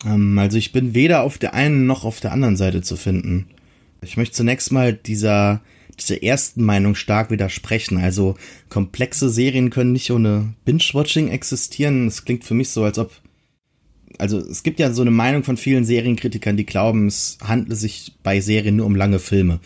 Ähm, 0.03 0.39
also 0.39 0.57
ich 0.57 0.71
bin 0.71 0.95
weder 0.95 1.21
auf 1.21 1.37
der 1.37 1.53
einen 1.53 1.85
noch 1.85 2.03
auf 2.03 2.19
der 2.19 2.31
anderen 2.31 2.57
Seite 2.57 2.81
zu 2.81 2.97
finden. 2.97 3.45
Ich 4.01 4.17
möchte 4.17 4.37
zunächst 4.37 4.71
mal 4.71 4.91
dieser 4.91 5.61
dieser 6.01 6.23
ersten 6.23 6.63
Meinung 6.63 6.95
stark 6.95 7.31
widersprechen. 7.31 7.97
Also 7.97 8.35
komplexe 8.69 9.29
Serien 9.29 9.69
können 9.69 9.93
nicht 9.93 10.11
ohne 10.11 10.53
Binge-Watching 10.65 11.29
existieren. 11.29 12.07
Es 12.07 12.25
klingt 12.25 12.43
für 12.43 12.53
mich 12.53 12.69
so, 12.69 12.83
als 12.83 12.99
ob 12.99 13.11
also 14.17 14.37
es 14.39 14.63
gibt 14.63 14.79
ja 14.79 14.91
so 14.91 15.01
eine 15.01 15.11
Meinung 15.11 15.43
von 15.43 15.57
vielen 15.57 15.85
Serienkritikern, 15.85 16.57
die 16.57 16.65
glauben, 16.65 17.07
es 17.07 17.37
handle 17.43 17.75
sich 17.75 18.13
bei 18.21 18.39
Serien 18.39 18.75
nur 18.75 18.85
um 18.85 18.95
lange 18.95 19.19
Filme, 19.19 19.59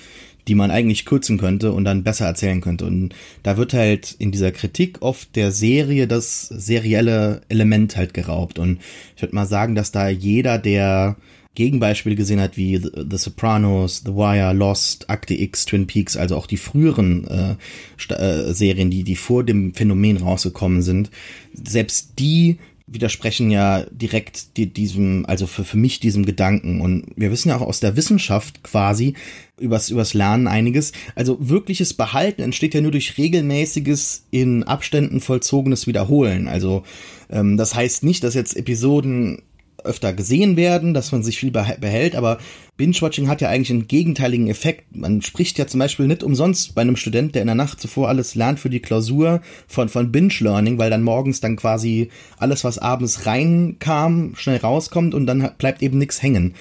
die 0.47 0.55
man 0.55 0.71
eigentlich 0.71 1.05
kürzen 1.05 1.37
könnte 1.37 1.73
und 1.73 1.83
dann 1.83 2.03
besser 2.03 2.25
erzählen 2.25 2.61
könnte. 2.61 2.85
Und 2.85 3.13
da 3.43 3.57
wird 3.57 3.73
halt 3.73 4.15
in 4.17 4.31
dieser 4.31 4.51
Kritik 4.51 5.01
oft 5.01 5.35
der 5.35 5.51
Serie 5.51 6.07
das 6.07 6.47
serielle 6.47 7.41
Element 7.49 7.97
halt 7.97 8.13
geraubt. 8.13 8.59
Und 8.59 8.79
ich 9.15 9.21
würde 9.21 9.35
mal 9.35 9.45
sagen, 9.45 9.75
dass 9.75 9.91
da 9.91 10.07
jeder, 10.07 10.57
der 10.57 11.17
Gegenbeispiele 11.55 12.15
gesehen 12.15 12.39
hat 12.39 12.57
wie 12.57 12.77
The, 12.77 12.91
The, 13.09 13.17
Sopranos, 13.17 14.03
The 14.05 14.13
Wire, 14.13 14.53
Lost, 14.53 15.09
Akte 15.09 15.33
X, 15.33 15.65
Twin 15.65 15.87
Peaks, 15.87 16.17
also 16.17 16.35
auch 16.35 16.47
die 16.47 16.57
früheren 16.57 17.27
äh, 17.27 18.13
äh, 18.13 18.53
Serien, 18.53 18.91
die, 18.91 19.03
die 19.03 19.15
vor 19.15 19.43
dem 19.43 19.73
Phänomen 19.73 20.17
rausgekommen 20.17 20.81
sind, 20.81 21.09
selbst 21.53 22.19
die 22.19 22.59
widersprechen 22.87 23.49
ja 23.49 23.83
direkt 23.89 24.57
die, 24.57 24.71
diesem, 24.71 25.25
also 25.25 25.47
für, 25.47 25.63
für 25.63 25.77
mich 25.77 25.99
diesem 25.99 26.25
Gedanken. 26.25 26.81
Und 26.81 27.07
wir 27.15 27.31
wissen 27.31 27.49
ja 27.49 27.57
auch 27.57 27.61
aus 27.65 27.79
der 27.79 27.95
Wissenschaft 27.95 28.63
quasi 28.63 29.15
übers, 29.59 29.89
übers 29.89 30.13
Lernen 30.13 30.47
einiges. 30.47 30.91
Also 31.15 31.37
wirkliches 31.39 31.95
Behalten 31.95 32.43
entsteht 32.43 32.75
ja 32.75 32.81
nur 32.81 32.91
durch 32.91 33.17
regelmäßiges 33.17 34.25
in 34.29 34.63
Abständen 34.63 35.19
vollzogenes 35.19 35.87
Wiederholen. 35.87 36.47
Also 36.47 36.83
ähm, 37.29 37.57
das 37.57 37.73
heißt 37.73 38.03
nicht, 38.03 38.23
dass 38.23 38.35
jetzt 38.35 38.55
Episoden 38.55 39.41
öfter 39.85 40.13
gesehen 40.13 40.57
werden, 40.57 40.93
dass 40.93 41.11
man 41.11 41.23
sich 41.23 41.37
viel 41.37 41.51
behält, 41.51 42.15
aber 42.15 42.39
Binge-Watching 42.77 43.29
hat 43.29 43.41
ja 43.41 43.49
eigentlich 43.49 43.71
einen 43.71 43.87
gegenteiligen 43.87 44.47
Effekt. 44.47 44.95
Man 44.95 45.21
spricht 45.21 45.57
ja 45.57 45.67
zum 45.67 45.79
Beispiel 45.79 46.07
nicht 46.07 46.23
umsonst 46.23 46.75
bei 46.75 46.81
einem 46.81 46.97
Student, 46.97 47.35
der 47.35 47.41
in 47.41 47.47
der 47.47 47.55
Nacht 47.55 47.79
zuvor 47.79 48.09
alles 48.09 48.35
lernt 48.35 48.59
für 48.59 48.69
die 48.69 48.81
Klausur 48.81 49.41
von, 49.67 49.87
von 49.87 50.11
Binge-Learning, 50.11 50.77
weil 50.77 50.89
dann 50.89 51.03
morgens 51.03 51.39
dann 51.39 51.55
quasi 51.55 52.09
alles, 52.37 52.63
was 52.63 52.77
abends 52.77 53.25
reinkam, 53.25 54.33
schnell 54.35 54.57
rauskommt 54.57 55.13
und 55.13 55.25
dann 55.25 55.51
bleibt 55.57 55.81
eben 55.81 55.97
nichts 55.97 56.21
hängen. 56.21 56.55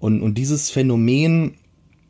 Und, 0.00 0.22
und 0.22 0.38
dieses 0.38 0.70
Phänomen 0.70 1.54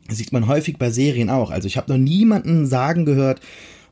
sieht 0.09 0.31
man 0.31 0.47
häufig 0.47 0.77
bei 0.77 0.89
Serien 0.89 1.29
auch. 1.29 1.51
Also 1.51 1.67
ich 1.67 1.77
habe 1.77 1.91
noch 1.91 1.99
niemanden 1.99 2.65
sagen 2.65 3.05
gehört, 3.05 3.41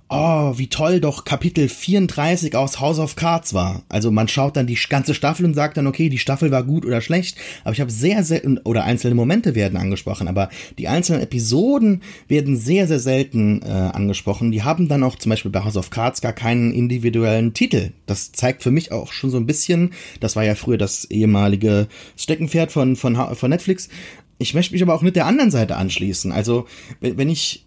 oh, 0.09 0.53
wie 0.57 0.67
toll 0.67 0.99
doch 0.99 1.23
Kapitel 1.23 1.69
34 1.69 2.55
aus 2.55 2.79
House 2.79 2.97
of 2.97 3.15
Cards 3.15 3.53
war. 3.53 3.83
Also 3.89 4.09
man 4.09 4.27
schaut 4.27 4.57
dann 4.57 4.65
die 4.65 4.77
ganze 4.89 5.13
Staffel 5.13 5.45
und 5.45 5.53
sagt 5.53 5.77
dann, 5.77 5.85
okay, 5.85 6.09
die 6.09 6.17
Staffel 6.17 6.51
war 6.51 6.63
gut 6.63 6.83
oder 6.85 6.99
schlecht, 6.99 7.37
aber 7.63 7.73
ich 7.73 7.81
habe 7.81 7.91
sehr 7.91 8.23
selten, 8.23 8.57
oder 8.63 8.83
einzelne 8.83 9.13
Momente 9.13 9.53
werden 9.53 9.77
angesprochen, 9.77 10.27
aber 10.27 10.49
die 10.79 10.87
einzelnen 10.87 11.21
Episoden 11.21 12.01
werden 12.27 12.57
sehr, 12.57 12.87
sehr 12.87 12.99
selten 12.99 13.61
äh, 13.61 13.67
angesprochen. 13.67 14.51
Die 14.51 14.63
haben 14.63 14.87
dann 14.87 15.03
auch 15.03 15.15
zum 15.15 15.29
Beispiel 15.29 15.51
bei 15.51 15.63
House 15.63 15.77
of 15.77 15.91
Cards 15.91 16.21
gar 16.21 16.33
keinen 16.33 16.73
individuellen 16.73 17.53
Titel. 17.53 17.91
Das 18.07 18.31
zeigt 18.31 18.63
für 18.63 18.71
mich 18.71 18.91
auch 18.91 19.13
schon 19.13 19.29
so 19.29 19.37
ein 19.37 19.45
bisschen, 19.45 19.93
das 20.19 20.35
war 20.35 20.43
ja 20.43 20.55
früher 20.55 20.77
das 20.77 21.05
ehemalige 21.05 21.87
Steckenpferd 22.17 22.71
von, 22.71 22.95
von, 22.95 23.15
von 23.35 23.49
Netflix, 23.49 23.89
ich 24.41 24.53
möchte 24.53 24.73
mich 24.73 24.81
aber 24.81 24.95
auch 24.95 25.01
mit 25.01 25.17
der 25.17 25.25
anderen 25.25 25.51
Seite 25.51 25.75
anschließen. 25.75 26.31
Also, 26.31 26.65
wenn 27.01 27.27
ich 27.27 27.65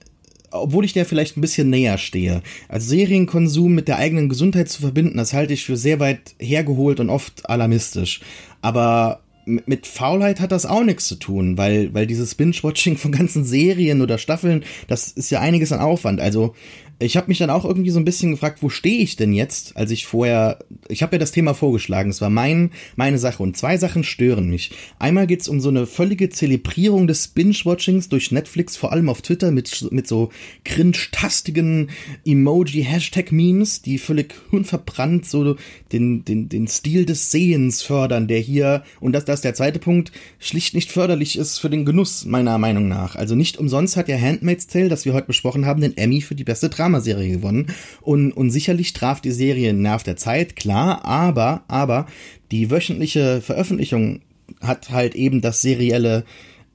obwohl 0.53 0.85
ich 0.85 0.93
der 0.93 1.07
vielleicht 1.07 1.37
ein 1.37 1.41
bisschen 1.41 1.71
näher 1.71 1.99
stehe. 1.99 2.43
Also 2.69 2.89
Serienkonsum 2.91 3.75
mit 3.75 3.89
der 3.89 3.99
eigenen 3.99 4.29
Gesundheit 4.29 4.69
zu 4.69 4.81
verbinden, 4.83 5.17
das 5.17 5.33
halte 5.33 5.53
ich 5.53 5.65
für 5.65 5.77
sehr 5.77 6.01
weit 6.01 6.35
hergeholt 6.39 7.01
und 7.01 7.11
oft 7.11 7.49
alarmistisch. 7.49 8.21
Aber 8.61 9.21
mit 9.45 9.87
Faulheit 9.87 10.41
hat 10.41 10.53
das 10.53 10.67
auch 10.67 10.85
nichts 10.85 11.09
zu 11.09 11.17
tun, 11.17 11.59
weil, 11.59 11.93
weil 11.95 12.07
dieses 12.07 12.35
Binge-Watching 12.35 12.97
von 12.97 13.11
ganzen 13.13 13.45
Serien 13.45 14.01
oder 14.01 14.19
Staffeln, 14.19 14.63
das 14.87 15.09
ist 15.09 15.31
ja 15.31 15.41
einiges 15.41 15.73
an 15.73 15.81
Aufwand. 15.81 16.21
Also 16.21 16.55
ich 17.03 17.17
habe 17.17 17.29
mich 17.29 17.39
dann 17.39 17.51
auch 17.51 17.65
irgendwie 17.65 17.91
so 17.91 17.99
ein 17.99 18.05
bisschen 18.05 18.33
gefragt, 18.33 18.63
wo 18.63 18.69
stehe 18.69 19.03
ich 19.03 19.17
denn 19.17 19.33
jetzt, 19.33 19.77
als 19.77 19.91
ich 19.91 20.07
vorher, 20.07 20.59
ich 20.89 21.03
habe 21.03 21.17
ja 21.17 21.19
das 21.19 21.33
Thema 21.33 21.55
vorgeschlagen, 21.55 22.11
es 22.11 22.21
war 22.21 22.31
mein, 22.31 22.71
meine 22.97 23.19
Sache 23.19 23.43
und 23.43 23.57
zwei 23.57 23.77
Sachen 23.77 24.05
stören 24.05 24.49
mich. 24.49 24.71
Einmal 24.99 25.27
geht's 25.27 25.49
um 25.49 25.61
so 25.61 25.69
eine 25.69 25.87
völlige 25.87 26.31
Zelebrierung 26.31 27.07
des 27.07 27.29
Binge-Watchings 27.29 28.09
durch 28.09 28.33
Netflix, 28.33 28.77
vor 28.77 28.93
allem 28.93 29.09
auf 29.09 29.23
Twitter 29.23 29.51
mit, 29.51 29.91
mit 29.91 30.07
so 30.07 30.31
cringe-tastigen 30.65 31.91
Emoji-Hashtag-Memes, 32.25 33.83
die 33.83 33.99
völlig 33.99 34.35
unverbrannt 34.51 35.27
so 35.27 35.57
den, 35.93 36.25
den, 36.25 36.49
den 36.49 36.69
Stil 36.69 37.05
des 37.05 37.31
Sehens 37.31 37.83
fördern, 37.83 38.29
der 38.29 38.39
hier, 38.39 38.85
und 39.01 39.13
das, 39.13 39.25
das 39.25 39.37
ist 39.37 39.45
der 39.45 39.55
zweite 39.55 39.79
Punkt, 39.79 40.13
schlicht 40.39 40.75
nicht 40.75 40.91
förderlich 40.91 41.37
ist 41.37 41.59
für 41.59 41.71
den 41.71 41.85
Genuss, 41.85 42.25
meiner 42.25 42.59
Meinung 42.59 42.89
nach. 42.89 43.17
Also 43.17 43.35
nicht 43.35 43.59
umsonst 43.59 43.97
hat 43.97 44.09
ja 44.09 44.19
Handmaid's 44.19 44.67
Tale, 44.67 44.89
das 44.89 45.05
wir 45.05 45.13
heute 45.13 45.27
besprochen 45.27 45.67
haben, 45.67 45.81
den 45.81 45.97
Emmy 45.97 46.21
für 46.21 46.35
die 46.35 46.45
beste 46.45 46.69
Drama 46.69 46.92
Dramaserie 46.93 47.31
gewonnen. 47.31 47.67
Und, 48.01 48.33
und 48.33 48.51
sicherlich 48.51 48.93
traf 48.93 49.21
die 49.21 49.31
Serie 49.31 49.73
Nerv 49.73 50.03
der 50.03 50.17
Zeit, 50.17 50.57
klar, 50.57 51.05
aber, 51.05 51.63
aber 51.69 52.07
die 52.51 52.71
wöchentliche 52.71 53.41
Veröffentlichung 53.41 54.21
hat 54.61 54.91
halt 54.91 55.15
eben 55.15 55.41
das 55.41 55.63
serielle 55.63 56.25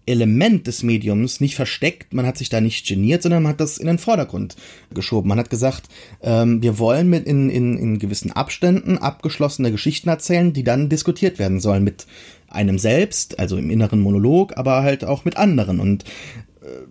Element 0.07 0.67
des 0.67 0.83
Mediums 0.83 1.41
nicht 1.41 1.55
versteckt, 1.55 2.13
man 2.13 2.25
hat 2.25 2.37
sich 2.37 2.47
da 2.47 2.61
nicht 2.61 2.87
geniert, 2.87 3.21
sondern 3.21 3.43
man 3.43 3.51
hat 3.51 3.59
das 3.59 3.77
in 3.77 3.87
den 3.87 3.97
Vordergrund 3.97 4.55
geschoben. 4.93 5.27
Man 5.27 5.37
hat 5.37 5.49
gesagt, 5.49 5.89
ähm, 6.21 6.61
wir 6.61 6.79
wollen 6.79 7.09
mit 7.09 7.27
in, 7.27 7.49
in, 7.49 7.77
in 7.77 7.99
gewissen 7.99 8.31
Abständen 8.31 8.97
abgeschlossene 8.97 9.69
Geschichten 9.69 10.07
erzählen, 10.07 10.53
die 10.53 10.63
dann 10.63 10.87
diskutiert 10.87 11.39
werden 11.39 11.59
sollen 11.59 11.83
mit 11.83 12.07
einem 12.47 12.79
selbst, 12.79 13.37
also 13.37 13.57
im 13.57 13.69
inneren 13.69 13.99
Monolog, 13.99 14.55
aber 14.55 14.81
halt 14.81 15.03
auch 15.03 15.25
mit 15.25 15.35
anderen. 15.35 15.81
Und 15.81 16.05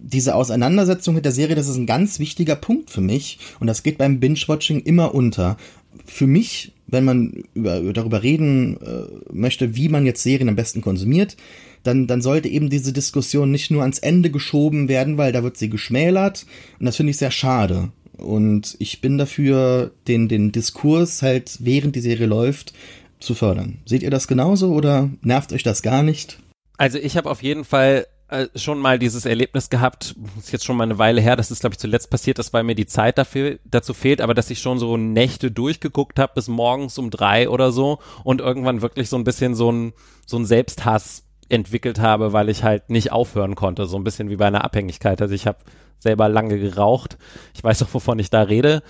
diese 0.01 0.35
Auseinandersetzung 0.35 1.15
mit 1.15 1.25
der 1.25 1.33
Serie, 1.33 1.57
das 1.57 1.69
ist 1.69 1.77
ein 1.77 1.87
ganz 1.87 2.19
wichtiger 2.19 2.57
Punkt 2.57 2.91
für 2.91 3.01
mich 3.01 3.39
und 3.61 3.67
das 3.67 3.83
geht 3.83 3.99
beim 3.99 4.21
Binge-Watching 4.21 4.81
immer 4.81 5.15
unter. 5.15 5.57
Für 6.05 6.27
mich, 6.27 6.73
wenn 6.87 7.05
man 7.05 7.45
über, 7.55 7.81
darüber 7.93 8.23
reden 8.23 8.77
äh, 8.81 9.33
möchte, 9.33 9.77
wie 9.77 9.89
man 9.89 10.07
jetzt 10.07 10.23
Serien 10.23 10.49
am 10.49 10.57
besten 10.57 10.83
konsumiert, 10.83 11.37
dann, 11.83 12.07
dann 12.07 12.21
sollte 12.23 12.49
eben 12.49 12.69
diese 12.69 12.93
Diskussion 12.93 13.51
nicht 13.51 13.71
nur 13.71 13.83
ans 13.83 13.99
Ende 13.99 14.31
geschoben 14.31 14.89
werden, 14.89 15.19
weil 15.19 15.33
da 15.33 15.43
wird 15.43 15.57
sie 15.57 15.71
geschmälert 15.71 16.47
und 16.79 16.87
das 16.87 16.97
finde 16.97 17.11
ich 17.11 17.17
sehr 17.17 17.31
schade. 17.31 17.91
Und 18.17 18.77
ich 18.79 19.01
bin 19.01 19.19
dafür, 19.19 19.93
den, 20.09 20.29
den 20.29 20.53
Diskurs 20.53 21.23
halt 21.23 21.59
während 21.61 21.97
die 21.97 22.01
Serie 22.01 22.27
läuft 22.27 22.73
zu 23.21 23.35
fördern. 23.35 23.79
Seht 23.85 24.03
ihr 24.03 24.11
das 24.11 24.29
genauso 24.29 24.73
oder 24.73 25.11
nervt 25.23 25.53
euch 25.53 25.63
das 25.63 25.83
gar 25.83 26.03
nicht? 26.03 26.39
Also 26.79 26.99
ich 26.99 27.17
habe 27.17 27.31
auf 27.31 27.43
jeden 27.43 27.65
Fall 27.65 28.07
äh, 28.29 28.49
schon 28.57 28.81
mal 28.81 28.99
dieses 28.99 29.25
Erlebnis 29.25 29.71
gehabt, 29.71 30.17
ist 30.39 30.51
jetzt 30.51 30.65
schon 30.65 30.77
mal 30.77 30.85
eine 30.85 30.99
Weile 30.99 31.21
her, 31.21 31.37
das 31.37 31.51
ist 31.51 31.61
glaube 31.61 31.75
ich 31.75 31.79
zuletzt 31.79 32.11
passiert, 32.11 32.39
dass 32.39 32.53
weil 32.53 32.65
mir 32.65 32.75
die 32.75 32.87
Zeit 32.87 33.19
dafür 33.19 33.59
dazu 33.65 33.95
fehlt, 33.95 34.21
aber 34.21 34.35
dass 34.35 34.51
ich 34.51 34.59
schon 34.59 34.79
so 34.79 34.97
Nächte 34.97 35.51
durchgeguckt 35.53 36.19
habe 36.19 36.33
bis 36.35 36.49
morgens 36.49 36.99
um 36.99 37.11
drei 37.11 37.49
oder 37.49 37.71
so 37.71 38.01
und 38.25 38.41
irgendwann 38.41 38.83
wirklich 38.83 39.09
so 39.09 39.17
ein 39.17 39.25
bisschen 39.25 39.55
so 39.55 39.71
ein 39.71 39.93
so 40.27 40.39
ein 40.39 40.45
Selbsthass 40.45 41.25
entwickelt 41.49 42.01
habe, 42.01 42.33
weil 42.33 42.49
ich 42.49 42.65
halt 42.65 42.91
nicht 42.91 43.13
aufhören 43.13 43.55
konnte, 43.55 43.87
so 43.87 43.97
ein 43.97 44.03
bisschen 44.03 44.29
wie 44.29 44.37
bei 44.37 44.47
einer 44.47 44.65
Abhängigkeit. 44.65 45.23
Also 45.23 45.35
ich 45.35 45.47
habe 45.47 45.59
selber 46.01 46.29
lange 46.29 46.59
geraucht, 46.59 47.19
ich 47.55 47.63
weiß 47.63 47.85
auch 47.85 47.95
wovon 47.95 48.19
ich 48.19 48.31
da 48.31 48.43
rede, 48.43 48.83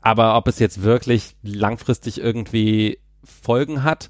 aber 0.00 0.36
ob 0.38 0.48
es 0.48 0.58
jetzt 0.58 0.82
wirklich 0.82 1.36
langfristig 1.42 2.18
irgendwie 2.18 2.98
Folgen 3.22 3.82
hat, 3.82 4.08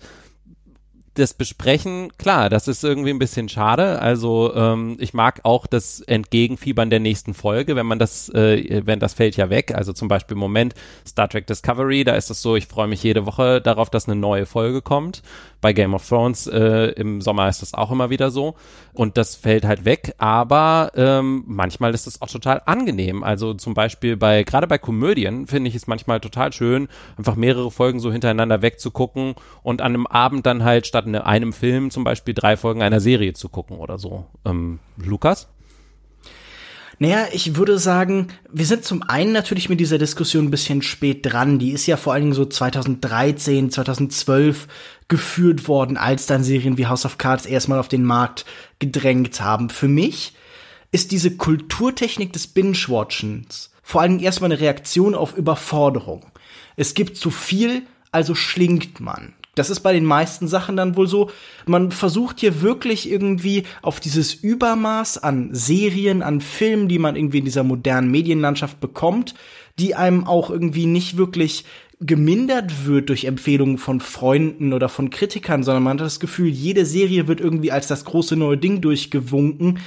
das 1.15 1.33
Besprechen, 1.35 2.11
klar, 2.19 2.51
das 2.51 2.69
ist 2.69 2.83
irgendwie 2.83 3.11
ein 3.11 3.19
bisschen 3.19 3.49
schade. 3.49 4.01
Also 4.01 4.53
ähm, 4.55 4.97
ich 4.99 5.15
mag 5.15 5.41
auch 5.45 5.67
das 5.67 6.01
Entgegenfiebern 6.01 6.91
der 6.91 7.01
nächsten 7.01 7.35
Folge, 7.35 7.77
wenn 7.77 7.87
man 7.87 7.99
das, 7.99 8.29
äh, 8.31 8.83
wenn 8.85 8.99
das 8.99 9.15
fällt 9.15 9.37
ja 9.37 9.49
weg. 9.49 9.73
Also 9.75 9.93
zum 9.93 10.09
Beispiel 10.09 10.35
im 10.35 10.41
Moment 10.41 10.75
Star 11.07 11.29
Trek 11.29 11.47
Discovery, 11.47 12.05
da 12.05 12.15
ist 12.15 12.31
es 12.31 12.43
so, 12.43 12.57
ich 12.57 12.67
freue 12.67 12.89
mich 12.89 13.03
jede 13.03 13.27
Woche 13.27 13.61
darauf, 13.61 13.91
dass 13.91 14.09
eine 14.09 14.17
neue 14.17 14.45
Folge 14.45 14.83
kommt. 14.83 15.23
Bei 15.61 15.73
Game 15.73 15.95
of 15.95 16.07
Thrones 16.07 16.47
äh, 16.47 16.93
im 16.97 17.21
Sommer 17.21 17.49
ist 17.49 17.63
das 17.63 17.75
auch 17.75 17.91
immer 17.91 18.11
wieder 18.11 18.31
so. 18.31 18.55
Und 18.95 19.17
das 19.17 19.35
fällt 19.35 19.65
halt 19.65 19.85
weg, 19.85 20.15
aber 20.19 20.93
ähm, 20.95 21.43
manchmal 21.47 21.93
ist 21.95 22.07
es 22.07 22.23
auch 22.23 22.29
total 22.29 22.63
angenehm. 22.65 23.25
Also 23.25 23.53
zum 23.55 23.75
Beispiel 23.75 24.17
bei, 24.17 24.45
gerade 24.45 24.69
bei 24.69 24.79
Komödien 24.79 25.49
finde 25.49 25.69
ich 25.69 25.75
es 25.75 25.89
manchmal 25.89 26.21
total 26.21 26.53
schön, 26.53 26.89
einfach 27.17 27.35
mehrere 27.35 27.73
Folgen 27.73 27.99
so 27.99 28.13
hintereinander 28.13 28.63
wegzugucken 28.63 29.35
und 29.65 29.83
an 29.83 29.95
einem 29.95 30.07
Abend 30.07 30.47
dann 30.47 30.63
halt 30.63 30.87
statt 30.87 31.07
in 31.07 31.17
einem 31.17 31.53
Film 31.53 31.91
zum 31.91 32.05
Beispiel 32.05 32.35
drei 32.35 32.57
Folgen 32.57 32.83
einer 32.83 33.01
Serie 33.01 33.33
zu 33.33 33.49
gucken 33.49 33.79
oder 33.79 33.99
so. 33.99 34.27
Ähm, 34.45 34.79
Lukas? 34.97 35.49
Naja, 36.99 37.27
ich 37.33 37.57
würde 37.57 37.79
sagen, 37.79 38.29
wir 38.53 38.67
sind 38.67 38.85
zum 38.85 39.03
einen 39.03 39.33
natürlich 39.33 39.69
mit 39.69 39.81
dieser 39.81 39.99
Diskussion 39.99 40.47
ein 40.47 40.51
bisschen 40.51 40.83
spät 40.83 41.27
dran. 41.27 41.59
Die 41.59 41.73
ist 41.73 41.87
ja 41.87 41.97
vor 41.97 42.13
allen 42.13 42.23
Dingen 42.23 42.35
so 42.35 42.45
2013, 42.45 43.71
2012 43.71 44.69
geführt 45.09 45.69
worden, 45.69 45.97
als 45.97 46.27
dann 46.27 46.45
Serien 46.45 46.79
wie 46.79 46.87
House 46.87 47.05
of 47.05 47.19
Cards 47.19 47.47
erstmal 47.47 47.79
auf 47.79 47.89
den 47.89 48.05
Markt 48.05 48.45
gedrängt 48.79 49.41
haben. 49.41 49.71
Für 49.71 49.89
mich 49.89 50.35
ist 50.93 51.11
diese 51.11 51.37
Kulturtechnik 51.37 52.33
des 52.33 52.47
Binge-Watchens 52.47 53.71
vor 53.85 54.01
allen 54.01 54.13
Dingen 54.13 54.25
erstmal 54.25 54.51
eine 54.51 54.61
Reaktion 54.61 55.15
auf 55.15 55.37
Überforderung. 55.37 56.25
Es 56.75 56.95
gibt 56.95 57.19
zu 57.19 57.31
viel, 57.31 57.83
also 58.11 58.35
schlingt 58.35 58.99
man. 58.99 59.35
Das 59.55 59.71
ist 59.71 59.81
bei 59.81 59.93
den 59.93 60.05
meisten 60.05 60.49
Sachen 60.49 60.77
dann 60.77 60.97
wohl 60.97 61.07
so. 61.07 61.31
Man 61.67 61.91
versucht 61.91 62.41
hier 62.41 62.63
wirklich 62.63 63.11
irgendwie 63.11 63.65
auf 63.83 64.01
dieses 64.01 64.35
Übermaß 64.35 65.19
an 65.19 65.51
Serien, 65.53 66.23
an 66.23 66.41
Filmen, 66.41 66.89
die 66.89 66.99
man 66.99 67.17
irgendwie 67.17 67.39
in 67.39 67.45
dieser 67.45 67.65
modernen 67.65 68.11
Medienlandschaft 68.11 68.81
bekommt, 68.81 69.35
die 69.79 69.95
einem 69.95 70.27
auch 70.27 70.51
irgendwie 70.51 70.87
nicht 70.87 71.17
wirklich 71.17 71.65
gemindert 72.01 72.87
wird 72.87 73.09
durch 73.09 73.25
Empfehlungen 73.25 73.79
von 73.79 74.01
Freunden 74.01 74.73
oder 74.73 74.89
von 74.89 75.11
Kritikern, 75.11 75.63
sondern 75.63 75.85
man 75.85 75.99
hat 75.99 76.07
das 76.07 76.21
Gefühl, 76.21 76.49
jede 76.49 76.85
Serie 76.85 77.29
wird 77.29 77.41
irgendwie 77.41 77.73
als 77.73 77.87
das 77.87 78.05
große 78.05 78.37
neue 78.37 78.59
Ding 78.59 78.81
durchgewunken. 78.81 79.79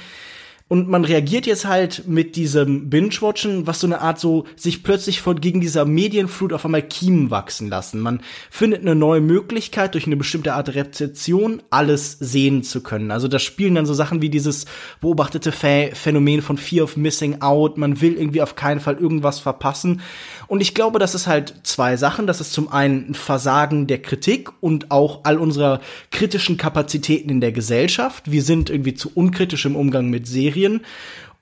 Und 0.68 0.86
man 0.86 1.06
reagiert 1.06 1.46
jetzt 1.46 1.64
halt 1.64 2.06
mit 2.06 2.36
diesem 2.36 2.90
Binge-Watchen, 2.90 3.66
was 3.66 3.80
so 3.80 3.86
eine 3.86 4.02
Art 4.02 4.20
so 4.20 4.44
sich 4.54 4.82
plötzlich 4.82 5.22
von 5.22 5.40
gegen 5.40 5.62
dieser 5.62 5.86
Medienflut 5.86 6.52
auf 6.52 6.66
einmal 6.66 6.82
Kiemen 6.82 7.30
wachsen 7.30 7.70
lassen. 7.70 8.00
Man 8.00 8.20
findet 8.50 8.82
eine 8.82 8.94
neue 8.94 9.22
Möglichkeit, 9.22 9.94
durch 9.94 10.06
eine 10.06 10.16
bestimmte 10.16 10.52
Art 10.52 10.74
Rezeption 10.74 11.62
alles 11.70 12.18
sehen 12.20 12.62
zu 12.62 12.82
können. 12.82 13.10
Also 13.10 13.28
da 13.28 13.38
spielen 13.38 13.76
dann 13.76 13.86
so 13.86 13.94
Sachen 13.94 14.20
wie 14.20 14.28
dieses 14.28 14.66
beobachtete 15.00 15.52
Phänomen 15.52 16.42
von 16.42 16.58
Fear 16.58 16.84
of 16.84 16.98
Missing 16.98 17.40
Out. 17.40 17.78
Man 17.78 18.02
will 18.02 18.18
irgendwie 18.18 18.42
auf 18.42 18.54
keinen 18.54 18.80
Fall 18.80 18.98
irgendwas 18.98 19.38
verpassen. 19.38 20.02
Und 20.48 20.62
ich 20.62 20.74
glaube, 20.74 20.98
das 20.98 21.14
ist 21.14 21.26
halt 21.26 21.54
zwei 21.62 21.96
Sachen. 21.96 22.26
Das 22.26 22.40
ist 22.40 22.52
zum 22.52 22.72
einen 22.72 23.10
ein 23.10 23.14
Versagen 23.14 23.86
der 23.86 24.00
Kritik 24.00 24.50
und 24.60 24.90
auch 24.90 25.20
all 25.24 25.36
unserer 25.36 25.80
kritischen 26.10 26.56
Kapazitäten 26.56 27.28
in 27.28 27.40
der 27.40 27.52
Gesellschaft. 27.52 28.30
Wir 28.30 28.42
sind 28.42 28.70
irgendwie 28.70 28.94
zu 28.94 29.10
unkritisch 29.14 29.66
im 29.66 29.76
Umgang 29.76 30.08
mit 30.08 30.26
Serien. 30.26 30.80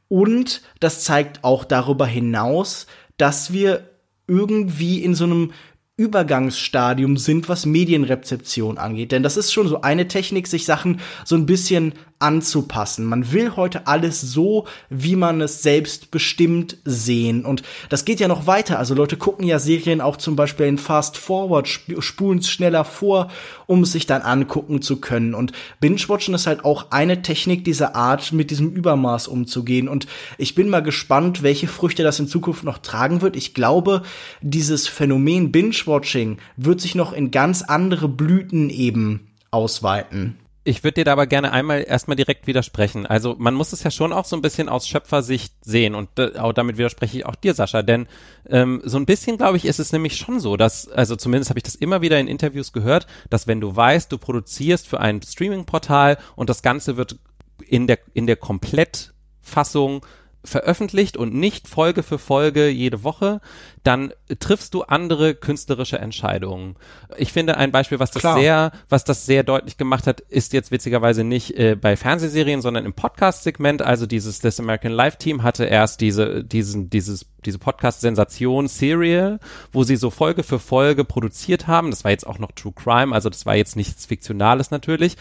Und 0.09 0.63
das 0.81 1.05
zeigt 1.05 1.45
auch 1.45 1.65
darüber 1.65 2.07
hinaus, 2.07 2.87
dass 3.17 3.53
wir 3.53 3.89
irgendwie 4.27 5.03
in 5.03 5.15
so 5.15 5.25
einem 5.25 5.53
Übergangsstadium 5.97 7.17
sind, 7.17 7.49
was 7.49 7.65
Medienrezeption 7.65 8.77
angeht. 8.77 9.13
Denn 9.13 9.23
das 9.23 9.37
ist 9.37 9.53
schon 9.53 9.67
so 9.67 9.81
eine 9.81 10.09
Technik, 10.09 10.47
sich 10.47 10.67
Sachen 10.67 11.01
so 11.25 11.37
ein 11.37 11.47
bisschen 11.47 11.95
anzupassen. 12.19 13.05
Man 13.05 13.33
will 13.33 13.57
heute 13.57 13.87
alles 13.87 14.21
so, 14.21 14.67
wie 14.89 15.17
man 15.17 15.41
es 15.41 15.63
selbst 15.63 16.11
bestimmt 16.11 16.79
sehen. 16.85 17.45
Und 17.45 17.63
das 17.91 18.05
geht 18.05 18.21
ja 18.21 18.29
noch 18.29 18.47
weiter. 18.47 18.79
Also 18.79 18.95
Leute 18.95 19.17
gucken 19.17 19.47
ja 19.47 19.59
Serien 19.59 20.01
auch 20.01 20.17
zum 20.17 20.35
Beispiel 20.35 20.67
in 20.67 20.79
Fast 20.79 21.19
Forward, 21.19 21.67
sp 21.69 22.01
spulen 22.01 22.39
es 22.39 22.49
schneller 22.49 22.85
vor, 22.85 23.29
um 23.67 23.83
es 23.83 23.93
sich 23.93 24.07
dann 24.07 24.23
angucken 24.23 24.81
zu 24.81 25.01
können. 25.01 25.35
Und 25.35 25.53
Binge-Watchen 25.81 26.35
ist 26.35 26.47
halt 26.47 26.65
auch 26.65 26.91
eine 26.91 27.21
Technik 27.23 27.65
dieser 27.65 27.95
Art, 27.95 28.33
mit 28.33 28.51
diesem 28.51 28.73
Übermaß 28.73 29.29
umzugehen. 29.29 29.89
Und 29.89 30.07
ich 30.39 30.55
bin 30.55 30.71
mal 30.71 30.83
gespannt, 30.83 31.43
welche 31.43 31.69
Früchte 31.69 32.03
das 32.03 32.19
in 32.19 32.29
Zukunft 32.29 32.65
noch 32.65 32.79
tragen 32.79 33.21
wird. 33.21 33.37
Ich 33.37 33.53
glaube, 33.53 34.03
dieses 34.41 34.89
Phänomen 34.89 35.53
Binge-Watching 35.53 36.39
wird 36.57 36.81
sich 36.81 36.95
noch 36.95 37.13
in 37.13 37.31
ganz 37.31 37.63
andere 37.63 38.09
Blüten 38.09 38.71
eben 38.71 39.29
ausweiten. 39.51 40.37
Ich 40.69 40.83
würde 40.83 40.95
dir 40.95 41.05
da 41.05 41.13
aber 41.13 41.29
gerne 41.29 41.53
einmal 41.53 41.85
erstmal 41.87 42.17
direkt 42.17 42.49
widersprechen. 42.49 43.07
Also 43.07 43.37
man 43.39 43.55
muss 43.55 43.73
es 43.73 43.85
ja 43.85 43.93
schon 43.93 44.13
auch 44.13 44.25
so 44.25 44.35
ein 44.35 44.43
bisschen 44.43 44.69
aus 44.69 44.89
Schöpfersicht 44.89 45.55
sehen 45.65 45.95
und 45.95 46.09
äh, 46.19 46.37
auch 46.39 46.53
damit 46.53 46.77
widerspreche 46.77 47.19
ich 47.19 47.25
auch 47.25 47.37
dir, 47.37 47.55
Sascha, 47.55 47.83
denn 47.83 48.09
ähm, 48.49 48.83
so 48.85 48.99
ein 48.99 49.07
bisschen, 49.07 49.37
glaube 49.37 49.59
ich, 49.59 49.65
ist 49.65 49.79
es 49.79 49.93
nämlich 49.93 50.17
schon 50.17 50.41
so, 50.41 50.57
dass, 50.57 50.89
also 50.89 51.15
zumindest 51.15 51.51
habe 51.51 51.61
ich 51.61 51.63
das 51.63 51.77
immer 51.77 52.01
wieder 52.01 52.19
in 52.19 52.27
Interviews 52.27 52.73
gehört, 52.73 53.07
dass 53.31 53.47
wenn 53.47 53.61
du 53.61 53.77
weißt, 53.77 54.11
du 54.11 54.19
produzierst 54.19 54.89
für 54.89 54.99
ein 54.99 55.23
Streaming-Portal 55.23 56.19
und 56.35 56.51
das 56.51 56.63
Ganze 56.63 56.97
wird 56.97 57.17
in 57.65 57.87
der, 57.87 58.01
in 58.13 58.27
der 58.27 58.37
Komplettfassung 58.37 60.05
veröffentlicht 60.49 61.17
und 61.17 61.35
nicht 61.35 61.69
Folge 61.69 62.03
für 62.03 62.19
Folge 62.19 62.69
jede 62.69 63.05
Woche, 63.05 63.41
dann 63.83 64.13
triffst 64.41 64.75
du 64.75 64.83
andere 64.83 65.35
künstlerische 65.35 65.99
Entscheidungen. 65.99 66.77
Ich 67.17 67.33
finde 67.33 67.57
ein 67.57 67.73
Beispiel, 67.73 67.99
was 67.99 68.11
das 68.11 68.21
Klar. 68.21 68.39
sehr, 68.39 68.73
was 68.89 69.05
das 69.05 69.27
sehr 69.27 69.45
deutlich 69.45 69.77
gemacht 69.77 70.07
hat, 70.07 70.21
ist 70.21 70.53
jetzt 70.53 70.71
witzigerweise 70.71 71.23
nicht 71.23 71.57
äh, 71.57 71.77
bei 71.77 71.97
Fernsehserien, 71.97 72.63
sondern 72.63 72.85
im 72.85 72.95
Podcast-Segment. 72.95 73.83
Also 73.83 74.07
dieses 74.07 74.41
This 74.41 74.59
American 74.59 74.93
Life 74.93 75.19
Team 75.19 75.43
hatte 75.43 75.65
erst 75.65 76.01
diese, 76.01 76.43
diesen, 76.43 76.91
dieses, 76.91 77.27
diese 77.45 77.59
Podcast-Sensation 77.59 78.69
Serial, 78.69 79.39
wo 79.73 79.85
sie 79.85 79.97
so 79.97 80.11
Folge 80.11 80.43
für 80.43 80.59
Folge 80.59 81.05
produziert 81.05 81.67
haben. 81.67 81.91
Das 81.91 82.05
war 82.05 82.11
jetzt 82.11 82.27
auch 82.27 82.39
noch 82.39 82.53
True 82.53 82.73
Crime, 82.75 83.15
also 83.15 83.31
das 83.31 83.47
war 83.47 83.55
jetzt 83.55 83.77
nichts 83.77 84.07
Fiktionales 84.07 84.71
natürlich. 84.71 85.17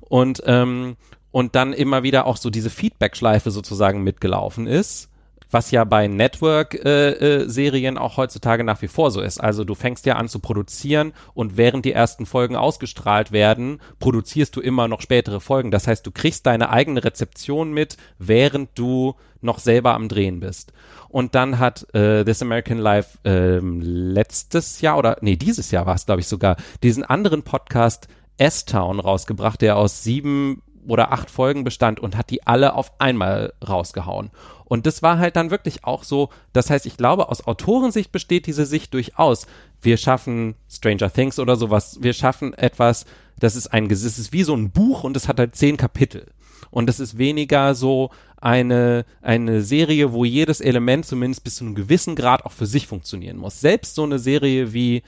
Und 0.00 0.42
ähm, 0.46 0.96
und 1.34 1.56
dann 1.56 1.72
immer 1.72 2.04
wieder 2.04 2.28
auch 2.28 2.36
so 2.36 2.48
diese 2.48 2.70
Feedback-Schleife 2.70 3.50
sozusagen 3.50 4.04
mitgelaufen 4.04 4.68
ist 4.68 5.10
was 5.50 5.70
ja 5.70 5.84
bei 5.84 6.08
Network-Serien 6.08 7.94
äh, 7.94 7.98
äh, 7.98 8.00
auch 8.00 8.16
heutzutage 8.16 8.64
nach 8.64 8.82
wie 8.82 8.88
vor 8.88 9.12
so 9.12 9.20
ist. 9.20 9.38
Also 9.38 9.62
du 9.62 9.76
fängst 9.76 10.04
ja 10.04 10.16
an 10.16 10.28
zu 10.28 10.40
produzieren 10.40 11.12
und 11.32 11.56
während 11.56 11.84
die 11.84 11.92
ersten 11.92 12.26
Folgen 12.26 12.56
ausgestrahlt 12.56 13.30
werden, 13.30 13.78
produzierst 14.00 14.56
du 14.56 14.60
immer 14.60 14.88
noch 14.88 15.00
spätere 15.00 15.38
Folgen. 15.38 15.70
Das 15.70 15.86
heißt, 15.86 16.04
du 16.04 16.10
kriegst 16.10 16.44
deine 16.46 16.70
eigene 16.70 17.04
Rezeption 17.04 17.72
mit, 17.72 17.98
während 18.18 18.70
du 18.76 19.14
noch 19.42 19.60
selber 19.60 19.94
am 19.94 20.08
Drehen 20.08 20.40
bist. 20.40 20.72
Und 21.08 21.36
dann 21.36 21.60
hat 21.60 21.86
äh, 21.94 22.24
This 22.24 22.42
American 22.42 22.78
Life 22.78 23.18
ähm, 23.22 23.80
letztes 23.80 24.80
Jahr 24.80 24.98
oder 24.98 25.18
nee, 25.20 25.36
dieses 25.36 25.70
Jahr 25.70 25.86
war 25.86 25.94
es, 25.94 26.06
glaube 26.06 26.20
ich, 26.20 26.26
sogar, 26.26 26.56
diesen 26.82 27.04
anderen 27.04 27.44
Podcast 27.44 28.08
S-Town 28.38 28.98
rausgebracht, 28.98 29.60
der 29.60 29.76
aus 29.76 30.02
sieben 30.02 30.62
oder 30.86 31.12
acht 31.12 31.30
Folgen 31.30 31.64
bestand 31.64 32.00
und 32.00 32.16
hat 32.16 32.30
die 32.30 32.46
alle 32.46 32.74
auf 32.74 33.00
einmal 33.00 33.52
rausgehauen. 33.66 34.30
Und 34.64 34.86
das 34.86 35.02
war 35.02 35.18
halt 35.18 35.36
dann 35.36 35.50
wirklich 35.50 35.84
auch 35.84 36.04
so, 36.04 36.30
das 36.52 36.70
heißt, 36.70 36.86
ich 36.86 36.96
glaube, 36.96 37.28
aus 37.28 37.46
Autorensicht 37.46 38.12
besteht 38.12 38.46
diese 38.46 38.66
Sicht 38.66 38.94
durchaus. 38.94 39.46
Wir 39.80 39.96
schaffen 39.96 40.54
Stranger 40.70 41.12
Things 41.12 41.38
oder 41.38 41.56
sowas, 41.56 41.98
wir 42.00 42.12
schaffen 42.12 42.54
etwas, 42.54 43.04
das 43.38 43.56
ist 43.56 43.68
ein, 43.68 43.88
das 43.88 44.02
ist 44.02 44.32
wie 44.32 44.42
so 44.42 44.54
ein 44.54 44.70
Buch 44.70 45.04
und 45.04 45.16
es 45.16 45.28
hat 45.28 45.38
halt 45.38 45.54
zehn 45.56 45.76
Kapitel. 45.76 46.26
Und 46.70 46.88
es 46.88 46.98
ist 46.98 47.18
weniger 47.18 47.74
so 47.74 48.10
eine, 48.40 49.04
eine 49.22 49.62
Serie, 49.62 50.12
wo 50.12 50.24
jedes 50.24 50.60
Element 50.60 51.06
zumindest 51.06 51.44
bis 51.44 51.56
zu 51.56 51.64
einem 51.64 51.74
gewissen 51.74 52.16
Grad 52.16 52.44
auch 52.44 52.52
für 52.52 52.66
sich 52.66 52.86
funktionieren 52.86 53.36
muss. 53.36 53.60
Selbst 53.60 53.94
so 53.94 54.02
eine 54.02 54.18
Serie 54.18 54.72
wie 54.72 55.02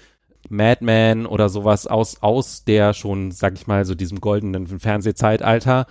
Madman 0.48 1.26
oder 1.26 1.48
sowas 1.48 1.86
aus, 1.86 2.22
aus 2.22 2.64
der 2.64 2.94
schon, 2.94 3.30
sag 3.30 3.54
ich 3.54 3.66
mal, 3.66 3.84
so 3.84 3.94
diesem 3.94 4.20
goldenen 4.20 4.66
Fernsehzeitalter, 4.66 5.86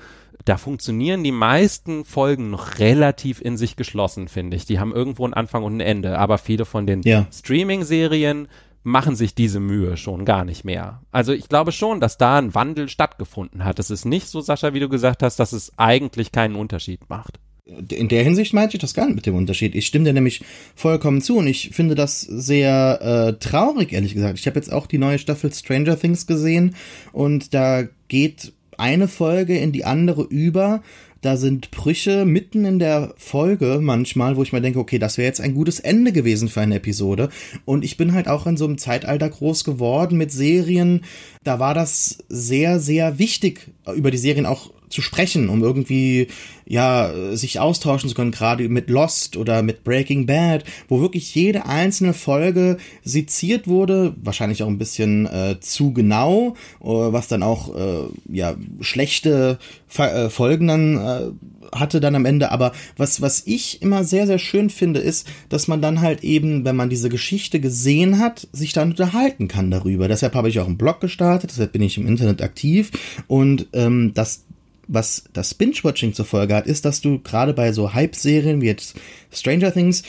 da 0.46 0.58
funktionieren 0.58 1.24
die 1.24 1.32
meisten 1.32 2.06
Folgen 2.06 2.52
noch 2.52 2.78
relativ 2.78 3.42
in 3.42 3.58
sich 3.58 3.76
geschlossen, 3.76 4.28
finde 4.28 4.56
ich. 4.56 4.66
Die 4.66 4.80
haben 4.80 4.94
irgendwo 4.94 5.26
einen 5.26 5.34
Anfang 5.34 5.64
und 5.64 5.78
ein 5.78 5.82
Ende, 5.82 6.20
aber 6.20 6.38
viele 6.38 6.66
von 6.66 6.86
den 6.86 7.02
ja. 7.02 7.26
Streaming-Serien 7.32 8.48
machen 8.84 9.16
sich 9.16 9.34
diese 9.34 9.60
Mühe 9.60 9.98
schon 9.98 10.26
gar 10.26 10.46
nicht 10.46 10.64
mehr. 10.64 11.02
Also 11.12 11.34
ich 11.34 11.50
glaube 11.50 11.72
schon, 11.72 12.00
dass 12.00 12.20
da 12.20 12.38
ein 12.38 12.54
Wandel 12.54 12.88
stattgefunden 12.88 13.66
hat. 13.66 13.80
Es 13.80 13.90
ist 13.90 14.06
nicht 14.06 14.28
so, 14.28 14.42
Sascha, 14.42 14.76
wie 14.76 14.80
du 14.80 14.90
gesagt 14.90 15.24
hast, 15.24 15.40
dass 15.40 15.54
es 15.54 15.74
eigentlich 15.78 16.32
keinen 16.32 16.56
Unterschied 16.56 17.10
macht. 17.10 17.40
In 17.66 18.10
der 18.10 18.24
Hinsicht 18.24 18.54
meinte 18.54 18.78
ich 18.78 18.82
das 18.82 18.94
gar 18.94 19.08
nicht 19.08 19.16
mit 19.16 19.26
dem 19.26 19.36
Unterschied. 19.36 19.74
Ich 19.74 19.88
stimme 19.88 20.06
dir 20.06 20.14
nämlich 20.14 20.44
vollkommen 20.76 21.22
zu 21.22 21.38
und 21.38 21.48
ich 21.48 21.72
finde 21.74 21.96
das 21.96 22.22
sehr 22.22 23.00
äh, 23.02 23.40
traurig, 23.40 23.92
ehrlich 23.92 24.14
gesagt. 24.14 24.38
Ich 24.38 24.46
habe 24.46 24.60
jetzt 24.60 24.72
auch 24.72 24.86
die 24.86 25.00
neue 25.00 25.18
Staffel 25.18 25.52
Stranger 25.52 26.00
Things 26.00 26.28
gesehen 26.28 26.76
und 27.12 27.56
da 27.56 27.84
geht 28.08 28.54
eine 28.78 29.08
Folge 29.08 29.58
in 29.58 29.72
die 29.72 29.84
andere 29.84 30.22
über 30.24 30.84
da 31.26 31.38
sind 31.38 31.72
Brüche 31.72 32.24
mitten 32.24 32.66
in 32.66 32.78
der 32.78 33.16
Folge 33.18 33.80
manchmal, 33.82 34.38
wo 34.38 34.44
ich 34.44 34.54
mir 34.54 34.62
denke, 34.62 34.78
okay, 34.78 35.00
das 35.00 35.18
wäre 35.18 35.26
jetzt 35.26 35.42
ein 35.42 35.56
gutes 35.56 35.80
Ende 35.80 36.12
gewesen 36.12 36.50
für 36.50 36.62
eine 36.62 36.76
Episode. 36.76 37.30
Und 37.66 37.84
ich 37.84 37.98
bin 37.98 38.14
halt 38.14 38.28
auch 38.28 38.46
in 38.46 38.58
so 38.58 38.66
einem 38.66 38.78
Zeitalter 38.78 39.28
groß 39.28 39.64
geworden 39.64 40.20
mit 40.20 40.32
Serien. 40.32 41.02
Da 41.44 41.58
war 41.58 41.74
das 41.74 42.20
sehr, 42.30 42.80
sehr 42.80 43.18
wichtig, 43.18 43.72
über 43.96 44.12
die 44.12 44.20
Serien 44.20 44.46
auch 44.46 44.72
zu 44.90 45.02
sprechen, 45.02 45.50
um 45.50 45.64
irgendwie 45.64 46.28
ja 46.66 47.12
sich 47.36 47.60
austauschen 47.60 48.10
zu 48.10 48.16
können, 48.16 48.32
gerade 48.32 48.68
mit 48.70 48.90
Lost 48.90 49.38
oder 49.38 49.62
mit 49.62 49.84
Breaking 49.84 50.26
Bad, 50.26 50.64
wo 50.88 51.02
wirklich 51.02 51.34
jede 51.36 51.66
einzelne 51.66 52.14
Folge 52.14 52.78
seziert 53.04 53.68
wurde, 53.68 54.16
wahrscheinlich 54.22 54.64
auch 54.64 54.68
ein 54.68 54.80
bisschen 54.80 55.28
äh, 55.28 55.60
zu 55.60 55.94
genau, 55.94 56.56
äh, 56.82 56.88
was 56.88 57.28
dann 57.28 57.44
auch 57.44 57.76
äh, 57.76 58.08
ja 58.32 58.56
schlechte 58.80 59.60
äh, 59.98 60.30
Folgen 60.30 60.68
dann 60.68 60.98
äh, 60.98 61.32
hatte 61.74 62.00
dann 62.00 62.16
am 62.16 62.26
Ende. 62.26 62.52
Aber 62.52 62.72
was 62.98 63.22
was 63.22 63.44
ich 63.46 63.82
immer 63.82 64.04
sehr 64.04 64.28
sehr 64.28 64.40
schön 64.40 64.70
finde, 64.70 65.00
ist, 65.00 65.28
dass 65.50 65.68
man 65.68 65.82
dann 65.82 66.02
halt 66.02 66.24
eben, 66.24 66.66
wenn 66.66 66.76
man 66.76 66.90
diese 66.90 67.10
Geschichte 67.10 67.60
gesehen 67.60 68.20
hat, 68.20 68.48
sich 68.52 68.74
dann 68.74 68.92
unterhalten 68.92 69.48
kann 69.48 69.72
darüber. 69.72 70.08
Deshalb 70.08 70.36
habe 70.36 70.50
ich 70.50 70.60
auch 70.60 70.68
einen 70.68 70.78
Blog 70.78 71.02
gestartet, 71.02 71.52
deshalb 71.52 71.72
bin 71.72 71.82
ich 71.82 71.98
im 71.98 72.08
Internet 72.08 72.42
aktiv 72.42 72.92
und 73.28 73.68
ähm, 73.74 74.12
das 74.14 74.45
was 74.88 75.24
das 75.34 75.54
Binge-Watching 75.54 76.14
zur 76.14 76.26
Folge 76.26 76.56
hat, 76.56 76.68
ist, 76.68 76.86
dass 76.86 77.02
du 77.02 77.20
gerade 77.20 77.54
bei 77.54 77.72
so 77.72 77.94
Hype-Serien 77.94 78.62
wie 78.62 78.68
jetzt 78.68 78.96
Stranger 79.32 79.72
Things 79.72 80.04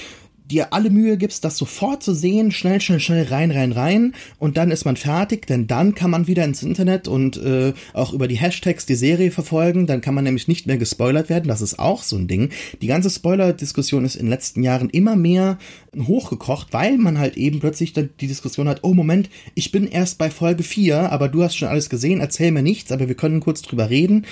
dir 0.51 0.73
alle 0.73 0.91
Mühe 0.91 1.17
gibst, 1.17 1.45
das 1.45 1.57
sofort 1.57 2.03
zu 2.03 2.15
sehen, 2.15 2.53
schnell, 2.53 2.81
schnell, 2.81 3.01
schnell 3.01 3.25
rein, 3.25 3.51
rein, 3.51 3.73
rein 3.73 4.15
und 4.39 4.57
dann 4.57 4.71
ist 4.71 4.85
man 4.85 4.97
fertig, 4.97 5.47
denn 5.47 5.67
dann 5.67 5.95
kann 5.95 6.11
man 6.11 6.27
wieder 6.27 6.45
ins 6.45 6.63
Internet 6.63 7.09
und 7.09 7.37
äh, 7.37 7.73
auch 7.93 8.13
über 8.13 8.29
die 8.29 8.37
Hashtags 8.37 8.87
die 8.87 8.95
Serie 8.95 9.31
verfolgen, 9.31 9.87
dann 9.87 10.01
kann 10.01 10.15
man 10.15 10.25
nämlich 10.25 10.49
nicht 10.49 10.67
mehr 10.67 10.79
gespoilert 10.79 11.29
werden, 11.29 11.49
das 11.49 11.63
ist 11.63 11.79
auch 11.79 12.03
so 12.03 12.17
ein 12.17 12.29
Ding. 12.29 12.51
Die 12.81 12.87
ganze 12.87 13.11
Spoiler-Diskussion 13.11 14.05
ist 14.05 14.17
in 14.17 14.27
den 14.27 14.31
letzten 14.31 14.63
Jahren 14.63 14.91
immer 14.91 15.17
mehr 15.17 15.59
hochgekocht, 15.97 16.73
weil 16.73 16.99
man 16.99 17.19
halt 17.19 17.37
eben 17.37 17.61
plötzlich 17.61 17.93
dann 17.93 18.11
die 18.21 18.27
Diskussion 18.27 18.69
hat, 18.69 18.81
oh 18.83 18.95
Moment, 18.95 19.31
ich 19.55 19.73
bin 19.73 19.87
erst 19.87 20.19
bei 20.19 20.31
Folge 20.31 20.63
4, 20.63 21.11
aber 21.11 21.29
du 21.29 21.43
hast 21.43 21.57
schon 21.57 21.69
alles 21.69 21.91
gesehen, 21.91 22.21
erzähl 22.21 22.53
mir 22.53 22.63
nichts, 22.63 22.93
aber 22.93 23.09
wir 23.09 23.15
können 23.15 23.41
kurz 23.41 23.63
drüber 23.63 23.91
reden. 23.91 24.27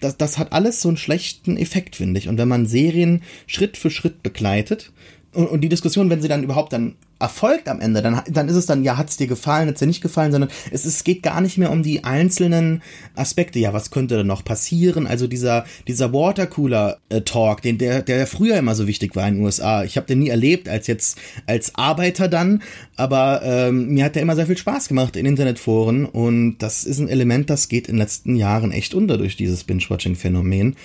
Das, 0.00 0.16
das 0.16 0.38
hat 0.38 0.52
alles 0.52 0.80
so 0.80 0.88
einen 0.88 0.96
schlechten 0.96 1.56
Effekt, 1.56 1.96
finde 1.96 2.18
ich. 2.18 2.28
Und 2.28 2.38
wenn 2.38 2.48
man 2.48 2.66
Serien 2.66 3.22
Schritt 3.46 3.76
für 3.76 3.90
Schritt 3.90 4.22
begleitet, 4.22 4.92
und, 5.34 5.46
und 5.46 5.60
die 5.60 5.68
Diskussion, 5.68 6.08
wenn 6.10 6.22
sie 6.22 6.28
dann 6.28 6.42
überhaupt 6.42 6.72
dann 6.72 6.96
erfolgt 7.20 7.68
am 7.68 7.80
Ende, 7.80 8.00
dann, 8.00 8.22
dann 8.30 8.48
ist 8.48 8.54
es 8.54 8.66
dann, 8.66 8.84
ja, 8.84 8.96
hat's 8.96 9.16
dir 9.16 9.26
gefallen, 9.26 9.68
hat's 9.68 9.80
dir 9.80 9.86
nicht 9.86 10.00
gefallen, 10.00 10.30
sondern 10.32 10.50
es, 10.70 10.84
es 10.84 11.04
geht 11.04 11.22
gar 11.22 11.40
nicht 11.40 11.58
mehr 11.58 11.70
um 11.70 11.82
die 11.82 12.04
einzelnen 12.04 12.82
Aspekte. 13.14 13.58
Ja, 13.58 13.72
was 13.72 13.90
könnte 13.90 14.16
denn 14.16 14.26
noch 14.26 14.44
passieren? 14.44 15.06
Also 15.06 15.26
dieser, 15.26 15.64
dieser 15.86 16.12
Watercooler-Talk, 16.12 17.60
den, 17.62 17.76
der, 17.76 18.02
der 18.02 18.26
früher 18.26 18.56
immer 18.56 18.74
so 18.74 18.86
wichtig 18.86 19.16
war 19.16 19.26
in 19.26 19.34
den 19.34 19.44
USA. 19.44 19.82
Ich 19.84 19.96
habe 19.96 20.06
den 20.06 20.20
nie 20.20 20.28
erlebt 20.28 20.68
als 20.68 20.86
jetzt, 20.86 21.18
als 21.46 21.74
Arbeiter 21.74 22.28
dann, 22.28 22.62
aber 22.96 23.42
ähm, 23.42 23.88
mir 23.88 24.04
hat 24.04 24.14
der 24.14 24.22
immer 24.22 24.36
sehr 24.36 24.46
viel 24.46 24.56
Spaß 24.58 24.88
gemacht 24.88 25.16
in 25.16 25.26
Internetforen 25.26 26.06
und 26.06 26.58
das 26.58 26.84
ist 26.84 27.00
ein 27.00 27.08
Element, 27.08 27.50
das 27.50 27.68
geht 27.68 27.88
in 27.88 27.94
den 27.94 28.00
letzten 28.00 28.36
Jahren 28.36 28.70
echt 28.70 28.94
unter 28.94 29.18
durch 29.18 29.36
dieses 29.36 29.64
Binge-Watching-Phänomen. 29.64 30.76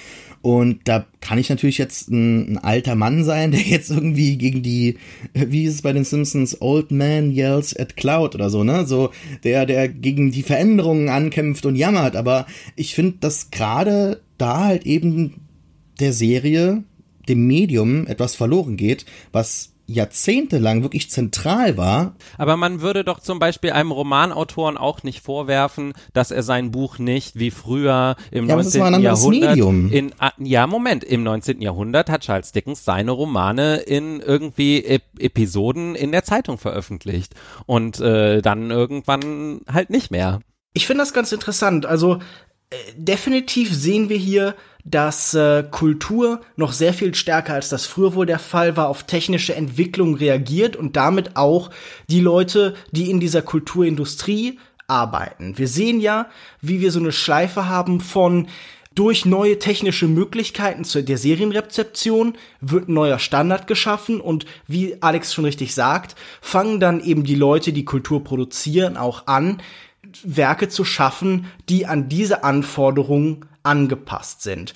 Und 0.43 0.81
da 0.89 1.05
kann 1.21 1.37
ich 1.37 1.49
natürlich 1.49 1.77
jetzt 1.77 2.09
ein, 2.09 2.55
ein, 2.55 2.57
alter 2.57 2.95
Mann 2.95 3.23
sein, 3.23 3.51
der 3.53 3.61
jetzt 3.61 3.89
irgendwie 3.89 4.37
gegen 4.37 4.61
die, 4.61 4.97
wie 5.33 5.63
ist 5.63 5.75
es 5.75 5.81
bei 5.81 5.93
den 5.93 6.03
Simpsons, 6.03 6.61
Old 6.61 6.91
Man 6.91 7.31
Yells 7.31 7.73
at 7.75 7.95
Cloud 7.95 8.35
oder 8.35 8.49
so, 8.49 8.65
ne? 8.65 8.85
So, 8.85 9.11
der, 9.45 9.65
der 9.65 9.87
gegen 9.87 10.31
die 10.31 10.43
Veränderungen 10.43 11.07
ankämpft 11.07 11.65
und 11.65 11.77
jammert. 11.77 12.17
Aber 12.17 12.45
ich 12.75 12.93
finde, 12.93 13.15
dass 13.21 13.51
gerade 13.51 14.21
da 14.37 14.65
halt 14.65 14.85
eben 14.85 15.35
der 16.01 16.11
Serie, 16.11 16.83
dem 17.29 17.47
Medium 17.47 18.05
etwas 18.05 18.35
verloren 18.35 18.75
geht, 18.75 19.05
was 19.31 19.72
jahrzehntelang 19.93 20.83
wirklich 20.83 21.09
zentral 21.09 21.77
war. 21.77 22.15
Aber 22.37 22.57
man 22.57 22.81
würde 22.81 23.03
doch 23.03 23.19
zum 23.19 23.39
Beispiel 23.39 23.71
einem 23.71 23.91
Romanautoren 23.91 24.77
auch 24.77 25.03
nicht 25.03 25.21
vorwerfen, 25.21 25.93
dass 26.13 26.31
er 26.31 26.43
sein 26.43 26.71
Buch 26.71 26.97
nicht 26.99 27.39
wie 27.39 27.51
früher 27.51 28.15
im 28.31 28.47
ja, 28.47 28.55
19. 28.55 29.01
Jahrhundert 29.01 29.49
Medium. 29.49 29.91
in 29.91 30.13
ja 30.39 30.67
Moment 30.67 31.03
im 31.03 31.23
19. 31.23 31.61
Jahrhundert 31.61 32.09
hat 32.09 32.21
Charles 32.21 32.51
Dickens 32.51 32.83
seine 32.85 33.11
Romane 33.11 33.77
in 33.77 34.19
irgendwie 34.19 34.83
Ep 34.83 35.03
Episoden 35.19 35.95
in 35.95 36.11
der 36.11 36.23
Zeitung 36.23 36.57
veröffentlicht 36.57 37.33
und 37.65 37.99
äh, 37.99 38.41
dann 38.41 38.71
irgendwann 38.71 39.61
halt 39.71 39.89
nicht 39.89 40.11
mehr. 40.11 40.39
Ich 40.73 40.87
finde 40.87 41.03
das 41.03 41.13
ganz 41.13 41.31
interessant. 41.31 41.85
Also 41.85 42.19
äh, 42.69 42.75
definitiv 42.97 43.73
sehen 43.73 44.09
wir 44.09 44.17
hier 44.17 44.55
dass 44.85 45.33
äh, 45.33 45.63
Kultur 45.69 46.41
noch 46.55 46.73
sehr 46.73 46.93
viel 46.93 47.15
stärker 47.15 47.53
als 47.53 47.69
das 47.69 47.85
früher 47.85 48.15
wohl 48.15 48.25
der 48.25 48.39
Fall 48.39 48.75
war 48.75 48.89
auf 48.89 49.03
technische 49.03 49.55
Entwicklung 49.55 50.15
reagiert 50.15 50.75
und 50.75 50.95
damit 50.95 51.35
auch 51.37 51.69
die 52.09 52.19
Leute, 52.19 52.75
die 52.91 53.09
in 53.09 53.19
dieser 53.19 53.41
Kulturindustrie 53.41 54.59
arbeiten. 54.87 55.57
Wir 55.57 55.67
sehen 55.67 56.01
ja, 56.01 56.27
wie 56.61 56.81
wir 56.81 56.91
so 56.91 56.99
eine 56.99 57.13
Schleife 57.13 57.69
haben 57.69 58.01
von 58.01 58.47
durch 58.95 59.25
neue 59.25 59.57
technische 59.57 60.07
Möglichkeiten 60.07 60.83
zur 60.83 61.01
der 61.01 61.17
Serienrezeption 61.17 62.35
wird 62.61 62.89
ein 62.89 62.93
neuer 62.93 63.17
Standard 63.17 63.65
geschaffen 63.65 64.21
und 64.21 64.45
wie 64.67 65.01
Alex 65.01 65.33
schon 65.33 65.45
richtig 65.45 65.73
sagt, 65.73 66.15
fangen 66.41 66.79
dann 66.79 67.03
eben 67.03 67.23
die 67.23 67.35
Leute, 67.35 67.73
die 67.73 67.85
Kultur 67.85 68.23
produzieren, 68.23 68.97
auch 68.97 69.25
an, 69.25 69.61
Werke 70.23 70.69
zu 70.69 70.85
schaffen, 70.85 71.47
die 71.69 71.87
an 71.87 72.07
diese 72.07 72.43
Anforderungen 72.43 73.45
angepasst 73.63 74.41
sind. 74.41 74.73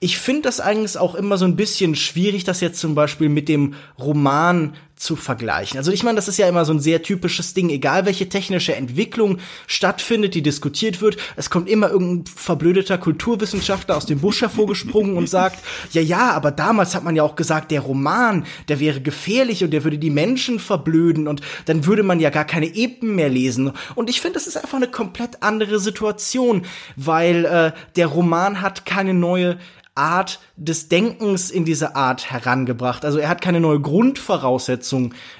Ich 0.00 0.18
finde 0.18 0.42
das 0.42 0.60
eigentlich 0.60 0.96
auch 0.96 1.14
immer 1.14 1.36
so 1.36 1.44
ein 1.44 1.56
bisschen 1.56 1.94
schwierig, 1.94 2.44
das 2.44 2.60
jetzt 2.60 2.80
zum 2.80 2.94
Beispiel 2.94 3.28
mit 3.28 3.48
dem 3.48 3.74
Roman 3.98 4.74
zu 5.00 5.16
vergleichen. 5.16 5.78
Also 5.78 5.92
ich 5.92 6.02
meine, 6.02 6.16
das 6.16 6.28
ist 6.28 6.36
ja 6.36 6.46
immer 6.46 6.66
so 6.66 6.74
ein 6.74 6.78
sehr 6.78 7.02
typisches 7.02 7.54
Ding, 7.54 7.70
egal 7.70 8.04
welche 8.04 8.28
technische 8.28 8.74
Entwicklung 8.74 9.38
stattfindet, 9.66 10.34
die 10.34 10.42
diskutiert 10.42 11.00
wird, 11.00 11.16
es 11.36 11.48
kommt 11.48 11.70
immer 11.70 11.90
irgendein 11.90 12.26
verblödeter 12.26 12.98
Kulturwissenschaftler 12.98 13.96
aus 13.96 14.04
dem 14.04 14.20
Busch 14.20 14.42
hervorgesprungen 14.42 15.16
und 15.16 15.26
sagt, 15.26 15.58
ja, 15.92 16.02
ja, 16.02 16.32
aber 16.32 16.50
damals 16.50 16.94
hat 16.94 17.02
man 17.02 17.16
ja 17.16 17.22
auch 17.22 17.34
gesagt, 17.34 17.70
der 17.70 17.80
Roman, 17.80 18.44
der 18.68 18.78
wäre 18.78 19.00
gefährlich 19.00 19.64
und 19.64 19.70
der 19.70 19.84
würde 19.84 19.98
die 19.98 20.10
Menschen 20.10 20.58
verblöden 20.58 21.28
und 21.28 21.40
dann 21.64 21.86
würde 21.86 22.02
man 22.02 22.20
ja 22.20 22.28
gar 22.28 22.44
keine 22.44 22.66
Epen 22.66 23.14
mehr 23.14 23.30
lesen. 23.30 23.72
Und 23.94 24.10
ich 24.10 24.20
finde, 24.20 24.34
das 24.34 24.46
ist 24.46 24.58
einfach 24.58 24.76
eine 24.76 24.88
komplett 24.88 25.42
andere 25.42 25.80
Situation, 25.80 26.66
weil 26.96 27.46
äh, 27.46 27.72
der 27.96 28.06
Roman 28.06 28.60
hat 28.60 28.84
keine 28.84 29.14
neue 29.14 29.56
Art 30.00 30.40
des 30.56 30.88
Denkens 30.88 31.50
in 31.50 31.64
diese 31.64 31.94
Art 31.94 32.30
herangebracht. 32.30 33.04
Also 33.04 33.18
er 33.18 33.28
hat 33.28 33.40
keine 33.40 33.60
neue 33.60 33.80
Grundvoraussetzung 33.80 34.89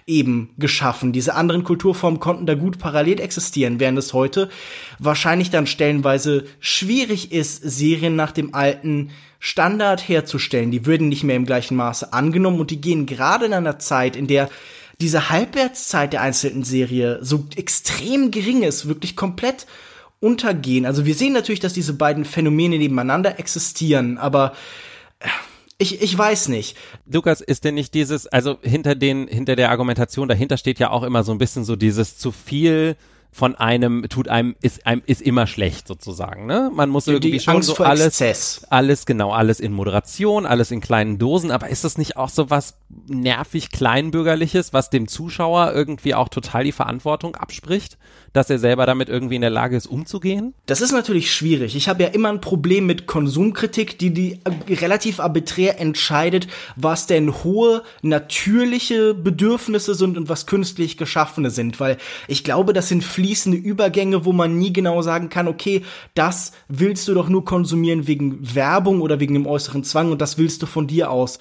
eben 0.07 0.51
geschaffen. 0.59 1.13
Diese 1.13 1.35
anderen 1.35 1.65
Kulturformen 1.65 2.21
konnten 2.21 2.47
da 2.47 2.55
gut 2.55 2.79
parallel 2.79 3.21
existieren, 3.21 3.81
während 3.81 3.99
es 3.99 4.13
heute 4.13 4.49
wahrscheinlich 4.99 5.51
dann 5.51 5.67
stellenweise 5.67 6.45
schwierig 6.61 7.33
ist, 7.33 7.63
Serien 7.63 8.17
nach 8.17 8.33
dem 8.33 8.55
alten 8.55 9.11
Standard 9.39 10.07
herzustellen. 10.07 10.71
Die 10.71 10.87
würden 10.87 11.09
nicht 11.09 11.25
mehr 11.25 11.37
im 11.37 11.47
gleichen 11.47 11.77
Maße 11.77 12.13
angenommen 12.13 12.61
und 12.61 12.71
die 12.71 12.81
gehen 12.81 13.07
gerade 13.07 13.47
in 13.47 13.55
einer 13.55 13.79
Zeit, 13.79 14.17
in 14.17 14.27
der 14.27 14.49
diese 15.01 15.31
Halbwertszeit 15.31 16.13
der 16.13 16.21
einzelnen 16.21 16.63
Serie 16.63 17.19
so 17.23 17.47
extrem 17.57 18.31
gering 18.31 18.63
ist, 18.63 18.87
wirklich 18.87 19.17
komplett 19.17 19.67
untergehen. 20.21 20.85
Also 20.85 21.07
wir 21.07 21.15
sehen 21.15 21.33
natürlich, 21.33 21.61
dass 21.61 21.73
diese 21.73 21.95
beiden 21.95 22.27
Phänomene 22.27 22.77
nebeneinander 22.79 23.39
existieren, 23.39 24.19
aber 24.19 24.53
äh, 25.21 25.29
ich, 25.81 26.03
ich 26.03 26.17
weiß 26.17 26.49
nicht. 26.49 26.77
Lukas, 27.11 27.41
ist 27.41 27.65
denn 27.65 27.75
nicht 27.75 27.95
dieses, 27.95 28.27
also 28.27 28.59
hinter 28.63 28.95
den, 28.95 29.27
hinter 29.27 29.57
der 29.57 29.71
Argumentation 29.71 30.29
dahinter 30.29 30.59
steht 30.59 30.79
ja 30.79 30.91
auch 30.91 31.03
immer 31.03 31.25
so 31.25 31.33
ein 31.33 31.39
bisschen 31.39 31.65
so 31.65 31.75
dieses 31.75 32.19
zu 32.19 32.33
viel 32.33 32.97
von 33.33 33.55
einem 33.55 34.09
tut 34.09 34.29
einem 34.29 34.57
ist 34.61 34.87
einem 34.87 35.03
ist 35.07 35.23
immer 35.23 35.47
schlecht 35.47 35.87
sozusagen, 35.87 36.47
ne? 36.47 36.69
Man 36.75 36.91
muss 36.91 37.07
irgendwie 37.07 37.31
die 37.31 37.41
schon 37.41 37.57
Angst 37.57 37.69
so 37.69 37.85
alles 37.85 38.07
Exzess. 38.07 38.67
alles 38.71 39.07
genau, 39.07 39.31
alles 39.31 39.61
in 39.61 39.73
Moderation, 39.73 40.47
alles 40.47 40.73
in 40.73 40.81
kleinen 40.81 41.17
Dosen, 41.17 41.53
aber 41.53 41.69
ist 41.69 41.85
das 41.85 41.97
nicht 41.97 42.17
auch 42.17 42.29
so 42.29 42.51
was 42.51 42.75
nervig 43.07 43.71
kleinbürgerliches, 43.71 44.73
was 44.73 44.91
dem 44.91 45.07
Zuschauer 45.07 45.73
irgendwie 45.73 46.15
auch 46.15 46.29
total 46.29 46.65
die 46.65 46.73
Verantwortung 46.73 47.37
abspricht, 47.37 47.99
dass 48.33 48.51
er 48.51 48.59
selber 48.59 48.87
damit 48.87 49.09
irgendwie 49.09 49.35
in 49.37 49.41
der 49.41 49.51
Lage 49.51 49.77
ist 49.77 49.87
umzugehen? 49.87 50.55
Das 50.67 50.81
ist 50.81 50.93
natürlich 50.93 51.33
schwierig. 51.33 51.75
Ich 51.77 51.89
habe 51.89 52.03
ja 52.03 52.09
immer 52.11 52.29
ein 52.29 52.41
Problem 52.41 52.87
mit 52.87 53.07
Konsumkritik, 53.07 53.99
die 53.99 54.11
die 54.13 54.41
äh, 54.45 54.75
relativ 54.75 55.21
arbiträr 55.21 55.81
entscheidet, 55.81 56.47
was 56.77 57.07
denn 57.07 57.43
hohe 57.45 57.83
natürliche 58.03 59.15
Bedürfnisse 59.15 59.95
sind 59.95 60.17
und 60.17 60.29
was 60.29 60.47
künstlich 60.47 60.97
geschaffene 60.97 61.51
sind, 61.51 61.81
weil 61.81 61.97
ich 62.29 62.45
glaube, 62.45 62.73
das 62.73 62.89
sind 62.89 63.03
fließende 63.03 63.59
Übergänge, 63.59 64.25
wo 64.25 64.33
man 64.33 64.59
nie 64.59 64.73
genau 64.73 65.03
sagen 65.03 65.29
kann, 65.29 65.49
okay, 65.49 65.83
das 66.15 66.53
willst 66.69 67.09
du 67.09 67.15
doch 67.15 67.29
nur 67.29 67.45
konsumieren 67.45 68.07
wegen 68.07 68.55
Werbung 68.55 69.01
oder 69.01 69.21
wegen 69.21 69.35
dem 69.35 69.47
äußeren 69.47 69.85
Zwang 69.85 70.13
und 70.13 70.21
das 70.21 70.39
willst 70.39 70.63
du 70.63 70.67
von 70.67 70.87
dir 70.87 71.11
aus 71.11 71.39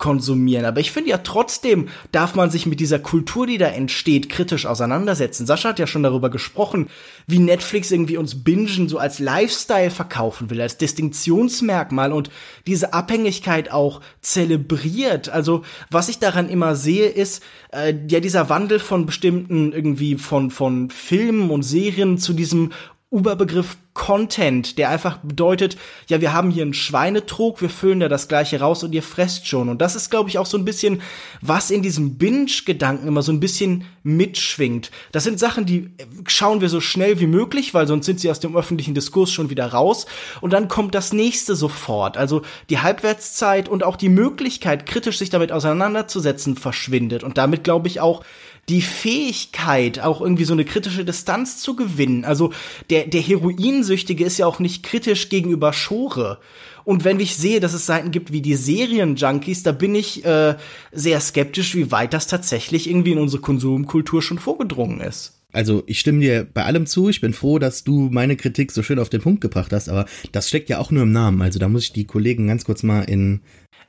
konsumieren. 0.00 0.64
Aber 0.64 0.80
ich 0.80 0.90
finde 0.90 1.10
ja 1.10 1.18
trotzdem 1.18 1.88
darf 2.10 2.34
man 2.34 2.50
sich 2.50 2.66
mit 2.66 2.80
dieser 2.80 2.98
Kultur, 2.98 3.46
die 3.46 3.58
da 3.58 3.68
entsteht, 3.68 4.28
kritisch 4.28 4.66
auseinandersetzen. 4.66 5.46
Sascha 5.46 5.68
hat 5.68 5.78
ja 5.78 5.86
schon 5.86 6.02
darüber 6.02 6.30
gesprochen, 6.30 6.88
wie 7.28 7.38
Netflix 7.38 7.92
irgendwie 7.92 8.16
uns 8.16 8.42
Bingen 8.42 8.88
so 8.88 8.98
als 8.98 9.20
Lifestyle 9.20 9.90
verkaufen 9.90 10.50
will, 10.50 10.60
als 10.60 10.78
Distinktionsmerkmal 10.78 12.12
und 12.12 12.30
diese 12.66 12.92
Abhängigkeit 12.92 13.70
auch 13.70 14.00
zelebriert. 14.22 15.28
Also 15.28 15.62
was 15.90 16.08
ich 16.08 16.18
daran 16.18 16.48
immer 16.48 16.74
sehe, 16.74 17.06
ist 17.06 17.44
äh, 17.72 17.94
ja 18.08 18.18
dieser 18.20 18.48
Wandel 18.48 18.80
von 18.80 19.06
bestimmten 19.06 19.72
irgendwie 19.72 20.16
von 20.16 20.50
von 20.50 20.90
Filmen 20.90 21.50
und 21.50 21.62
Serien 21.62 22.18
zu 22.18 22.32
diesem 22.32 22.72
Überbegriff 23.10 23.76
Content, 23.92 24.78
der 24.78 24.88
einfach 24.88 25.18
bedeutet, 25.18 25.76
ja, 26.08 26.20
wir 26.20 26.32
haben 26.32 26.50
hier 26.50 26.62
einen 26.62 26.74
Schweinetrog, 26.74 27.60
wir 27.60 27.68
füllen 27.68 27.98
da 27.98 28.08
das 28.08 28.28
gleiche 28.28 28.60
raus 28.60 28.84
und 28.84 28.94
ihr 28.94 29.02
fresst 29.02 29.48
schon. 29.48 29.68
Und 29.68 29.80
das 29.82 29.96
ist, 29.96 30.10
glaube 30.10 30.30
ich, 30.30 30.38
auch 30.38 30.46
so 30.46 30.56
ein 30.56 30.64
bisschen, 30.64 31.02
was 31.40 31.72
in 31.72 31.82
diesem 31.82 32.16
Binge-Gedanken 32.16 33.08
immer 33.08 33.22
so 33.22 33.32
ein 33.32 33.40
bisschen 33.40 33.84
mitschwingt. 34.04 34.92
Das 35.10 35.24
sind 35.24 35.40
Sachen, 35.40 35.66
die 35.66 35.90
schauen 36.28 36.60
wir 36.60 36.68
so 36.68 36.80
schnell 36.80 37.18
wie 37.18 37.26
möglich, 37.26 37.74
weil 37.74 37.88
sonst 37.88 38.06
sind 38.06 38.20
sie 38.20 38.30
aus 38.30 38.38
dem 38.38 38.56
öffentlichen 38.56 38.94
Diskurs 38.94 39.32
schon 39.32 39.50
wieder 39.50 39.66
raus. 39.66 40.06
Und 40.40 40.52
dann 40.52 40.68
kommt 40.68 40.94
das 40.94 41.12
nächste 41.12 41.56
sofort. 41.56 42.16
Also 42.16 42.42
die 42.70 42.78
Halbwertszeit 42.78 43.68
und 43.68 43.82
auch 43.82 43.96
die 43.96 44.08
Möglichkeit, 44.08 44.86
kritisch 44.86 45.18
sich 45.18 45.30
damit 45.30 45.50
auseinanderzusetzen, 45.50 46.56
verschwindet. 46.56 47.24
Und 47.24 47.38
damit, 47.38 47.64
glaube 47.64 47.88
ich, 47.88 48.00
auch 48.00 48.22
die 48.68 48.82
Fähigkeit, 48.82 50.00
auch 50.00 50.20
irgendwie 50.20 50.44
so 50.44 50.52
eine 50.52 50.64
kritische 50.64 51.04
Distanz 51.04 51.58
zu 51.58 51.74
gewinnen. 51.74 52.24
Also 52.24 52.52
der, 52.88 53.06
der 53.06 53.20
Heroinsüchtige 53.20 54.24
ist 54.24 54.38
ja 54.38 54.46
auch 54.46 54.60
nicht 54.60 54.82
kritisch 54.82 55.28
gegenüber 55.28 55.72
Schore. 55.72 56.38
Und 56.84 57.04
wenn 57.04 57.20
ich 57.20 57.36
sehe, 57.36 57.60
dass 57.60 57.74
es 57.74 57.86
Seiten 57.86 58.10
gibt 58.10 58.32
wie 58.32 58.40
die 58.40 58.54
Serienjunkies, 58.54 59.62
da 59.62 59.72
bin 59.72 59.94
ich 59.94 60.24
äh, 60.24 60.56
sehr 60.92 61.20
skeptisch, 61.20 61.74
wie 61.74 61.90
weit 61.90 62.14
das 62.14 62.26
tatsächlich 62.26 62.88
irgendwie 62.88 63.12
in 63.12 63.18
unsere 63.18 63.42
Konsumkultur 63.42 64.22
schon 64.22 64.38
vorgedrungen 64.38 65.00
ist. 65.00 65.40
Also 65.52 65.82
ich 65.86 65.98
stimme 65.98 66.20
dir 66.20 66.46
bei 66.52 66.64
allem 66.64 66.86
zu. 66.86 67.08
Ich 67.08 67.20
bin 67.20 67.32
froh, 67.32 67.58
dass 67.58 67.82
du 67.84 68.08
meine 68.10 68.36
Kritik 68.36 68.70
so 68.70 68.82
schön 68.82 68.98
auf 68.98 69.08
den 69.08 69.20
Punkt 69.20 69.40
gebracht 69.40 69.72
hast, 69.72 69.88
aber 69.88 70.06
das 70.32 70.48
steckt 70.48 70.68
ja 70.68 70.78
auch 70.78 70.90
nur 70.90 71.02
im 71.02 71.12
Namen. 71.12 71.42
Also 71.42 71.58
da 71.58 71.68
muss 71.68 71.84
ich 71.84 71.92
die 71.92 72.06
Kollegen 72.06 72.46
ganz 72.46 72.64
kurz 72.64 72.82
mal 72.82 73.02
in. 73.02 73.40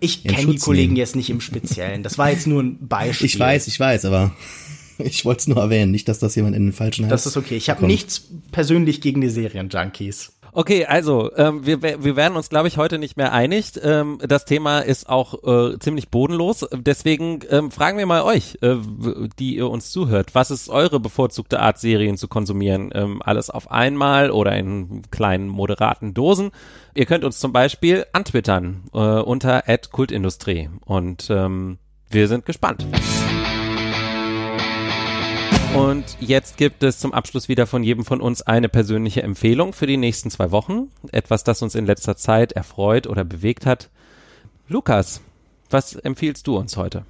Ich 0.01 0.23
kenne 0.23 0.53
die 0.53 0.57
Kollegen 0.57 0.87
nehmen. 0.93 0.97
jetzt 0.97 1.15
nicht 1.15 1.29
im 1.29 1.39
Speziellen. 1.39 2.03
Das 2.03 2.17
war 2.17 2.31
jetzt 2.31 2.47
nur 2.47 2.61
ein 2.61 2.77
Beispiel. 2.87 3.27
Ich 3.27 3.39
weiß, 3.39 3.67
ich 3.67 3.79
weiß, 3.79 4.05
aber 4.05 4.35
ich 4.97 5.23
wollte 5.23 5.41
es 5.41 5.47
nur 5.47 5.57
erwähnen, 5.57 5.91
nicht, 5.91 6.09
dass 6.09 6.19
das 6.19 6.35
jemand 6.35 6.55
in 6.55 6.65
den 6.65 6.73
falschen 6.73 7.05
Hals 7.05 7.11
Das 7.11 7.25
ist 7.27 7.37
okay. 7.37 7.55
Ich 7.55 7.69
habe 7.69 7.85
nichts 7.85 8.29
persönlich 8.51 8.99
gegen 8.99 9.21
die 9.21 9.29
Serienjunkies. 9.29 10.33
Okay, 10.53 10.85
also 10.85 11.31
ähm, 11.37 11.65
wir, 11.65 11.81
wir 11.81 12.15
werden 12.15 12.35
uns, 12.35 12.49
glaube 12.49 12.67
ich, 12.67 12.77
heute 12.77 12.97
nicht 12.97 13.15
mehr 13.15 13.31
einig. 13.31 13.73
Ähm, 13.81 14.19
das 14.21 14.45
Thema 14.45 14.79
ist 14.79 15.07
auch 15.07 15.43
äh, 15.43 15.79
ziemlich 15.79 16.09
bodenlos. 16.09 16.67
Deswegen 16.73 17.39
ähm, 17.49 17.71
fragen 17.71 17.97
wir 17.97 18.05
mal 18.05 18.23
euch, 18.23 18.57
äh, 18.61 18.75
die 19.39 19.55
ihr 19.55 19.69
uns 19.69 19.91
zuhört, 19.91 20.35
was 20.35 20.51
ist 20.51 20.69
eure 20.69 20.99
bevorzugte 20.99 21.61
Art, 21.61 21.79
Serien 21.79 22.17
zu 22.17 22.27
konsumieren? 22.27 22.91
Ähm, 22.93 23.21
alles 23.23 23.49
auf 23.49 23.71
einmal 23.71 24.31
oder 24.31 24.55
in 24.57 25.03
kleinen, 25.09 25.47
moderaten 25.47 26.13
Dosen? 26.13 26.51
Ihr 26.93 27.05
könnt 27.05 27.23
uns 27.23 27.39
zum 27.39 27.53
Beispiel 27.53 28.05
antwittern 28.11 28.83
äh, 28.93 28.97
unter 28.97 29.63
@kultindustrie 29.91 30.69
und 30.85 31.27
ähm, 31.29 31.77
wir 32.09 32.27
sind 32.27 32.45
gespannt. 32.45 32.85
Und 35.75 36.17
jetzt 36.19 36.57
gibt 36.57 36.83
es 36.83 36.99
zum 36.99 37.13
Abschluss 37.13 37.47
wieder 37.47 37.65
von 37.65 37.81
jedem 37.81 38.03
von 38.03 38.19
uns 38.19 38.41
eine 38.41 38.67
persönliche 38.67 39.23
Empfehlung 39.23 39.71
für 39.71 39.87
die 39.87 39.97
nächsten 39.97 40.29
zwei 40.29 40.51
Wochen. 40.51 40.91
Etwas, 41.11 41.45
das 41.45 41.61
uns 41.61 41.75
in 41.75 41.85
letzter 41.85 42.17
Zeit 42.17 42.51
erfreut 42.51 43.07
oder 43.07 43.23
bewegt 43.23 43.65
hat. 43.65 43.89
Lukas, 44.67 45.21
was 45.69 45.95
empfiehlst 45.95 46.45
du 46.47 46.57
uns 46.57 46.75
heute? 46.75 47.05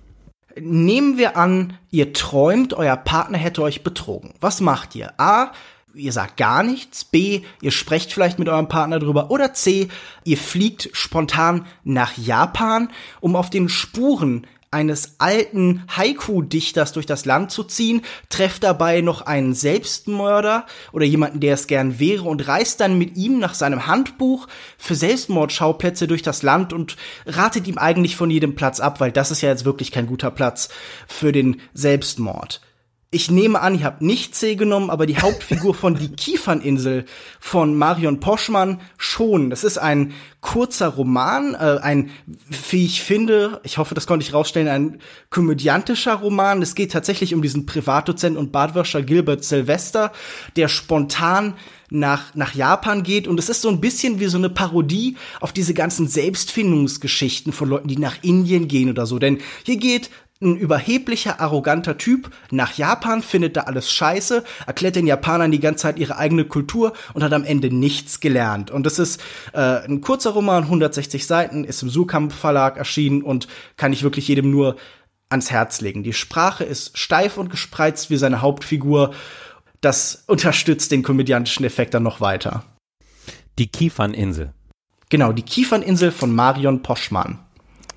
Nehmen 0.59 1.18
wir 1.18 1.38
an, 1.38 1.78
ihr 1.89 2.14
träumt, 2.14 2.74
euer 2.74 2.97
Partner 2.97 3.38
hätte 3.38 3.64
euch 3.64 3.84
betrogen. 3.84 4.34
Was 4.41 4.62
macht 4.62 4.95
ihr? 4.95 5.20
A. 5.20 5.51
Ihr 5.93 6.12
sagt 6.12 6.38
gar 6.38 6.62
nichts. 6.62 7.03
B. 7.03 7.41
Ihr 7.62 7.72
sprecht 7.72 8.14
vielleicht 8.14 8.39
mit 8.39 8.47
eurem 8.47 8.68
Partner 8.68 8.99
drüber. 8.99 9.32
Oder 9.32 9.53
C. 9.53 9.89
Ihr 10.24 10.38
fliegt 10.38 10.89
spontan 10.93 11.66
nach 11.84 12.18
Japan, 12.18 12.89
um 13.20 13.36
auf 13.36 13.49
den 13.49 13.70
Spuren 13.70 14.45
eines 14.72 15.16
alten 15.18 15.84
Haiku-Dichters 15.96 16.94
durch 16.94 17.06
das 17.06 17.26
Land 17.26 17.52
zu 17.52 17.66
ziehen, 17.66 18.04
trefft 18.30 18.64
dabei 18.64 19.02
noch 19.02 19.22
einen 19.22 19.54
Selbstmörder 19.54 20.66
oder 20.94 21.06
jemanden, 21.06 21.42
der 21.42 21.56
es 21.56 21.68
gern 21.68 22.00
wäre 22.00 22.24
und 22.24 22.48
reist 22.48 22.80
dann 22.80 22.98
mit 22.98 23.18
ihm 23.18 23.40
nach 23.40 23.54
seinem 23.54 23.86
Handbuch 23.86 24.48
für 24.78 24.96
Selbstmordschauplätze 24.96 26.08
durch 26.08 26.22
das 26.22 26.42
Land 26.42 26.72
und 26.72 26.96
ratet 27.26 27.68
ihm 27.68 27.78
eigentlich 27.78 28.16
von 28.16 28.30
jedem 28.30 28.56
Platz 28.56 28.80
ab, 28.80 29.02
weil 29.02 29.12
das 29.12 29.30
ist 29.30 29.42
ja 29.42 29.50
jetzt 29.50 29.66
wirklich 29.66 29.92
kein 29.92 30.08
guter 30.08 30.32
Platz 30.32 30.70
für 31.06 31.34
den 31.34 31.60
Selbstmord. 31.74 32.62
Ich 33.14 33.30
nehme 33.30 33.59
an, 33.59 33.78
ihr 33.78 33.84
habt 33.84 34.01
nicht 34.01 34.36
C 34.36 34.55
genommen, 34.55 34.89
aber 34.89 35.05
die 35.05 35.18
Hauptfigur 35.18 35.76
von 35.76 35.95
Die 35.95 36.14
Kieferninsel 36.14 37.03
von 37.41 37.78
Marion 37.78 38.22
Poschmann 38.22 38.80
schon. 38.97 39.49
Das 39.49 39.66
ist 39.66 39.78
ein 39.78 40.14
kurzer 40.39 40.88
Roman, 40.88 41.53
äh, 41.53 41.80
ein, 41.82 42.12
wie 42.70 42.86
ich 42.86 43.01
finde, 43.01 43.59
ich 43.66 43.78
hoffe, 43.78 43.95
das 43.95 44.07
konnte 44.07 44.26
ich 44.26 44.34
rausstellen, 44.34 44.70
ein 44.70 44.99
komödiantischer 45.30 46.14
Roman. 46.14 46.62
Es 46.62 46.74
geht 46.74 46.93
tatsächlich 46.93 47.34
um 47.34 47.41
diesen 47.41 47.66
Privatdozent 47.66 48.38
und 48.38 48.53
Badwäscher 48.53 49.01
Gilbert 49.01 49.43
Sylvester, 49.43 50.14
der 50.55 50.70
spontan 50.70 51.55
nach, 51.89 52.34
nach 52.34 52.55
Japan 52.55 53.03
geht. 53.03 53.28
Und 53.28 53.39
es 53.39 53.49
ist 53.49 53.62
so 53.62 53.68
ein 53.68 53.82
bisschen 53.82 54.22
wie 54.22 54.28
so 54.28 54.38
eine 54.38 54.49
Parodie 54.49 55.18
auf 55.41 55.51
diese 55.51 55.74
ganzen 55.74 56.07
Selbstfindungsgeschichten 56.07 57.51
von 57.51 57.68
Leuten, 57.68 57.89
die 57.89 57.97
nach 57.97 58.24
Indien 58.24 58.70
gehen 58.70 58.89
oder 58.89 59.05
so. 59.05 59.20
Denn 59.20 59.39
hier 59.66 59.76
geht 59.76 60.09
ein 60.42 60.58
überheblicher, 60.58 61.39
arroganter 61.39 61.98
Typ 61.98 62.32
nach 62.50 62.74
Japan, 62.74 63.22
findet 63.22 63.56
da 63.58 63.62
alles 63.62 63.92
scheiße, 63.92 64.44
erklärt 64.66 64.96
den 64.96 65.08
Japanern 65.08 65.52
die 65.52 65.60
ganze 65.60 65.84
Zeit 65.84 66.00
ihre 66.00 66.18
eigene 66.18 66.46
Kultur 66.46 66.94
und 67.14 67.24
hat 67.24 67.34
am 67.34 67.44
Ende 67.44 67.74
nichts 67.74 68.20
gelernt. 68.20 68.72
Und 68.72 68.86
das 68.86 69.00
ist 69.00 69.22
äh, 69.54 69.86
ein 69.86 70.02
kurzer 70.02 70.32
Roman, 70.32 70.64
160 70.64 71.28
Seiten, 71.28 71.64
ist 71.64 71.84
im 71.84 71.89
Sukamp 71.89 72.34
Verlag 72.34 72.78
erschienen 72.78 73.22
und 73.22 73.48
kann 73.78 73.94
ich 73.94 74.04
wirklich 74.04 74.28
jedem 74.28 74.50
nur 74.50 74.78
ans 75.30 75.52
Herz 75.52 75.82
legen. 75.82 76.04
Die 76.04 76.14
Sprache 76.14 76.64
ist 76.64 76.98
steif 76.98 77.38
und 77.38 77.50
gespreizt 77.50 78.10
wie 78.10 78.18
seine 78.18 78.42
Hauptfigur. 78.42 79.14
Das 79.80 80.24
unterstützt 80.28 80.92
den 80.92 81.04
komödiantischen 81.04 81.66
Effekt 81.66 81.94
dann 81.94 82.04
noch 82.04 82.20
weiter. 82.20 82.64
Die 83.58 83.68
Kieferninsel. 83.68 84.54
Genau, 85.10 85.34
die 85.34 85.44
Kieferninsel 85.44 86.12
von 86.12 86.34
Marion 86.34 86.82
Poschmann. 86.82 87.39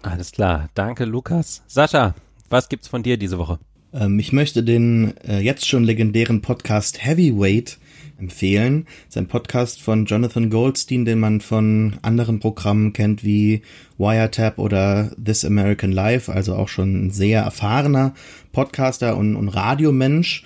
Alles 0.02 0.32
klar. 0.32 0.68
Danke, 0.74 1.04
Lukas. 1.04 1.62
Sascha, 1.66 2.14
was 2.54 2.68
gibt's 2.68 2.86
von 2.86 3.02
dir 3.02 3.16
diese 3.16 3.36
Woche? 3.36 3.58
Ähm, 3.92 4.18
ich 4.20 4.32
möchte 4.32 4.62
den 4.62 5.14
äh, 5.26 5.40
jetzt 5.40 5.66
schon 5.66 5.82
legendären 5.82 6.40
Podcast 6.40 7.04
Heavyweight 7.04 7.78
empfehlen. 8.16 8.84
Das 8.84 9.16
ist 9.16 9.18
ein 9.18 9.26
Podcast 9.26 9.82
von 9.82 10.06
Jonathan 10.06 10.50
Goldstein, 10.50 11.04
den 11.04 11.18
man 11.18 11.40
von 11.40 11.96
anderen 12.02 12.38
Programmen 12.38 12.92
kennt 12.92 13.24
wie 13.24 13.62
Wiretap 13.98 14.60
oder 14.60 15.10
This 15.22 15.44
American 15.44 15.90
Life, 15.90 16.32
also 16.32 16.54
auch 16.54 16.68
schon 16.68 17.06
ein 17.06 17.10
sehr 17.10 17.42
erfahrener 17.42 18.14
Podcaster 18.52 19.16
und, 19.16 19.34
und 19.34 19.48
Radiomensch. 19.48 20.44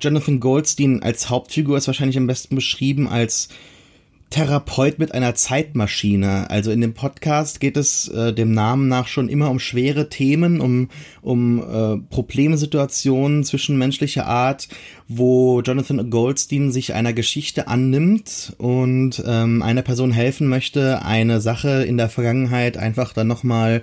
Jonathan 0.00 0.40
Goldstein 0.40 1.02
als 1.02 1.28
Hauptfigur 1.28 1.76
ist 1.76 1.86
wahrscheinlich 1.86 2.16
am 2.16 2.26
besten 2.26 2.54
beschrieben 2.54 3.06
als 3.06 3.50
Therapeut 4.30 4.98
mit 4.98 5.12
einer 5.12 5.34
Zeitmaschine. 5.34 6.50
Also 6.50 6.72
in 6.72 6.80
dem 6.80 6.94
Podcast 6.94 7.60
geht 7.60 7.76
es 7.76 8.08
äh, 8.08 8.32
dem 8.32 8.52
Namen 8.52 8.88
nach 8.88 9.06
schon 9.06 9.28
immer 9.28 9.48
um 9.48 9.60
schwere 9.60 10.08
Themen, 10.08 10.60
um, 10.60 10.88
um 11.22 11.60
äh, 11.60 11.98
Problemsituationen 12.10 13.44
zwischenmenschlicher 13.44 14.26
Art, 14.26 14.68
wo 15.06 15.60
Jonathan 15.60 16.10
Goldstein 16.10 16.72
sich 16.72 16.94
einer 16.94 17.12
Geschichte 17.12 17.68
annimmt 17.68 18.54
und 18.58 19.22
ähm, 19.24 19.62
einer 19.62 19.82
Person 19.82 20.10
helfen 20.10 20.48
möchte, 20.48 21.04
eine 21.04 21.40
Sache 21.40 21.84
in 21.84 21.96
der 21.96 22.08
Vergangenheit 22.08 22.76
einfach 22.76 23.12
dann 23.12 23.28
nochmal 23.28 23.82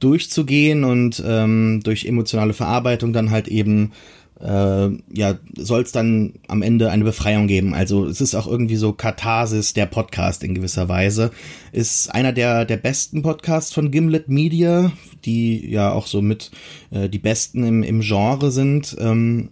durchzugehen 0.00 0.84
und 0.84 1.22
ähm, 1.26 1.80
durch 1.82 2.06
emotionale 2.06 2.54
Verarbeitung 2.54 3.12
dann 3.12 3.30
halt 3.30 3.48
eben 3.48 3.92
äh, 4.40 4.88
ja, 5.12 5.38
soll 5.56 5.82
es 5.82 5.92
dann 5.92 6.34
am 6.46 6.62
Ende 6.62 6.90
eine 6.90 7.04
Befreiung 7.04 7.46
geben. 7.46 7.74
Also 7.74 8.06
es 8.06 8.20
ist 8.20 8.34
auch 8.34 8.46
irgendwie 8.46 8.76
so 8.76 8.92
Katharsis 8.92 9.72
der 9.74 9.86
Podcast 9.86 10.44
in 10.44 10.54
gewisser 10.54 10.88
Weise. 10.88 11.30
Ist 11.72 12.14
einer 12.14 12.32
der, 12.32 12.64
der 12.64 12.76
besten 12.76 13.22
Podcasts 13.22 13.72
von 13.72 13.90
Gimlet 13.90 14.28
Media, 14.28 14.92
die 15.24 15.68
ja 15.68 15.92
auch 15.92 16.06
so 16.06 16.22
mit 16.22 16.50
äh, 16.90 17.08
die 17.08 17.18
besten 17.18 17.64
im, 17.64 17.82
im 17.82 18.00
Genre 18.00 18.50
sind. 18.50 18.96
Ähm, 19.00 19.50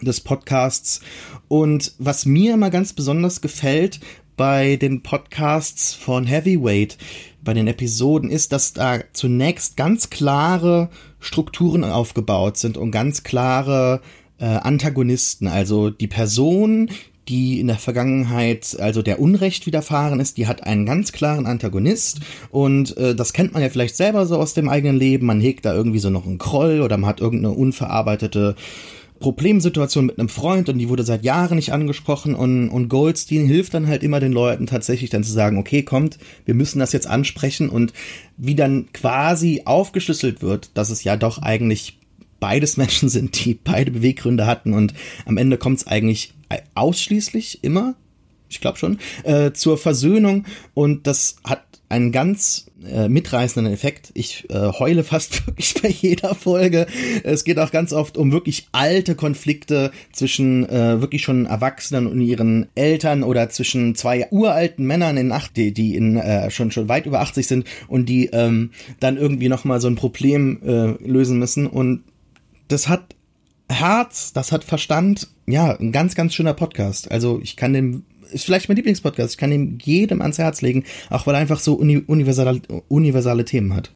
des 0.00 0.20
Podcasts. 0.20 1.00
Und 1.48 1.92
was 1.98 2.26
mir 2.26 2.54
immer 2.54 2.70
ganz 2.70 2.92
besonders 2.92 3.40
gefällt 3.40 4.00
bei 4.36 4.76
den 4.76 5.02
Podcasts 5.02 5.94
von 5.94 6.26
Heavyweight, 6.26 6.98
bei 7.42 7.54
den 7.54 7.68
Episoden, 7.68 8.30
ist, 8.30 8.52
dass 8.52 8.72
da 8.72 9.00
zunächst 9.12 9.76
ganz 9.76 10.10
klare 10.10 10.90
Strukturen 11.20 11.84
aufgebaut 11.84 12.56
sind 12.56 12.76
und 12.76 12.90
ganz 12.90 13.22
klare 13.22 14.00
äh, 14.42 14.46
Antagonisten. 14.46 15.46
Also 15.46 15.88
die 15.88 16.08
Person, 16.08 16.90
die 17.28 17.60
in 17.60 17.68
der 17.68 17.76
Vergangenheit 17.76 18.76
also 18.80 19.00
der 19.00 19.20
Unrecht 19.20 19.66
widerfahren 19.66 20.18
ist, 20.18 20.36
die 20.36 20.48
hat 20.48 20.64
einen 20.64 20.84
ganz 20.84 21.12
klaren 21.12 21.46
Antagonist 21.46 22.20
und 22.50 22.96
äh, 22.96 23.14
das 23.14 23.32
kennt 23.32 23.52
man 23.52 23.62
ja 23.62 23.68
vielleicht 23.68 23.96
selber 23.96 24.26
so 24.26 24.36
aus 24.36 24.54
dem 24.54 24.68
eigenen 24.68 24.96
Leben. 24.96 25.26
Man 25.26 25.40
hegt 25.40 25.64
da 25.64 25.72
irgendwie 25.72 26.00
so 26.00 26.10
noch 26.10 26.26
einen 26.26 26.38
Kroll 26.38 26.80
oder 26.80 26.98
man 26.98 27.08
hat 27.08 27.20
irgendeine 27.20 27.54
unverarbeitete 27.54 28.56
Problemsituation 29.20 30.06
mit 30.06 30.18
einem 30.18 30.28
Freund 30.28 30.68
und 30.68 30.78
die 30.78 30.88
wurde 30.88 31.04
seit 31.04 31.24
Jahren 31.24 31.54
nicht 31.54 31.72
angesprochen 31.72 32.34
und, 32.34 32.68
und 32.68 32.88
Goldstein 32.88 33.46
hilft 33.46 33.72
dann 33.74 33.86
halt 33.86 34.02
immer 34.02 34.18
den 34.18 34.32
Leuten 34.32 34.66
tatsächlich 34.66 35.10
dann 35.10 35.22
zu 35.22 35.30
sagen, 35.30 35.58
okay, 35.58 35.84
kommt, 35.84 36.18
wir 36.44 36.54
müssen 36.54 36.80
das 36.80 36.92
jetzt 36.92 37.06
ansprechen 37.06 37.68
und 37.68 37.92
wie 38.36 38.56
dann 38.56 38.88
quasi 38.92 39.62
aufgeschlüsselt 39.64 40.42
wird, 40.42 40.72
dass 40.74 40.90
es 40.90 41.04
ja 41.04 41.16
doch 41.16 41.40
eigentlich 41.40 42.00
beides 42.42 42.76
Menschen 42.76 43.08
sind, 43.08 43.44
die 43.44 43.54
beide 43.54 43.92
Beweggründe 43.92 44.46
hatten 44.46 44.74
und 44.74 44.94
am 45.26 45.36
Ende 45.36 45.58
kommt 45.58 45.78
es 45.78 45.86
eigentlich 45.86 46.34
ausschließlich 46.74 47.62
immer, 47.62 47.94
ich 48.50 48.60
glaube 48.60 48.78
schon, 48.78 48.98
äh, 49.22 49.52
zur 49.52 49.78
Versöhnung 49.78 50.44
und 50.74 51.06
das 51.06 51.36
hat 51.44 51.62
einen 51.88 52.10
ganz 52.10 52.66
äh, 52.90 53.08
mitreißenden 53.08 53.72
Effekt. 53.72 54.10
Ich 54.14 54.50
äh, 54.50 54.72
heule 54.72 55.04
fast 55.04 55.46
wirklich 55.46 55.74
bei 55.80 55.88
jeder 55.88 56.34
Folge. 56.34 56.86
Es 57.22 57.44
geht 57.44 57.60
auch 57.60 57.70
ganz 57.70 57.92
oft 57.92 58.16
um 58.16 58.32
wirklich 58.32 58.66
alte 58.72 59.14
Konflikte 59.14 59.92
zwischen 60.10 60.68
äh, 60.68 61.00
wirklich 61.00 61.22
schon 61.22 61.46
Erwachsenen 61.46 62.08
und 62.08 62.20
ihren 62.22 62.66
Eltern 62.74 63.22
oder 63.22 63.50
zwischen 63.50 63.94
zwei 63.94 64.26
uralten 64.32 64.84
Männern 64.84 65.16
in 65.16 65.30
acht, 65.30 65.56
die, 65.56 65.72
die 65.72 65.94
in 65.94 66.16
äh, 66.16 66.50
schon 66.50 66.72
schon 66.72 66.88
weit 66.88 67.06
über 67.06 67.20
80 67.20 67.46
sind 67.46 67.66
und 67.86 68.08
die 68.08 68.26
ähm, 68.32 68.70
dann 68.98 69.16
irgendwie 69.16 69.48
noch 69.48 69.64
mal 69.64 69.80
so 69.80 69.86
ein 69.86 69.94
Problem 69.94 70.60
äh, 70.64 71.06
lösen 71.06 71.38
müssen 71.38 71.68
und 71.68 72.02
das 72.68 72.88
hat 72.88 73.14
Herz, 73.68 74.32
das 74.32 74.52
hat 74.52 74.64
Verstand. 74.64 75.28
Ja, 75.46 75.76
ein 75.78 75.92
ganz, 75.92 76.14
ganz 76.14 76.34
schöner 76.34 76.54
Podcast. 76.54 77.10
Also 77.10 77.40
ich 77.42 77.56
kann 77.56 77.72
den, 77.72 78.04
ist 78.30 78.44
vielleicht 78.44 78.68
mein 78.68 78.76
Lieblingspodcast. 78.76 79.32
Ich 79.32 79.38
kann 79.38 79.52
ihn 79.52 79.78
jedem 79.82 80.20
ans 80.20 80.38
Herz 80.38 80.62
legen, 80.62 80.84
auch 81.10 81.26
weil 81.26 81.34
er 81.34 81.40
einfach 81.40 81.60
so 81.60 81.74
uni 81.74 81.98
universale, 81.98 82.60
universale 82.88 83.44
Themen 83.44 83.74
hat. 83.74 83.92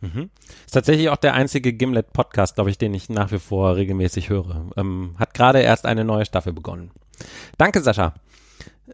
Mhm. 0.00 0.30
Ist 0.66 0.72
tatsächlich 0.72 1.08
auch 1.08 1.16
der 1.16 1.34
einzige 1.34 1.72
Gimlet-Podcast, 1.72 2.54
glaube 2.54 2.70
ich, 2.70 2.78
den 2.78 2.94
ich 2.94 3.08
nach 3.08 3.32
wie 3.32 3.38
vor 3.38 3.76
regelmäßig 3.76 4.28
höre. 4.28 4.70
Ähm, 4.76 5.14
hat 5.18 5.34
gerade 5.34 5.60
erst 5.60 5.86
eine 5.86 6.04
neue 6.04 6.26
Staffel 6.26 6.52
begonnen. 6.52 6.90
Danke, 7.56 7.80
Sascha. 7.80 8.14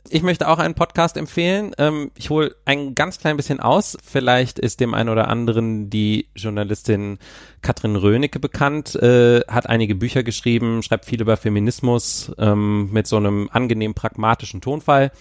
Ich 0.08 0.22
möchte 0.22 0.48
auch 0.48 0.58
einen 0.58 0.74
Podcast 0.74 1.16
empfehlen. 1.16 1.72
Ähm, 1.76 2.10
ich 2.16 2.30
hole 2.30 2.54
ein 2.64 2.94
ganz 2.94 3.18
klein 3.18 3.36
bisschen 3.36 3.60
aus. 3.60 3.98
Vielleicht 4.02 4.58
ist 4.58 4.80
dem 4.80 4.94
einen 4.94 5.10
oder 5.10 5.28
anderen 5.28 5.90
die 5.90 6.28
Journalistin 6.34 7.18
Katrin 7.60 7.96
Rönecke 7.96 8.40
bekannt, 8.40 8.94
äh, 8.96 9.40
hat 9.48 9.68
einige 9.68 9.94
Bücher 9.94 10.22
geschrieben, 10.22 10.82
schreibt 10.82 11.04
viel 11.04 11.20
über 11.20 11.36
Feminismus 11.36 12.32
ähm, 12.38 12.90
mit 12.90 13.06
so 13.06 13.16
einem 13.16 13.50
angenehm 13.52 13.92
pragmatischen 13.94 14.62
Tonfall. 14.62 15.12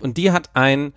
Und 0.00 0.16
die 0.16 0.32
hat 0.32 0.50
ein 0.54 0.94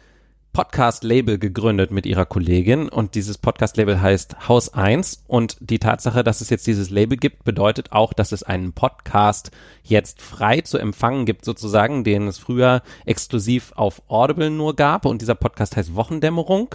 Podcast-Label 0.58 1.38
gegründet 1.38 1.92
mit 1.92 2.08
ihrer 2.08 2.26
Kollegin 2.26 2.90
und 2.90 3.14
dieses 3.14 3.38
Podcast-Label 3.38 4.02
heißt 4.02 4.48
Haus 4.48 4.74
1 4.74 5.26
und 5.28 5.56
die 5.60 5.78
Tatsache, 5.78 6.24
dass 6.24 6.42
es 6.42 6.50
jetzt 6.50 6.66
dieses 6.66 6.90
Label 6.90 7.16
gibt, 7.16 7.44
bedeutet 7.44 7.92
auch, 7.92 8.12
dass 8.12 8.32
es 8.32 8.42
einen 8.42 8.74
Podcast 8.74 9.52
jetzt 9.84 10.20
frei 10.20 10.62
zu 10.62 10.80
empfangen 10.80 11.28
gibt 11.28 11.46
sozusagen, 11.46 12.04
den 12.04 12.28
es 12.28 12.40
früher 12.40 12.82
exklusiv 13.06 13.72
auf 13.76 14.02
Audible 14.08 14.50
nur 14.50 14.76
gab 14.76 15.06
und 15.06 15.22
dieser 15.22 15.36
Podcast 15.36 15.78
heißt 15.78 15.94
Wochendämmerung 15.94 16.74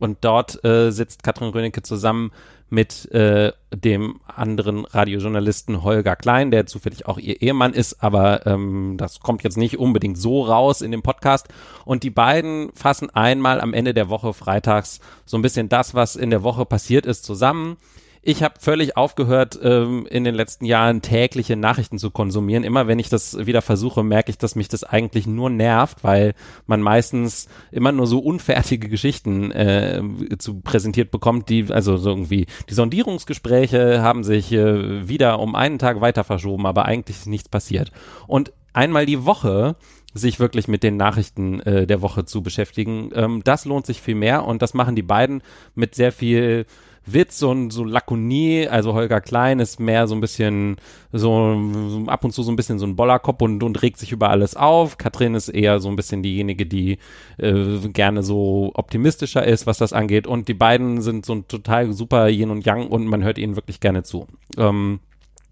und 0.00 0.18
dort 0.22 0.64
äh, 0.64 0.90
sitzt 0.90 1.22
Katrin 1.22 1.50
Rönecke 1.50 1.82
zusammen 1.82 2.32
mit 2.70 3.10
äh, 3.12 3.52
dem 3.74 4.20
anderen 4.26 4.84
Radiojournalisten 4.84 5.82
Holger 5.82 6.16
Klein, 6.16 6.50
der 6.50 6.66
zufällig 6.66 7.06
auch 7.06 7.18
ihr 7.18 7.42
Ehemann 7.42 7.74
ist, 7.74 8.02
aber 8.02 8.46
ähm, 8.46 8.94
das 8.96 9.20
kommt 9.20 9.42
jetzt 9.42 9.58
nicht 9.58 9.78
unbedingt 9.78 10.18
so 10.18 10.42
raus 10.42 10.80
in 10.80 10.90
dem 10.90 11.02
Podcast. 11.02 11.48
Und 11.84 12.02
die 12.02 12.10
beiden 12.10 12.70
fassen 12.74 13.10
einmal 13.10 13.60
am 13.60 13.74
Ende 13.74 13.94
der 13.94 14.08
Woche 14.08 14.32
freitags 14.32 15.00
so 15.26 15.36
ein 15.36 15.42
bisschen 15.42 15.68
das, 15.68 15.94
was 15.94 16.16
in 16.16 16.30
der 16.30 16.42
Woche 16.42 16.64
passiert 16.64 17.06
ist, 17.06 17.24
zusammen 17.24 17.76
ich 18.22 18.42
habe 18.42 18.54
völlig 18.60 18.96
aufgehört, 18.96 19.58
ähm, 19.62 20.06
in 20.10 20.24
den 20.24 20.34
letzten 20.34 20.66
Jahren 20.66 21.00
tägliche 21.00 21.56
Nachrichten 21.56 21.98
zu 21.98 22.10
konsumieren. 22.10 22.64
Immer 22.64 22.86
wenn 22.86 22.98
ich 22.98 23.08
das 23.08 23.46
wieder 23.46 23.62
versuche, 23.62 24.02
merke 24.02 24.30
ich, 24.30 24.38
dass 24.38 24.56
mich 24.56 24.68
das 24.68 24.84
eigentlich 24.84 25.26
nur 25.26 25.48
nervt, 25.48 26.04
weil 26.04 26.34
man 26.66 26.82
meistens 26.82 27.48
immer 27.70 27.92
nur 27.92 28.06
so 28.06 28.18
unfertige 28.18 28.88
Geschichten 28.88 29.50
äh, 29.52 30.02
zu 30.38 30.60
präsentiert 30.60 31.10
bekommt, 31.10 31.48
die, 31.48 31.66
also 31.70 31.96
so 31.96 32.10
irgendwie, 32.10 32.46
die 32.68 32.74
Sondierungsgespräche 32.74 34.02
haben 34.02 34.22
sich 34.22 34.52
äh, 34.52 35.08
wieder 35.08 35.38
um 35.38 35.54
einen 35.54 35.78
Tag 35.78 36.02
weiter 36.02 36.24
verschoben, 36.24 36.66
aber 36.66 36.84
eigentlich 36.84 37.16
ist 37.16 37.26
nichts 37.26 37.48
passiert. 37.48 37.90
Und 38.26 38.52
einmal 38.74 39.06
die 39.06 39.24
Woche 39.24 39.76
sich 40.12 40.40
wirklich 40.40 40.68
mit 40.68 40.82
den 40.82 40.96
Nachrichten 40.96 41.60
äh, 41.60 41.86
der 41.86 42.02
Woche 42.02 42.24
zu 42.24 42.42
beschäftigen. 42.42 43.10
Ähm, 43.14 43.42
das 43.44 43.64
lohnt 43.64 43.86
sich 43.86 44.00
viel 44.02 44.16
mehr 44.16 44.44
und 44.44 44.60
das 44.60 44.74
machen 44.74 44.96
die 44.96 45.02
beiden 45.02 45.42
mit 45.74 45.94
sehr 45.94 46.12
viel 46.12 46.66
Witz 47.06 47.42
und 47.42 47.70
so 47.70 47.84
Lakonie. 47.84 48.68
Also 48.68 48.94
Holger 48.94 49.20
Klein 49.20 49.58
ist 49.58 49.80
mehr 49.80 50.06
so 50.06 50.14
ein 50.14 50.20
bisschen 50.20 50.76
so, 51.12 52.04
ab 52.06 52.24
und 52.24 52.32
zu 52.32 52.42
so 52.42 52.52
ein 52.52 52.56
bisschen 52.56 52.78
so 52.78 52.86
ein 52.86 52.96
Bollerkopf 52.96 53.42
und, 53.42 53.62
und 53.62 53.82
regt 53.82 53.98
sich 53.98 54.12
über 54.12 54.30
alles 54.30 54.56
auf. 54.56 54.98
Katrin 54.98 55.34
ist 55.34 55.48
eher 55.48 55.80
so 55.80 55.88
ein 55.88 55.96
bisschen 55.96 56.22
diejenige, 56.22 56.66
die 56.66 56.98
äh, 57.38 57.78
gerne 57.88 58.22
so 58.22 58.70
optimistischer 58.74 59.46
ist, 59.46 59.66
was 59.66 59.78
das 59.78 59.92
angeht. 59.92 60.26
Und 60.26 60.48
die 60.48 60.54
beiden 60.54 61.02
sind 61.02 61.26
so 61.26 61.34
ein 61.34 61.48
total 61.48 61.92
super 61.92 62.28
Yin 62.28 62.50
und 62.50 62.66
Yang 62.66 62.88
und 62.88 63.06
man 63.06 63.24
hört 63.24 63.38
ihnen 63.38 63.56
wirklich 63.56 63.80
gerne 63.80 64.02
zu. 64.02 64.26
Ähm, 64.56 65.00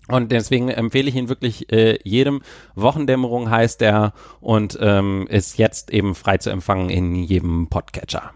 und 0.09 0.33
deswegen 0.33 0.71
empfehle 0.71 1.09
ich 1.09 1.17
ihn 1.17 1.29
wirklich 1.29 1.71
äh, 1.71 1.99
jedem. 2.03 2.41
Wochendämmerung 2.75 3.51
heißt 3.51 3.83
er 3.83 4.15
und 4.41 4.79
ähm, 4.81 5.27
ist 5.29 5.59
jetzt 5.59 5.91
eben 5.91 6.15
frei 6.15 6.39
zu 6.39 6.51
empfangen 6.51 6.89
in 6.89 7.15
jedem 7.15 7.69
Podcatcher. 7.69 8.33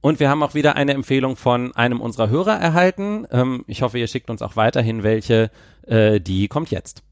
Und 0.00 0.20
wir 0.20 0.30
haben 0.30 0.42
auch 0.42 0.54
wieder 0.54 0.76
eine 0.76 0.94
Empfehlung 0.94 1.36
von 1.36 1.74
einem 1.74 2.00
unserer 2.00 2.30
Hörer 2.30 2.54
erhalten. 2.54 3.26
Ähm, 3.32 3.64
ich 3.66 3.82
hoffe, 3.82 3.98
ihr 3.98 4.06
schickt 4.06 4.30
uns 4.30 4.42
auch 4.42 4.54
weiterhin 4.54 5.02
welche. 5.02 5.50
Äh, 5.86 6.20
die 6.20 6.46
kommt 6.48 6.70
jetzt. 6.70 7.02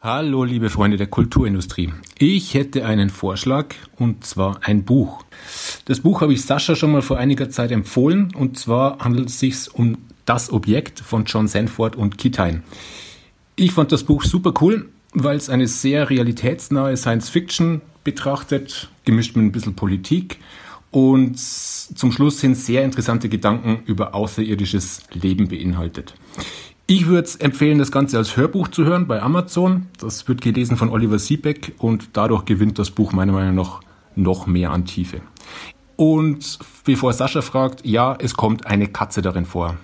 Hallo, 0.00 0.44
liebe 0.44 0.68
Freunde 0.68 0.98
der 0.98 1.06
Kulturindustrie. 1.06 1.92
Ich 2.18 2.52
hätte 2.52 2.84
einen 2.84 3.08
Vorschlag 3.08 3.74
und 3.96 4.24
zwar 4.24 4.60
ein 4.62 4.84
Buch. 4.84 5.24
Das 5.86 6.00
Buch 6.00 6.20
habe 6.20 6.34
ich 6.34 6.44
Sascha 6.44 6.76
schon 6.76 6.92
mal 6.92 7.00
vor 7.00 7.16
einiger 7.16 7.48
Zeit 7.48 7.72
empfohlen 7.72 8.32
und 8.34 8.58
zwar 8.58 8.98
handelt 8.98 9.30
es 9.30 9.40
sich 9.40 9.74
um 9.74 9.96
Das 10.26 10.52
Objekt 10.52 11.00
von 11.00 11.24
John 11.24 11.48
Sanford 11.48 11.96
und 11.96 12.18
Kitain. 12.18 12.62
Ich 13.56 13.72
fand 13.72 13.90
das 13.90 14.04
Buch 14.04 14.22
super 14.22 14.52
cool, 14.60 14.90
weil 15.14 15.36
es 15.38 15.48
eine 15.48 15.66
sehr 15.66 16.10
realitätsnahe 16.10 16.96
Science 16.96 17.30
Fiction 17.30 17.80
betrachtet, 18.04 18.90
gemischt 19.06 19.34
mit 19.34 19.46
ein 19.46 19.52
bisschen 19.52 19.74
Politik 19.74 20.38
und 20.96 21.38
zum 21.38 22.10
Schluss 22.10 22.40
sind 22.40 22.54
sehr 22.54 22.82
interessante 22.82 23.28
Gedanken 23.28 23.82
über 23.84 24.14
außerirdisches 24.14 25.02
Leben 25.12 25.46
beinhaltet. 25.46 26.14
Ich 26.86 27.06
würde 27.06 27.28
empfehlen, 27.40 27.78
das 27.78 27.92
Ganze 27.92 28.16
als 28.16 28.38
Hörbuch 28.38 28.68
zu 28.68 28.86
hören 28.86 29.06
bei 29.06 29.20
Amazon. 29.20 29.88
Das 30.00 30.26
wird 30.26 30.40
gelesen 30.40 30.78
von 30.78 30.88
Oliver 30.88 31.18
Siebeck 31.18 31.74
und 31.76 32.08
dadurch 32.14 32.46
gewinnt 32.46 32.78
das 32.78 32.90
Buch 32.90 33.12
meiner 33.12 33.32
Meinung 33.32 33.56
nach 33.56 33.82
noch 34.14 34.46
mehr 34.46 34.70
an 34.70 34.86
Tiefe. 34.86 35.20
Und 35.96 36.58
bevor 36.86 37.12
Sascha 37.12 37.42
fragt, 37.42 37.84
ja, 37.84 38.16
es 38.18 38.32
kommt 38.32 38.66
eine 38.66 38.86
Katze 38.86 39.20
darin 39.20 39.44
vor. 39.44 39.76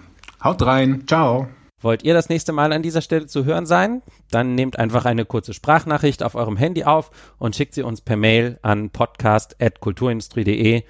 Haut 0.43 0.63
rein, 0.63 1.05
ciao. 1.07 1.47
Wollt 1.83 2.05
ihr 2.05 2.15
das 2.15 2.31
nächste 2.31 2.53
Mal 2.53 2.73
an 2.73 2.83
dieser 2.83 3.03
Stelle 3.03 3.27
zu 3.27 3.45
hören 3.45 3.67
sein? 3.67 4.01
Dann 4.31 4.55
nehmt 4.55 4.79
einfach 4.79 5.05
eine 5.05 5.27
kurze 5.27 5.53
Sprachnachricht 5.53 6.23
auf 6.23 6.37
eurem 6.37 6.57
Handy 6.57 6.85
auf 6.85 7.11
und 7.37 7.55
schickt 7.55 7.75
sie 7.75 7.83
uns 7.83 8.01
per 8.01 8.17
Mail 8.17 8.59
an 8.63 8.89
podcast.kulturindustrie.de. 8.89 10.85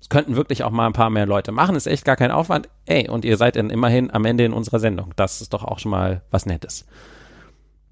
Es 0.00 0.08
könnten 0.08 0.36
wirklich 0.36 0.62
auch 0.64 0.70
mal 0.70 0.86
ein 0.86 0.92
paar 0.92 1.10
mehr 1.10 1.26
Leute 1.26 1.52
machen, 1.52 1.76
ist 1.76 1.86
echt 1.86 2.04
gar 2.04 2.16
kein 2.16 2.30
Aufwand. 2.30 2.68
Ey, 2.86 3.08
und 3.08 3.24
ihr 3.24 3.36
seid 3.36 3.56
dann 3.56 3.70
immerhin 3.70 4.12
am 4.12 4.24
Ende 4.24 4.44
in 4.44 4.52
unserer 4.52 4.78
Sendung. 4.78 5.12
Das 5.16 5.40
ist 5.40 5.52
doch 5.52 5.64
auch 5.64 5.78
schon 5.78 5.90
mal 5.90 6.22
was 6.30 6.46
Nettes. 6.46 6.86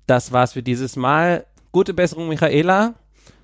Das 0.06 0.32
war's 0.32 0.52
für 0.52 0.62
dieses 0.62 0.96
Mal. 0.96 1.46
Gute 1.72 1.94
Besserung, 1.94 2.28
Michaela. 2.28 2.94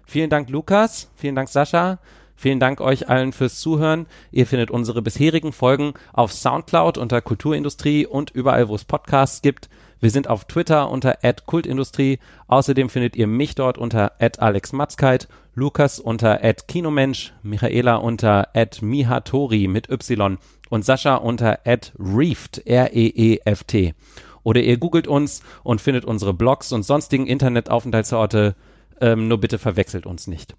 Vielen 0.06 0.30
Dank, 0.30 0.48
Lukas. 0.48 1.10
Vielen 1.16 1.34
Dank, 1.34 1.48
Sascha. 1.48 1.98
Vielen 2.36 2.60
Dank 2.60 2.80
euch 2.80 3.08
allen 3.08 3.32
fürs 3.32 3.60
Zuhören. 3.60 4.06
Ihr 4.30 4.46
findet 4.46 4.70
unsere 4.70 5.02
bisherigen 5.02 5.52
Folgen 5.52 5.94
auf 6.12 6.32
Soundcloud 6.32 6.98
unter 6.98 7.20
Kulturindustrie 7.20 8.06
und 8.06 8.30
überall, 8.30 8.68
wo 8.68 8.74
es 8.74 8.84
Podcasts 8.84 9.42
gibt. 9.42 9.68
Wir 10.02 10.10
sind 10.10 10.28
auf 10.28 10.46
Twitter 10.46 10.90
unter 10.90 11.16
@kultindustrie. 11.46 12.18
Außerdem 12.48 12.88
findet 12.88 13.14
ihr 13.14 13.28
mich 13.28 13.54
dort 13.54 13.78
unter 13.78 14.14
@alexmatzkeit, 14.18 15.28
Lukas 15.54 16.00
unter 16.00 16.38
@kinomensch, 16.66 17.32
Michaela 17.44 17.94
unter 17.96 18.48
@mihatori 18.80 19.68
mit 19.68 19.88
y 19.88 20.38
und 20.70 20.84
Sascha 20.84 21.14
unter 21.14 21.60
@reeft 21.64 22.66
r 22.66 22.92
e 22.92 23.06
e 23.06 23.38
f 23.44 23.62
t. 23.62 23.94
Oder 24.42 24.62
ihr 24.62 24.76
googelt 24.76 25.06
uns 25.06 25.40
und 25.62 25.80
findet 25.80 26.04
unsere 26.04 26.34
Blogs 26.34 26.72
und 26.72 26.82
sonstigen 26.82 27.28
Internetaufenthaltsorte. 27.28 28.56
Ähm, 29.00 29.28
nur 29.28 29.38
bitte 29.38 29.58
verwechselt 29.58 30.06
uns 30.06 30.26
nicht. 30.26 30.56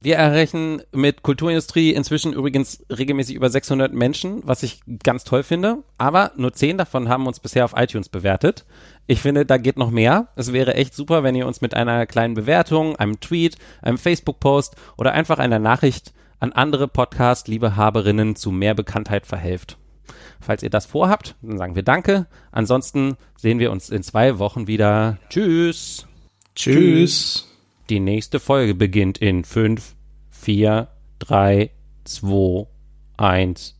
Wir 0.00 0.16
erreichen 0.16 0.82
mit 0.92 1.22
Kulturindustrie 1.22 1.92
inzwischen 1.92 2.32
übrigens 2.32 2.84
regelmäßig 2.90 3.34
über 3.34 3.48
600 3.48 3.92
Menschen, 3.92 4.42
was 4.44 4.62
ich 4.62 4.80
ganz 5.02 5.24
toll 5.24 5.42
finde. 5.42 5.78
Aber 5.98 6.32
nur 6.36 6.52
10 6.52 6.78
davon 6.78 7.08
haben 7.08 7.26
uns 7.26 7.40
bisher 7.40 7.64
auf 7.64 7.74
iTunes 7.76 8.08
bewertet. 8.08 8.66
Ich 9.06 9.20
finde, 9.20 9.46
da 9.46 9.56
geht 9.56 9.78
noch 9.78 9.90
mehr. 9.90 10.28
Es 10.36 10.52
wäre 10.52 10.74
echt 10.74 10.94
super, 10.94 11.22
wenn 11.22 11.34
ihr 11.34 11.46
uns 11.46 11.60
mit 11.60 11.74
einer 11.74 12.06
kleinen 12.06 12.34
Bewertung, 12.34 12.96
einem 12.96 13.20
Tweet, 13.20 13.56
einem 13.82 13.98
Facebook-Post 13.98 14.76
oder 14.96 15.12
einfach 15.12 15.38
einer 15.38 15.58
Nachricht 15.58 16.12
an 16.40 16.52
andere 16.52 16.88
Podcast-Liebehaberinnen 16.88 18.36
zu 18.36 18.50
mehr 18.50 18.74
Bekanntheit 18.74 19.26
verhelft. 19.26 19.78
Falls 20.40 20.62
ihr 20.62 20.70
das 20.70 20.86
vorhabt, 20.86 21.34
dann 21.42 21.58
sagen 21.58 21.74
wir 21.74 21.82
Danke. 21.82 22.26
Ansonsten 22.52 23.16
sehen 23.36 23.58
wir 23.58 23.72
uns 23.72 23.90
in 23.90 24.02
zwei 24.02 24.38
Wochen 24.38 24.66
wieder. 24.66 25.18
Tschüss. 25.30 26.06
Tschüss. 26.54 27.48
Die 27.88 28.00
nächste 28.00 28.40
Folge 28.40 28.74
beginnt 28.74 29.18
in 29.18 29.44
5, 29.44 29.94
4, 30.30 30.88
3, 31.20 31.70
2, 32.04 32.66
1. 33.16 33.75